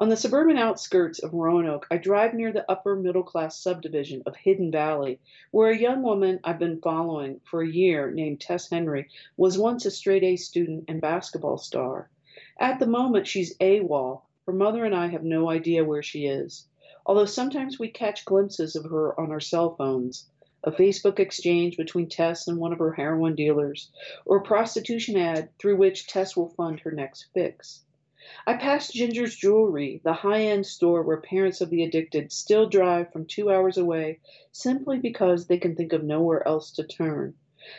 On 0.00 0.08
the 0.08 0.16
suburban 0.16 0.56
outskirts 0.56 1.18
of 1.18 1.34
Roanoke, 1.34 1.88
I 1.90 1.96
drive 1.96 2.32
near 2.32 2.52
the 2.52 2.70
upper 2.70 2.94
middle 2.94 3.24
class 3.24 3.58
subdivision 3.58 4.22
of 4.26 4.36
Hidden 4.36 4.70
Valley, 4.70 5.18
where 5.50 5.72
a 5.72 5.76
young 5.76 6.04
woman 6.04 6.38
I've 6.44 6.60
been 6.60 6.80
following 6.80 7.40
for 7.42 7.62
a 7.62 7.68
year 7.68 8.08
named 8.12 8.40
Tess 8.40 8.70
Henry 8.70 9.08
was 9.36 9.58
once 9.58 9.86
a 9.86 9.90
straight 9.90 10.22
A 10.22 10.36
student 10.36 10.84
and 10.86 11.00
basketball 11.00 11.58
star. 11.58 12.08
At 12.60 12.78
the 12.78 12.86
moment, 12.86 13.26
she's 13.26 13.56
AWOL. 13.58 14.22
Her 14.46 14.52
mother 14.52 14.84
and 14.84 14.94
I 14.94 15.08
have 15.08 15.24
no 15.24 15.50
idea 15.50 15.84
where 15.84 16.04
she 16.04 16.26
is, 16.26 16.68
although 17.04 17.24
sometimes 17.24 17.80
we 17.80 17.88
catch 17.88 18.24
glimpses 18.24 18.76
of 18.76 18.84
her 18.84 19.20
on 19.20 19.32
our 19.32 19.40
cell 19.40 19.74
phones. 19.74 20.28
A 20.62 20.70
Facebook 20.70 21.18
exchange 21.18 21.76
between 21.76 22.08
Tess 22.08 22.46
and 22.46 22.58
one 22.58 22.72
of 22.72 22.78
her 22.78 22.92
heroin 22.92 23.34
dealers, 23.34 23.90
or 24.24 24.36
a 24.36 24.42
prostitution 24.42 25.16
ad 25.16 25.48
through 25.58 25.76
which 25.76 26.06
Tess 26.06 26.36
will 26.36 26.50
fund 26.50 26.78
her 26.78 26.92
next 26.92 27.30
fix. 27.34 27.82
I 28.46 28.58
passed 28.58 28.92
Ginger's 28.92 29.34
Jewelry, 29.34 30.02
the 30.04 30.12
high 30.12 30.42
end 30.42 30.66
store 30.66 31.02
where 31.02 31.16
parents 31.16 31.62
of 31.62 31.70
the 31.70 31.82
addicted 31.82 32.30
still 32.30 32.68
drive 32.68 33.10
from 33.10 33.24
two 33.24 33.50
hours 33.50 33.78
away 33.78 34.20
simply 34.52 34.98
because 34.98 35.46
they 35.46 35.56
can 35.56 35.74
think 35.74 35.94
of 35.94 36.04
nowhere 36.04 36.46
else 36.46 36.70
to 36.72 36.86
turn. 36.86 37.36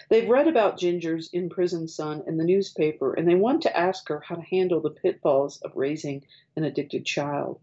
They've 0.09 0.27
read 0.27 0.47
about 0.47 0.79
Ginger's 0.79 1.29
in 1.31 1.49
prison 1.49 1.87
son 1.87 2.23
in 2.25 2.37
the 2.37 2.43
newspaper 2.43 3.13
and 3.13 3.27
they 3.27 3.35
want 3.35 3.61
to 3.61 3.77
ask 3.77 4.09
her 4.09 4.21
how 4.21 4.37
to 4.37 4.41
handle 4.41 4.79
the 4.81 4.89
pitfalls 4.89 5.61
of 5.61 5.77
raising 5.77 6.25
an 6.55 6.63
addicted 6.63 7.05
child. 7.05 7.59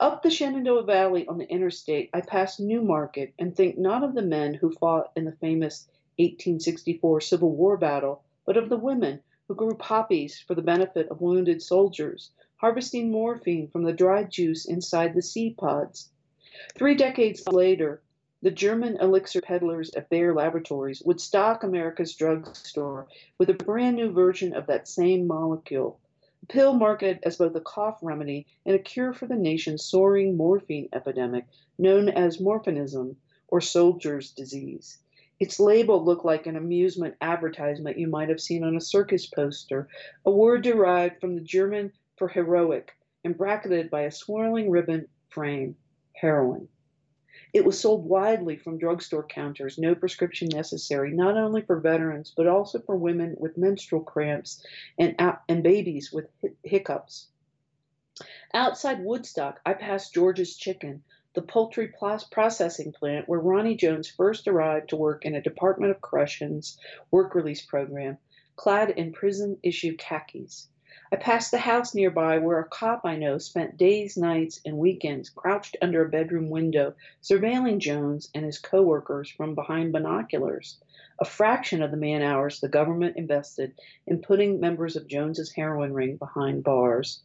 Up 0.00 0.24
the 0.24 0.30
Shenandoah 0.30 0.82
Valley 0.82 1.24
on 1.28 1.38
the 1.38 1.48
interstate, 1.48 2.10
I 2.12 2.22
pass 2.22 2.58
New 2.58 2.82
Market 2.82 3.32
and 3.38 3.54
think 3.54 3.78
not 3.78 4.02
of 4.02 4.14
the 4.14 4.22
men 4.22 4.54
who 4.54 4.72
fought 4.72 5.12
in 5.14 5.24
the 5.24 5.36
famous 5.36 5.86
1864 6.18 7.20
Civil 7.20 7.52
War 7.54 7.76
battle, 7.76 8.24
but 8.44 8.56
of 8.56 8.68
the 8.68 8.76
women 8.76 9.22
who 9.48 9.54
grew 9.54 9.74
poppies 9.74 10.38
for 10.38 10.54
the 10.54 10.62
benefit 10.62 11.08
of 11.08 11.20
wounded 11.20 11.60
soldiers, 11.60 12.30
harvesting 12.56 13.10
morphine 13.10 13.68
from 13.68 13.82
the 13.82 13.92
dried 13.92 14.30
juice 14.30 14.66
inside 14.66 15.14
the 15.14 15.22
seed 15.22 15.56
pods. 15.56 16.10
Three 16.76 16.94
decades 16.94 17.46
later, 17.48 18.02
the 18.42 18.50
German 18.50 18.96
elixir 18.96 19.40
peddlers 19.40 19.94
at 19.94 20.08
Bayer 20.08 20.34
Laboratories 20.34 21.02
would 21.04 21.20
stock 21.20 21.62
America's 21.62 22.14
drugstore 22.14 23.06
with 23.38 23.50
a 23.50 23.54
brand 23.54 23.96
new 23.96 24.10
version 24.10 24.52
of 24.52 24.66
that 24.66 24.88
same 24.88 25.26
molecule, 25.26 26.00
a 26.42 26.46
pill 26.46 26.74
marketed 26.74 27.20
as 27.22 27.36
both 27.36 27.54
a 27.54 27.60
cough 27.60 27.98
remedy 28.02 28.46
and 28.66 28.74
a 28.74 28.80
cure 28.80 29.12
for 29.12 29.26
the 29.26 29.36
nation's 29.36 29.84
soaring 29.84 30.36
morphine 30.36 30.88
epidemic 30.92 31.46
known 31.78 32.08
as 32.08 32.38
morphinism 32.38 33.16
or 33.48 33.60
soldier's 33.60 34.32
disease. 34.32 34.98
Its 35.42 35.58
label 35.58 36.04
looked 36.04 36.24
like 36.24 36.46
an 36.46 36.54
amusement 36.54 37.16
advertisement 37.20 37.98
you 37.98 38.06
might 38.06 38.28
have 38.28 38.40
seen 38.40 38.62
on 38.62 38.76
a 38.76 38.80
circus 38.80 39.26
poster, 39.26 39.88
a 40.24 40.30
word 40.30 40.62
derived 40.62 41.20
from 41.20 41.34
the 41.34 41.40
German 41.40 41.90
for 42.16 42.28
heroic 42.28 42.92
and 43.24 43.36
bracketed 43.36 43.90
by 43.90 44.02
a 44.02 44.10
swirling 44.12 44.70
ribbon 44.70 45.08
frame 45.30 45.74
heroin. 46.12 46.68
It 47.52 47.64
was 47.64 47.80
sold 47.80 48.04
widely 48.04 48.56
from 48.56 48.78
drugstore 48.78 49.24
counters, 49.24 49.78
no 49.78 49.96
prescription 49.96 50.46
necessary, 50.46 51.10
not 51.10 51.36
only 51.36 51.62
for 51.62 51.80
veterans, 51.80 52.32
but 52.36 52.46
also 52.46 52.78
for 52.78 52.94
women 52.94 53.34
with 53.36 53.58
menstrual 53.58 54.04
cramps 54.04 54.64
and, 54.96 55.16
and 55.48 55.64
babies 55.64 56.12
with 56.12 56.26
hiccups. 56.62 57.26
Outside 58.54 59.02
Woodstock, 59.02 59.58
I 59.66 59.74
passed 59.74 60.14
George's 60.14 60.56
Chicken, 60.56 61.02
the 61.34 61.40
poultry 61.40 61.90
processing 62.30 62.92
plant 62.92 63.26
where 63.26 63.40
Ronnie 63.40 63.74
Jones 63.74 64.06
first 64.06 64.46
arrived 64.46 64.90
to 64.90 64.96
work 64.96 65.24
in 65.24 65.34
a 65.34 65.40
Department 65.40 65.90
of 65.90 66.02
Corrections 66.02 66.78
work 67.10 67.34
release 67.34 67.64
program, 67.64 68.18
clad 68.54 68.90
in 68.90 69.12
prison 69.12 69.56
issue 69.62 69.96
khakis. 69.96 70.68
I 71.10 71.16
passed 71.16 71.50
the 71.50 71.58
house 71.58 71.94
nearby 71.94 72.36
where 72.36 72.58
a 72.58 72.68
cop 72.68 73.06
I 73.06 73.16
know 73.16 73.38
spent 73.38 73.78
days, 73.78 74.18
nights, 74.18 74.60
and 74.66 74.76
weekends 74.76 75.30
crouched 75.30 75.76
under 75.80 76.04
a 76.04 76.08
bedroom 76.10 76.50
window, 76.50 76.94
surveilling 77.22 77.78
Jones 77.78 78.28
and 78.34 78.44
his 78.44 78.58
coworkers 78.58 79.30
from 79.30 79.54
behind 79.54 79.92
binoculars 79.92 80.78
a 81.22 81.24
fraction 81.24 81.82
of 81.82 81.92
the 81.92 81.96
man 81.96 82.20
hours 82.20 82.58
the 82.58 82.68
government 82.68 83.16
invested 83.16 83.72
in 84.08 84.18
putting 84.18 84.58
members 84.58 84.96
of 84.96 85.06
Jones's 85.06 85.52
heroin 85.52 85.92
ring 85.92 86.16
behind 86.16 86.64
bars. 86.64 87.20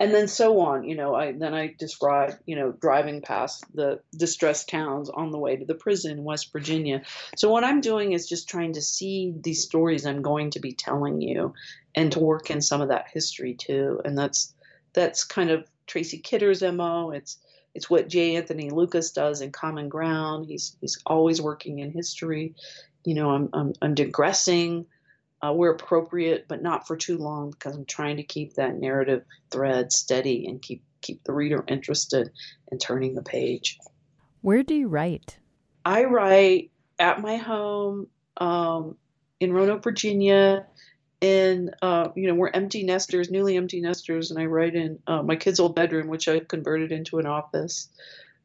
And 0.00 0.14
then 0.14 0.26
so 0.26 0.60
on, 0.60 0.84
you 0.84 0.96
know, 0.96 1.14
I 1.14 1.32
then 1.32 1.52
I 1.52 1.74
describe, 1.78 2.38
you 2.46 2.56
know, 2.56 2.72
driving 2.72 3.20
past 3.20 3.66
the 3.74 4.00
distressed 4.16 4.70
towns 4.70 5.10
on 5.10 5.32
the 5.32 5.38
way 5.38 5.56
to 5.56 5.66
the 5.66 5.74
prison 5.74 6.12
in 6.12 6.24
West 6.24 6.50
Virginia. 6.50 7.02
So 7.36 7.50
what 7.50 7.62
I'm 7.62 7.82
doing 7.82 8.12
is 8.12 8.26
just 8.26 8.48
trying 8.48 8.72
to 8.72 8.80
see 8.80 9.34
these 9.38 9.62
stories 9.62 10.06
I'm 10.06 10.22
going 10.22 10.52
to 10.52 10.60
be 10.60 10.72
telling 10.72 11.20
you 11.20 11.52
and 11.94 12.10
to 12.12 12.20
work 12.20 12.50
in 12.50 12.62
some 12.62 12.80
of 12.80 12.88
that 12.88 13.08
history 13.12 13.52
too. 13.52 14.00
And 14.02 14.16
that's 14.16 14.54
that's 14.94 15.24
kind 15.24 15.50
of 15.50 15.68
Tracy 15.86 16.16
Kidder's 16.16 16.62
MO. 16.62 17.10
It's 17.10 17.36
it's 17.74 17.90
what 17.90 18.08
J. 18.08 18.36
Anthony 18.36 18.70
Lukas 18.70 19.12
does 19.12 19.42
in 19.42 19.52
Common 19.52 19.90
Ground. 19.90 20.46
He's 20.46 20.74
he's 20.80 20.98
always 21.04 21.42
working 21.42 21.80
in 21.80 21.90
history 21.90 22.54
you 23.04 23.14
know, 23.14 23.30
I'm, 23.30 23.48
I'm, 23.52 23.72
I'm 23.82 23.94
digressing 23.94 24.86
uh, 25.42 25.52
where 25.52 25.72
appropriate, 25.72 26.46
but 26.48 26.62
not 26.62 26.86
for 26.86 26.96
too 26.96 27.18
long 27.18 27.50
because 27.50 27.74
I'm 27.74 27.84
trying 27.84 28.18
to 28.18 28.22
keep 28.22 28.54
that 28.54 28.76
narrative 28.76 29.24
thread 29.50 29.92
steady 29.92 30.46
and 30.46 30.62
keep 30.62 30.82
keep 31.00 31.24
the 31.24 31.32
reader 31.32 31.64
interested 31.66 32.30
in 32.70 32.78
turning 32.78 33.14
the 33.14 33.22
page. 33.22 33.78
Where 34.40 34.62
do 34.62 34.74
you 34.74 34.86
write? 34.86 35.36
I 35.84 36.04
write 36.04 36.70
at 36.98 37.20
my 37.20 37.36
home 37.36 38.06
um, 38.36 38.96
in 39.40 39.52
Roanoke, 39.52 39.82
Virginia. 39.82 40.66
And 41.20 41.74
uh, 41.82 42.08
you 42.16 42.26
know, 42.26 42.34
we're 42.34 42.50
empty 42.50 42.82
nesters, 42.82 43.30
newly 43.30 43.56
empty 43.56 43.80
nesters, 43.80 44.30
and 44.30 44.40
I 44.40 44.46
write 44.46 44.74
in 44.74 44.98
uh, 45.06 45.22
my 45.22 45.36
kid's 45.36 45.60
old 45.60 45.76
bedroom, 45.76 46.08
which 46.08 46.26
I 46.26 46.40
converted 46.40 46.90
into 46.90 47.18
an 47.20 47.26
office. 47.26 47.88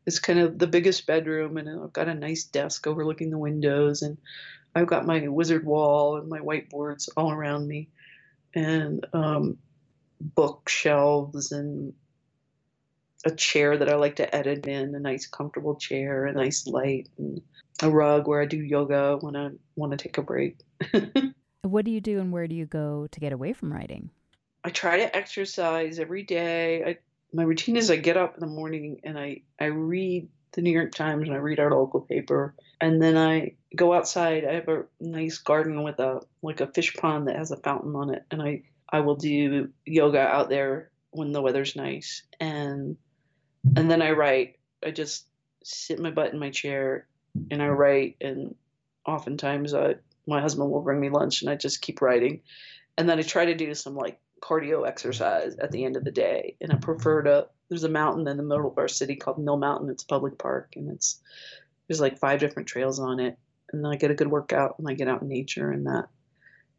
It's 0.08 0.20
kind 0.20 0.40
of 0.40 0.58
the 0.58 0.68
biggest 0.68 1.06
bedroom, 1.06 1.58
and 1.58 1.70
I've 1.70 1.94
got 1.94 2.08
a 2.08 2.16
nice 2.16 2.46
desk 2.46 2.88
overlooking 2.88 3.30
the 3.30 3.38
windows, 3.38 4.02
and 4.02 4.18
I've 4.74 4.88
got 4.88 5.06
my 5.06 5.28
wizard 5.28 5.66
wall 5.66 6.18
and 6.18 6.30
my 6.30 6.40
whiteboards 6.40 7.10
all 7.16 7.32
around 7.32 7.68
me, 7.68 7.90
and 8.56 9.06
um, 9.14 9.58
bookshelves 10.22 11.52
and 11.52 11.94
a 13.26 13.32
chair 13.32 13.78
that 13.78 13.90
I 13.90 13.96
like 13.96 14.16
to 14.18 14.36
edit 14.36 14.66
in, 14.66 14.96
a 14.96 15.00
nice 15.00 15.28
comfortable 15.28 15.76
chair, 15.76 16.26
a 16.26 16.34
nice 16.34 16.66
light, 16.66 17.10
and 17.18 17.42
a 17.82 17.90
rug 17.90 18.28
where 18.28 18.42
I 18.42 18.46
do 18.46 18.58
yoga 18.58 19.18
when 19.20 19.36
I 19.36 19.50
want 19.76 19.92
to 19.92 19.98
take 19.98 20.18
a 20.18 20.22
break. 20.22 20.60
what 21.64 21.86
do 21.86 21.92
you 21.92 22.02
do 22.02 22.20
and 22.20 22.32
where 22.32 22.48
do 22.48 22.56
you 22.56 22.66
go 22.66 23.08
to 23.12 23.20
get 23.20 23.34
away 23.34 23.54
from 23.54 23.74
writing? 23.74 24.10
I 24.64 24.70
try 24.70 24.98
to 24.98 25.16
exercise 25.16 26.00
every 26.00 26.24
day. 26.24 26.84
I 26.84 26.98
my 27.34 27.44
routine 27.44 27.78
is 27.78 27.92
I 27.92 27.98
get 27.98 28.18
up 28.18 28.36
in 28.36 28.42
the 28.42 28.48
morning 28.48 29.02
and 29.04 29.18
I, 29.18 29.42
I 29.60 29.66
read 29.66 30.30
the 30.54 30.62
New 30.62 30.72
York 30.72 30.94
Times 30.94 31.28
and 31.28 31.36
I 31.36 31.40
read 31.40 31.60
our 31.60 31.72
local 31.72 32.02
paper. 32.02 32.56
And 32.80 33.02
then 33.02 33.18
I 33.18 33.56
go 33.76 33.94
outside. 33.94 34.46
I 34.46 34.54
have 34.54 34.68
a 34.68 34.86
nice 35.00 35.38
garden 35.40 35.84
with 35.84 36.00
a 36.00 36.22
like 36.42 36.62
a 36.62 36.68
fish 36.68 36.96
pond 36.96 37.28
that 37.28 37.36
has 37.36 37.52
a 37.52 37.58
fountain 37.58 37.96
on 37.96 38.14
it. 38.14 38.24
And 38.32 38.42
I, 38.42 38.64
I 38.90 39.02
will 39.02 39.16
do 39.16 39.70
yoga 39.86 40.20
out 40.20 40.50
there 40.50 40.92
when 41.12 41.32
the 41.32 41.42
weather's 41.42 41.76
nice. 41.76 42.24
And 42.40 42.98
and 43.76 43.90
then 43.90 44.02
I 44.02 44.12
write. 44.12 44.60
I 44.86 44.92
just 44.92 45.28
sit 45.64 46.00
my 46.00 46.12
butt 46.12 46.34
in 46.34 46.40
my 46.40 46.50
chair 46.50 47.08
and 47.52 47.62
I 47.62 47.68
write 47.68 48.16
and 48.22 48.56
oftentimes 49.06 49.74
I, 49.74 49.96
my 50.28 50.42
husband 50.42 50.70
will 50.70 50.82
bring 50.82 51.00
me 51.00 51.10
lunch 51.10 51.42
and 51.42 51.50
I 51.50 51.56
just 51.56 51.82
keep 51.82 52.02
writing. 52.02 52.42
And 52.98 53.08
then 53.08 53.20
I 53.20 53.22
try 53.22 53.46
to 53.46 53.56
do 53.56 53.74
some 53.74 53.96
like 53.96 54.20
cardio 54.42 54.88
exercise 54.88 55.56
at 55.58 55.72
the 55.72 55.84
end 55.84 55.96
of 55.96 56.04
the 56.04 56.12
day. 56.12 56.56
And 56.62 56.72
I 56.72 56.76
prefer 56.76 57.22
to, 57.24 57.48
there's 57.70 57.84
a 57.84 57.90
mountain 57.90 58.28
in 58.28 58.38
the 58.38 58.44
middle 58.44 58.70
of 58.70 58.78
our 58.78 58.88
city 58.88 59.16
called 59.16 59.40
Mill 59.40 59.58
Mountain. 59.58 59.90
It's 59.90 60.04
a 60.04 60.08
public 60.08 60.38
park 60.38 60.74
and 60.76 60.90
it's, 60.92 61.22
there's 61.88 62.02
like 62.02 62.20
five 62.20 62.40
different 62.40 62.68
trails 62.68 63.00
on 63.00 63.20
it. 63.20 63.38
And 63.72 63.84
then 63.84 63.92
I 63.92 63.96
get 63.96 64.12
a 64.12 64.16
good 64.16 64.32
workout 64.32 64.80
when 64.80 64.92
I 64.92 64.96
get 64.96 65.08
out 65.08 65.22
in 65.22 65.28
nature. 65.28 65.72
And 65.72 65.86
that 65.88 66.08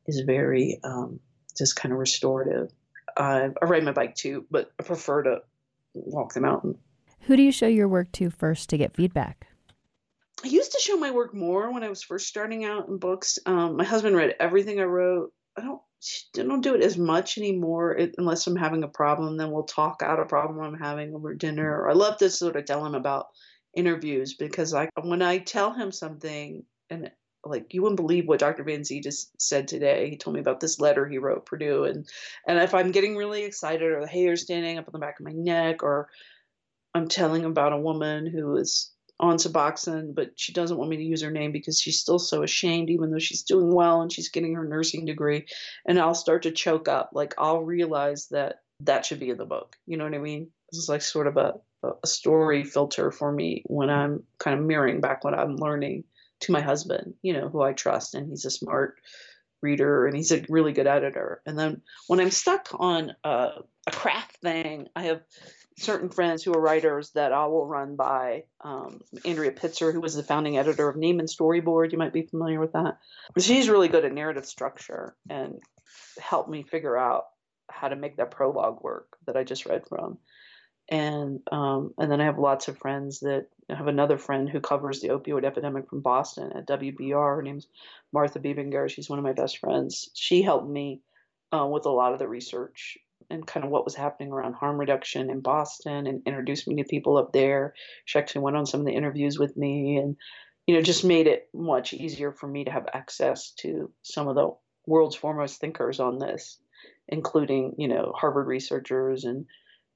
is 0.07 0.21
very 0.21 0.81
um, 0.85 1.21
just 1.57 1.77
kind 1.77 1.93
of 1.93 1.99
restorative. 1.99 2.73
I, 3.17 3.51
I 3.61 3.65
ride 3.65 3.85
my 3.85 3.93
bike 3.93 4.15
too, 4.15 4.47
but 4.51 4.73
I 4.79 4.83
prefer 4.83 5.23
to 5.25 5.43
walk 5.95 6.35
the 6.35 6.41
mountain. 6.41 6.79
Who 7.23 7.37
do 7.37 7.43
you 7.43 7.53
show 7.53 7.67
your 7.67 7.89
work 7.89 8.13
to 8.13 8.31
first 8.31 8.71
to 8.71 8.79
get 8.79 8.95
feedback? 8.95 9.49
I 10.45 10.47
used 10.47 10.73
to 10.73 10.81
show 10.81 10.97
my 10.97 11.11
work 11.11 11.35
more 11.35 11.73
when 11.73 11.83
I 11.83 11.89
was 11.89 12.03
first 12.03 12.29
starting 12.29 12.65
out 12.65 12.89
in 12.89 12.99
books. 12.99 13.39
Um, 13.45 13.77
my 13.77 13.85
husband 13.85 14.17
read 14.17 14.37
everything 14.39 14.81
I 14.81 14.85
wrote. 14.85 15.33
I 15.57 15.63
don't 15.63 15.83
I 16.37 16.43
don't 16.43 16.61
do 16.61 16.75
it 16.75 16.83
as 16.83 16.97
much 16.97 17.39
anymore 17.39 17.97
it, 17.97 18.15
unless 18.19 18.47
I'm 18.47 18.57
having 18.57 18.85
a 18.85 18.89
problem. 18.89 19.37
Then 19.37 19.51
we'll 19.51 19.65
talk 19.65 20.03
out 20.03 20.21
a 20.21 20.25
problem 20.25 20.61
I'm 20.61 20.79
having 20.79 21.15
over 21.15 21.35
dinner. 21.35 21.73
Mm-hmm. 21.73 21.83
Or 21.83 21.91
I 21.91 21.95
love 21.95 22.19
to 22.19 22.31
sort 22.31 22.57
of 22.57 22.65
tell 22.65 22.85
him 22.85 22.95
about 22.95 23.27
interviews 23.75 24.35
because 24.35 24.75
I 24.75 24.89
when 25.03 25.23
I 25.23 25.39
tell 25.39 25.73
him 25.73 25.93
something 25.93 26.65
and 26.91 27.11
like 27.45 27.73
you 27.75 27.83
wouldn't 27.83 28.01
believe 28.01 28.27
what 28.27 28.41
Dr. 28.41 28.65
Van 28.65 28.85
Zee 28.85 29.01
just 29.01 29.41
said 29.41 29.69
today. 29.69 30.11
He 30.11 30.17
told 30.17 30.35
me 30.35 30.41
about 30.41 30.61
this 30.61 30.81
letter 30.81 31.07
he 31.07 31.19
wrote 31.19 31.47
Purdue 31.47 31.85
and 31.85 32.07
and 32.47 32.59
if 32.59 32.75
I'm 32.75 32.93
getting 32.93 33.17
really 33.17 33.45
excited 33.45 33.83
or 33.83 34.01
the 34.01 34.07
hair 34.07 34.37
standing 34.37 34.79
up 34.79 34.89
on 34.89 34.93
the 34.93 34.99
back 34.99 35.21
of 35.21 35.27
my 35.27 35.33
neck 35.33 35.83
or 35.83 36.09
I'm 36.95 37.09
telling 37.09 37.45
about 37.45 37.73
a 37.73 37.79
woman 37.79 38.27
who 38.27 38.57
is 38.57 38.91
on 39.21 39.37
Suboxone, 39.37 40.15
but 40.15 40.31
she 40.37 40.53
doesn't 40.53 40.77
want 40.77 40.91
me 40.91 40.97
to 40.97 41.03
use 41.03 41.23
her 41.23 41.31
name 41.31 41.53
because 41.53 41.81
she's 41.81 42.01
still 42.01 42.19
so 42.19 42.43
ashamed, 42.43 42.91
even 42.91 43.11
though 43.11 43.19
she's 43.19 43.43
doing 43.43 43.73
well 43.73 44.01
and 44.01 44.13
she's 44.13 44.29
getting 44.29 44.55
her 44.55 44.65
nursing 44.65 45.05
degree. 45.05 45.47
And 45.87 45.99
I'll 45.99 46.15
start 46.15 46.43
to 46.45 46.53
choke 46.53 46.89
up. 46.89 47.11
Like 47.13 47.35
I'll 47.39 47.63
realize 47.63 48.29
that 48.29 48.61
that 48.81 49.05
should 49.05 49.21
be 49.21 49.31
in 49.31 49.39
the 49.39 49.45
book. 49.45 49.77
You 49.87 49.97
know 49.97 50.05
what 50.05 50.15
I 50.15 50.19
mean? 50.19 50.51
This 50.71 50.79
is 50.79 50.89
like 50.89 51.03
sort 51.03 51.27
of 51.27 51.37
a, 51.37 51.55
a 51.83 52.07
story 52.07 52.65
filter 52.65 53.11
for 53.11 53.33
me 53.33 53.63
when 53.67 53.91
I'm 53.91 54.23
kind 54.39 54.59
of 54.59 54.65
mirroring 54.65 55.01
back 55.01 55.25
what 55.25 55.35
I'm 55.35 55.57
learning 55.57 56.05
to 56.41 56.53
my 56.53 56.61
husband, 56.61 57.15
you 57.23 57.33
know, 57.33 57.49
who 57.49 57.63
I 57.63 57.73
trust, 57.73 58.15
and 58.15 58.29
he's 58.29 58.45
a 58.45 58.51
smart 58.51 58.95
reader 59.61 60.07
and 60.07 60.17
he's 60.17 60.31
a 60.31 60.45
really 60.49 60.73
good 60.73 60.87
editor. 60.87 61.43
And 61.47 61.59
then 61.59 61.83
when 62.07 62.21
I'm 62.21 62.31
stuck 62.31 62.69
on 62.79 63.15
a, 63.25 63.51
a 63.87 63.91
craft 63.91 64.37
thing, 64.37 64.89
I 64.95 65.05
have 65.05 65.23
certain 65.79 66.09
friends 66.09 66.43
who 66.43 66.53
are 66.55 66.61
writers 66.61 67.11
that 67.11 67.33
I 67.33 67.47
will 67.47 67.67
run 67.67 67.97
by. 67.97 68.45
Um, 68.61 69.01
Andrea 69.25 69.53
Pitzer, 69.53 69.93
who 69.93 70.01
was 70.01 70.15
the 70.15 70.23
founding 70.23 70.59
editor 70.59 70.89
of 70.89 70.97
Nieman 70.97 71.29
Storyboard, 71.29 71.93
you 71.93 71.99
might 71.99 72.13
be 72.13 72.23
familiar 72.23 72.59
with 72.59 72.73
that. 72.73 72.99
She's 73.39 73.69
really 73.69 73.89
good 73.89 74.05
at 74.05 74.13
narrative 74.13 74.47
structure 74.47 75.15
and 75.31 75.61
helped 76.21 76.51
me 76.51 76.65
figure 76.65 76.97
out 76.97 77.27
how 77.71 77.89
to 77.89 77.97
make 77.97 78.17
that 78.17 78.31
prologue 78.31 78.83
work 78.83 79.17
that 79.27 79.37
I 79.37 79.45
just 79.45 79.67
read 79.67 79.87
from. 79.89 80.19
And 80.91 81.41
um, 81.53 81.93
and 81.99 82.11
then 82.11 82.21
I 82.21 82.25
have 82.25 82.39
lots 82.39 82.69
of 82.69 82.79
friends 82.79 83.21
that 83.21 83.47
I 83.71 83.75
have 83.75 83.89
another 83.89 84.17
friend 84.17 84.49
who 84.49 84.61
covers 84.61 85.01
the 85.01 85.09
opioid 85.09 85.45
epidemic 85.45 85.91
from 85.91 86.01
Boston 86.01 86.51
at 86.57 86.67
WBUR. 86.67 87.37
Her 87.37 87.43
name's 87.43 87.67
Martha 88.11 88.41
Bebinger. 88.41 88.89
She's 88.89 89.09
one 89.09 89.19
of 89.19 89.25
my 89.25 89.35
best 89.35 89.59
friends. 89.59 90.09
She 90.15 90.41
helped 90.41 90.69
me 90.69 91.03
uh, 91.53 91.67
with 91.67 91.85
a 91.85 91.91
lot 91.91 92.15
of 92.15 92.19
the 92.19 92.27
research 92.27 92.97
and 93.31 93.47
kind 93.47 93.65
of 93.65 93.71
what 93.71 93.85
was 93.85 93.95
happening 93.95 94.33
around 94.33 94.55
harm 94.55 94.79
reduction 94.79 95.31
in 95.31 95.41
Boston 95.41 96.07
and 96.07 96.23
introduced 96.27 96.67
me 96.67 96.77
to 96.77 96.85
people 96.85 97.17
up 97.17 97.33
there. 97.33 97.75
She 98.05 98.19
actually 98.19 98.43
went 98.43 98.57
on 98.57 98.67
some 98.67 98.81
of 98.81 98.87
the 98.87 98.95
interviews 98.95 99.39
with 99.39 99.57
me 99.57 99.97
and, 99.97 100.17
you 100.67 100.75
know, 100.75 100.83
just 100.83 101.05
made 101.05 101.27
it 101.27 101.49
much 101.53 101.93
easier 101.93 102.33
for 102.33 102.47
me 102.47 102.65
to 102.65 102.71
have 102.71 102.89
access 102.93 103.51
to 103.59 103.91
some 104.03 104.29
of 104.29 104.35
the 104.35 104.51
world's 104.87 105.17
foremost 105.17 105.61
thinkers 105.61 106.01
on 106.01 106.19
this, 106.19 106.59
including, 107.09 107.75
you 107.79 107.89
know, 107.89 108.13
Harvard 108.17 108.47
researchers 108.47 109.25
and 109.25 109.47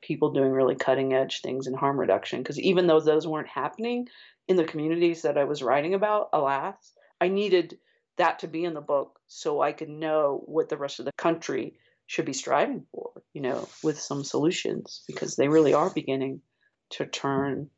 people 0.02 0.32
doing 0.32 0.50
really 0.50 0.74
cutting 0.74 1.14
edge 1.14 1.40
things 1.40 1.66
in 1.66 1.74
harm 1.74 1.98
reduction. 1.98 2.40
Because 2.40 2.60
even 2.60 2.86
though 2.86 3.00
those 3.00 3.26
weren't 3.26 3.48
happening 3.48 4.08
in 4.48 4.56
the 4.56 4.64
communities 4.64 5.22
that 5.22 5.38
I 5.38 5.44
was 5.44 5.62
writing 5.62 5.94
about, 5.94 6.28
alas, 6.32 6.92
I 7.20 7.28
needed 7.28 7.78
that 8.18 8.40
to 8.40 8.48
be 8.48 8.64
in 8.64 8.74
the 8.74 8.80
book 8.80 9.20
so 9.26 9.62
I 9.62 9.72
could 9.72 9.88
know 9.88 10.42
what 10.44 10.68
the 10.68 10.76
rest 10.76 10.98
of 10.98 11.06
the 11.06 11.12
country 11.16 11.74
should 12.12 12.26
be 12.26 12.34
striving 12.34 12.84
for, 12.92 13.10
you 13.32 13.40
know, 13.40 13.66
with 13.82 13.98
some 13.98 14.22
solutions 14.22 15.02
because 15.06 15.34
they 15.34 15.48
really 15.48 15.72
are 15.72 15.88
beginning 15.88 16.42
to 16.90 17.06
turn 17.06 17.70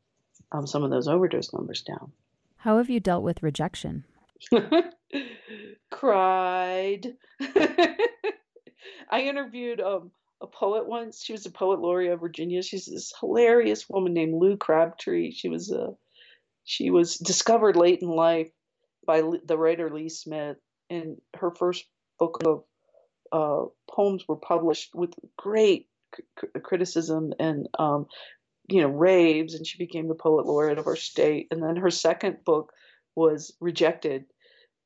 um, 0.51 0.67
some 0.67 0.83
of 0.83 0.91
those 0.91 1.07
overdose 1.07 1.53
numbers 1.53 1.83
down. 1.83 2.11
How 2.57 2.77
have 2.77 2.89
you 2.89 2.99
dealt 2.99 3.23
with 3.23 3.41
rejection? 3.41 4.03
Cried. 5.89 7.13
I 9.09 9.21
interviewed 9.21 9.79
um, 9.79 10.11
a 10.41 10.47
poet 10.47 10.85
once. 10.85 11.23
She 11.23 11.31
was 11.31 11.45
a 11.45 11.51
poet 11.51 11.79
laureate 11.79 12.11
of 12.11 12.19
Virginia. 12.19 12.61
She's 12.61 12.87
this 12.87 13.13
hilarious 13.17 13.87
woman 13.87 14.13
named 14.13 14.33
Lou 14.33 14.57
Crabtree. 14.57 15.31
She 15.31 15.47
was 15.47 15.71
a 15.71 15.93
she 16.65 16.89
was 16.89 17.15
discovered 17.15 17.77
late 17.77 18.01
in 18.01 18.09
life 18.09 18.49
by 19.07 19.21
the 19.45 19.57
writer 19.57 19.89
Lee 19.89 20.09
Smith, 20.09 20.57
and 20.89 21.21
her 21.37 21.51
first 21.51 21.85
book 22.19 22.39
of 22.45 22.65
uh, 23.35 23.65
poems 23.91 24.25
were 24.27 24.37
published 24.37 24.95
with 24.95 25.13
great 25.37 25.89
c- 26.15 26.23
criticism 26.63 27.33
and 27.37 27.67
um, 27.77 28.07
you 28.69 28.81
know 28.81 28.87
raves, 28.87 29.55
and 29.55 29.67
she 29.67 29.77
became 29.77 30.07
the 30.07 30.15
poet 30.15 30.45
laureate 30.45 30.77
of 30.79 30.87
our 30.87 30.95
state. 30.95 31.47
And 31.51 31.61
then 31.61 31.75
her 31.75 31.91
second 31.91 32.45
book 32.45 32.71
was 33.15 33.53
rejected. 33.59 34.25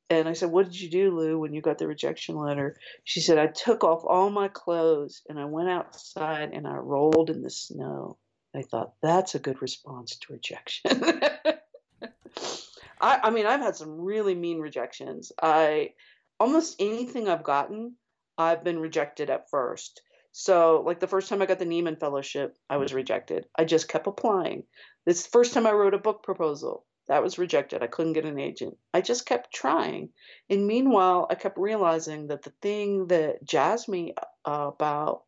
And 0.10 0.28
I 0.28 0.34
said, 0.34 0.50
"What 0.52 0.66
did 0.66 0.82
you 0.82 0.90
do, 0.90 1.16
Lou, 1.16 1.40
when 1.40 1.54
you 1.54 1.62
got 1.62 1.78
the 1.78 1.88
rejection 1.88 2.36
letter?" 2.36 2.76
She 3.04 3.20
said, 3.22 3.38
"I 3.38 3.48
took 3.48 3.84
off 3.84 4.04
all 4.04 4.32
my 4.32 4.48
clothes 4.48 5.22
and 5.30 5.40
I 5.40 5.46
went 5.46 5.70
outside 5.70 6.50
and 6.54 6.68
I 6.68 6.76
rolled 6.78 7.30
in 7.30 7.44
the 7.44 7.52
snow." 7.52 8.18
I 8.56 8.64
thought 8.64 8.94
that's 9.04 9.36
a 9.36 9.40
good 9.40 9.62
response 9.62 10.18
to 10.18 10.34
rejection. 10.34 11.04
I, 13.02 13.20
I 13.24 13.30
mean, 13.30 13.46
I've 13.46 13.62
had 13.62 13.76
some 13.76 14.02
really 14.02 14.34
mean 14.34 14.60
rejections. 14.60 15.32
I 15.42 15.94
almost 16.40 16.78
anything 16.80 17.30
I've 17.30 17.44
gotten, 17.44 17.96
I've 18.40 18.64
been 18.64 18.80
rejected 18.80 19.30
at 19.30 19.50
first. 19.50 20.02
So, 20.32 20.82
like 20.86 21.02
the 21.02 21.08
first 21.08 21.28
time 21.28 21.42
I 21.42 21.46
got 21.46 21.60
the 21.60 21.66
Nieman 21.66 22.00
Fellowship, 22.00 22.58
I 22.70 22.78
was 22.78 22.94
rejected. 22.94 23.46
I 23.58 23.66
just 23.66 23.90
kept 23.90 24.08
applying. 24.08 24.64
This 25.06 25.28
first 25.28 25.54
time 25.54 25.68
I 25.68 25.74
wrote 25.74 25.94
a 25.94 26.00
book 26.00 26.24
proposal, 26.24 26.86
that 27.10 27.22
was 27.22 27.38
rejected. 27.38 27.84
I 27.84 27.88
couldn't 27.88 28.14
get 28.14 28.26
an 28.26 28.40
agent. 28.40 28.78
I 28.94 29.02
just 29.02 29.26
kept 29.26 29.54
trying. 29.54 30.10
And 30.50 30.66
meanwhile, 30.66 31.28
I 31.30 31.36
kept 31.36 31.58
realizing 31.58 32.28
that 32.28 32.44
the 32.44 32.54
thing 32.62 33.08
that 33.08 33.44
jazzed 33.44 33.90
me 33.90 34.14
uh, 34.46 34.72
about 34.74 35.24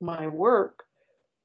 my 0.00 0.26
work 0.26 0.84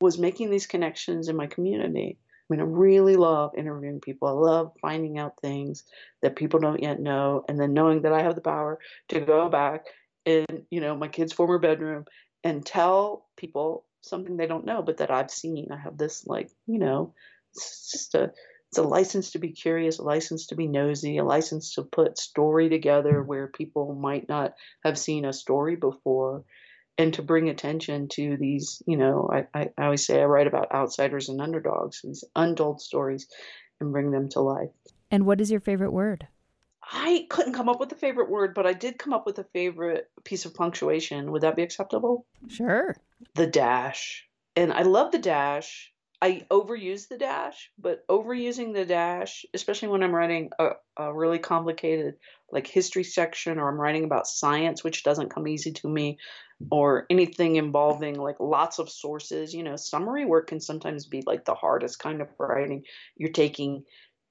was 0.02 0.18
making 0.18 0.50
these 0.50 0.68
connections 0.68 1.30
in 1.30 1.38
my 1.38 1.48
community. 1.48 2.18
I 2.20 2.54
mean, 2.54 2.60
I 2.60 2.64
really 2.64 3.16
love 3.16 3.54
interviewing 3.56 4.02
people. 4.02 4.28
I 4.28 4.32
love 4.32 4.74
finding 4.82 5.18
out 5.18 5.40
things 5.40 5.86
that 6.22 6.36
people 6.36 6.60
don't 6.60 6.84
yet 6.84 7.00
know, 7.00 7.46
and 7.48 7.58
then 7.58 7.74
knowing 7.74 8.02
that 8.02 8.12
I 8.12 8.24
have 8.24 8.36
the 8.36 8.42
power 8.42 8.80
to 9.10 9.22
go 9.22 9.48
back 9.48 9.86
in 10.26 10.45
you 10.69 10.82
know 10.82 10.95
my 10.95 11.07
kid's 11.07 11.34
former 11.34 11.59
bedroom 11.59 12.05
and 12.43 12.65
tell 12.65 13.26
people 13.38 13.86
something 14.01 14.38
they 14.38 14.47
don't 14.47 14.65
know 14.65 14.82
but 14.82 14.97
that 14.97 15.11
I've 15.11 15.32
seen. 15.32 15.67
I 15.71 15.78
have 15.78 15.97
this 15.97 16.26
like 16.26 16.49
you 16.67 16.80
know 16.80 17.13
it's 17.53 17.91
just 17.91 18.15
a 18.15 18.32
it's 18.74 18.80
a 18.80 18.82
license 18.82 19.32
to 19.32 19.39
be 19.39 19.51
curious, 19.51 19.99
a 19.99 20.03
license 20.03 20.47
to 20.47 20.55
be 20.55 20.65
nosy, 20.65 21.17
a 21.17 21.24
license 21.24 21.76
to 21.76 21.84
put 21.84 22.17
story 22.17 22.69
together 22.69 23.21
where 23.21 23.47
people 23.47 23.93
might 23.93 24.28
not 24.28 24.55
have 24.84 24.97
seen 24.97 25.26
a 25.26 25.32
story 25.32 25.76
before, 25.76 26.43
and 26.97 27.13
to 27.13 27.21
bring 27.21 27.49
attention 27.49 28.07
to 28.13 28.36
these, 28.36 28.82
you 28.88 28.97
know, 28.97 29.30
I, 29.32 29.45
I, 29.53 29.69
I 29.78 29.84
always 29.84 30.03
say 30.03 30.19
I 30.19 30.26
write 30.26 30.47
about 30.47 30.74
outsiders 30.74 31.30
and 31.30 31.39
underdogs, 31.39 32.01
these 32.03 32.24
untold 32.36 32.82
stories, 32.82 33.28
and 33.80 33.91
bring 33.91 34.09
them 34.09 34.30
to 34.30 34.39
life. 34.39 34.71
And 35.11 35.28
what 35.28 35.39
is 35.39 35.51
your 35.51 35.59
favorite 35.59 35.91
word? 35.93 36.28
I 36.92 37.26
couldn't 37.30 37.54
come 37.54 37.70
up 37.70 37.80
with 37.80 37.92
a 37.92 37.96
favorite 37.96 38.30
word, 38.30 38.54
but 38.54 38.66
I 38.66 38.74
did 38.74 38.98
come 39.00 39.14
up 39.14 39.26
with 39.26 39.40
a 39.40 39.46
favorite 39.46 40.10
piece 40.24 40.46
of 40.46 40.54
punctuation. 40.54 41.32
Would 41.32 41.44
that 41.44 41.56
be 41.56 41.64
acceptable? 41.64 42.26
Sure. 42.48 42.96
The 43.36 43.48
dash. 43.48 44.28
And 44.56 44.72
I 44.72 44.84
love 44.84 45.12
the 45.12 45.20
dash. 45.20 45.92
I 46.22 46.46
overuse 46.50 47.10
the 47.10 47.18
dash, 47.18 47.70
but 47.78 48.08
overusing 48.08 48.74
the 48.74 48.86
dash, 48.86 49.46
especially 49.54 49.90
when 49.90 50.04
I'm 50.04 50.16
writing 50.16 50.52
a, 50.58 50.70
a 50.96 51.14
really 51.14 51.40
complicated 51.40 52.16
like 52.50 52.66
history 52.66 53.04
section 53.04 53.60
or 53.60 53.68
I'm 53.68 53.80
writing 53.80 54.06
about 54.06 54.28
science, 54.28 54.86
which 54.86 55.04
doesn't 55.04 55.34
come 55.34 55.50
easy 55.50 55.74
to 55.74 55.90
me, 55.90 56.20
or 56.72 57.06
anything 57.10 57.58
involving 57.58 58.16
like 58.16 58.40
lots 58.40 58.80
of 58.80 58.90
sources, 58.90 59.54
you 59.54 59.64
know, 59.64 59.76
summary 59.76 60.24
work 60.24 60.48
can 60.48 60.62
sometimes 60.62 61.08
be 61.08 61.24
like 61.26 61.44
the 61.44 61.56
hardest 61.56 62.00
kind 62.00 62.22
of 62.22 62.30
writing. 62.38 62.84
You're 63.18 63.32
taking 63.32 63.84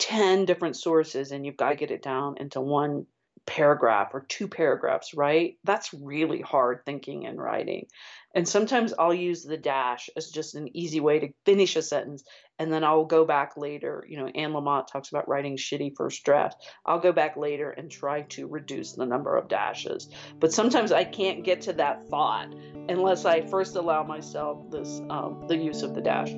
10 0.02 0.46
different 0.46 0.76
sources 0.76 1.30
and 1.30 1.46
you've 1.46 1.56
got 1.56 1.70
to 1.70 1.76
get 1.76 1.92
it 1.92 2.02
down 2.02 2.34
into 2.38 2.60
one 2.60 3.06
paragraph 3.46 4.10
or 4.14 4.26
two 4.28 4.48
paragraphs, 4.48 5.14
right? 5.14 5.56
That's 5.62 5.94
really 5.94 6.40
hard 6.40 6.84
thinking 6.84 7.24
and 7.26 7.40
writing. 7.40 7.86
And 8.34 8.48
sometimes 8.48 8.94
I'll 8.98 9.14
use 9.14 9.44
the 9.44 9.56
dash 9.56 10.10
as 10.16 10.30
just 10.30 10.56
an 10.56 10.76
easy 10.76 10.98
way 10.98 11.20
to 11.20 11.28
finish 11.44 11.76
a 11.76 11.82
sentence. 11.82 12.24
And 12.58 12.72
then 12.72 12.82
I'll 12.82 13.04
go 13.04 13.24
back 13.24 13.56
later. 13.56 14.04
You 14.08 14.18
know, 14.18 14.26
Anne 14.26 14.52
Lamott 14.52 14.88
talks 14.88 15.10
about 15.10 15.28
writing 15.28 15.56
shitty 15.56 15.92
first 15.96 16.24
draft. 16.24 16.64
I'll 16.84 17.00
go 17.00 17.12
back 17.12 17.36
later 17.36 17.70
and 17.70 17.90
try 17.90 18.22
to 18.22 18.48
reduce 18.48 18.92
the 18.92 19.06
number 19.06 19.36
of 19.36 19.48
dashes. 19.48 20.08
But 20.40 20.52
sometimes 20.52 20.90
I 20.90 21.04
can't 21.04 21.44
get 21.44 21.60
to 21.62 21.74
that 21.74 22.08
thought 22.08 22.52
unless 22.88 23.24
I 23.24 23.42
first 23.42 23.76
allow 23.76 24.02
myself 24.02 24.68
this 24.70 25.00
um, 25.10 25.44
the 25.46 25.56
use 25.56 25.82
of 25.82 25.94
the 25.94 26.00
dash. 26.00 26.32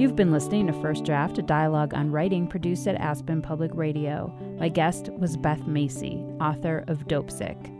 You've 0.00 0.16
been 0.16 0.32
listening 0.32 0.66
to 0.66 0.72
First 0.72 1.04
Draft, 1.04 1.36
a 1.36 1.42
dialogue 1.42 1.92
on 1.92 2.10
writing 2.10 2.46
produced 2.46 2.88
at 2.88 2.94
Aspen 2.94 3.42
Public 3.42 3.70
Radio. 3.74 4.34
My 4.58 4.70
guest 4.70 5.10
was 5.10 5.36
Beth 5.36 5.66
Macy, 5.66 6.24
author 6.40 6.86
of 6.88 7.06
Dopesick. 7.06 7.70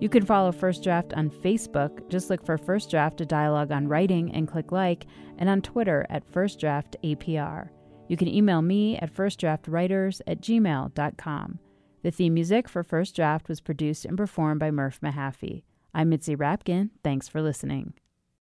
You 0.00 0.08
can 0.08 0.26
follow 0.26 0.50
First 0.50 0.82
Draft 0.82 1.12
on 1.14 1.30
Facebook. 1.30 2.08
Just 2.08 2.30
look 2.30 2.44
for 2.44 2.58
First 2.58 2.90
Draft, 2.90 3.20
a 3.20 3.24
dialogue 3.24 3.70
on 3.70 3.86
writing, 3.86 4.34
and 4.34 4.48
click 4.48 4.72
like, 4.72 5.06
and 5.38 5.48
on 5.48 5.62
Twitter 5.62 6.04
at 6.10 6.28
First 6.28 6.58
Draft 6.58 6.96
APR. 7.04 7.68
You 8.08 8.16
can 8.16 8.26
email 8.26 8.60
me 8.60 8.96
at 8.96 9.14
firstdraftwriters 9.14 10.20
at 10.26 10.40
gmail.com. 10.40 11.58
The 12.02 12.10
theme 12.10 12.34
music 12.34 12.68
for 12.68 12.82
First 12.82 13.14
Draft 13.14 13.48
was 13.48 13.60
produced 13.60 14.04
and 14.04 14.16
performed 14.16 14.58
by 14.58 14.72
Murph 14.72 15.00
Mahaffey. 15.00 15.62
I'm 15.94 16.08
Mitzi 16.08 16.34
Rapkin. 16.34 16.90
Thanks 17.04 17.28
for 17.28 17.40
listening. 17.40 17.94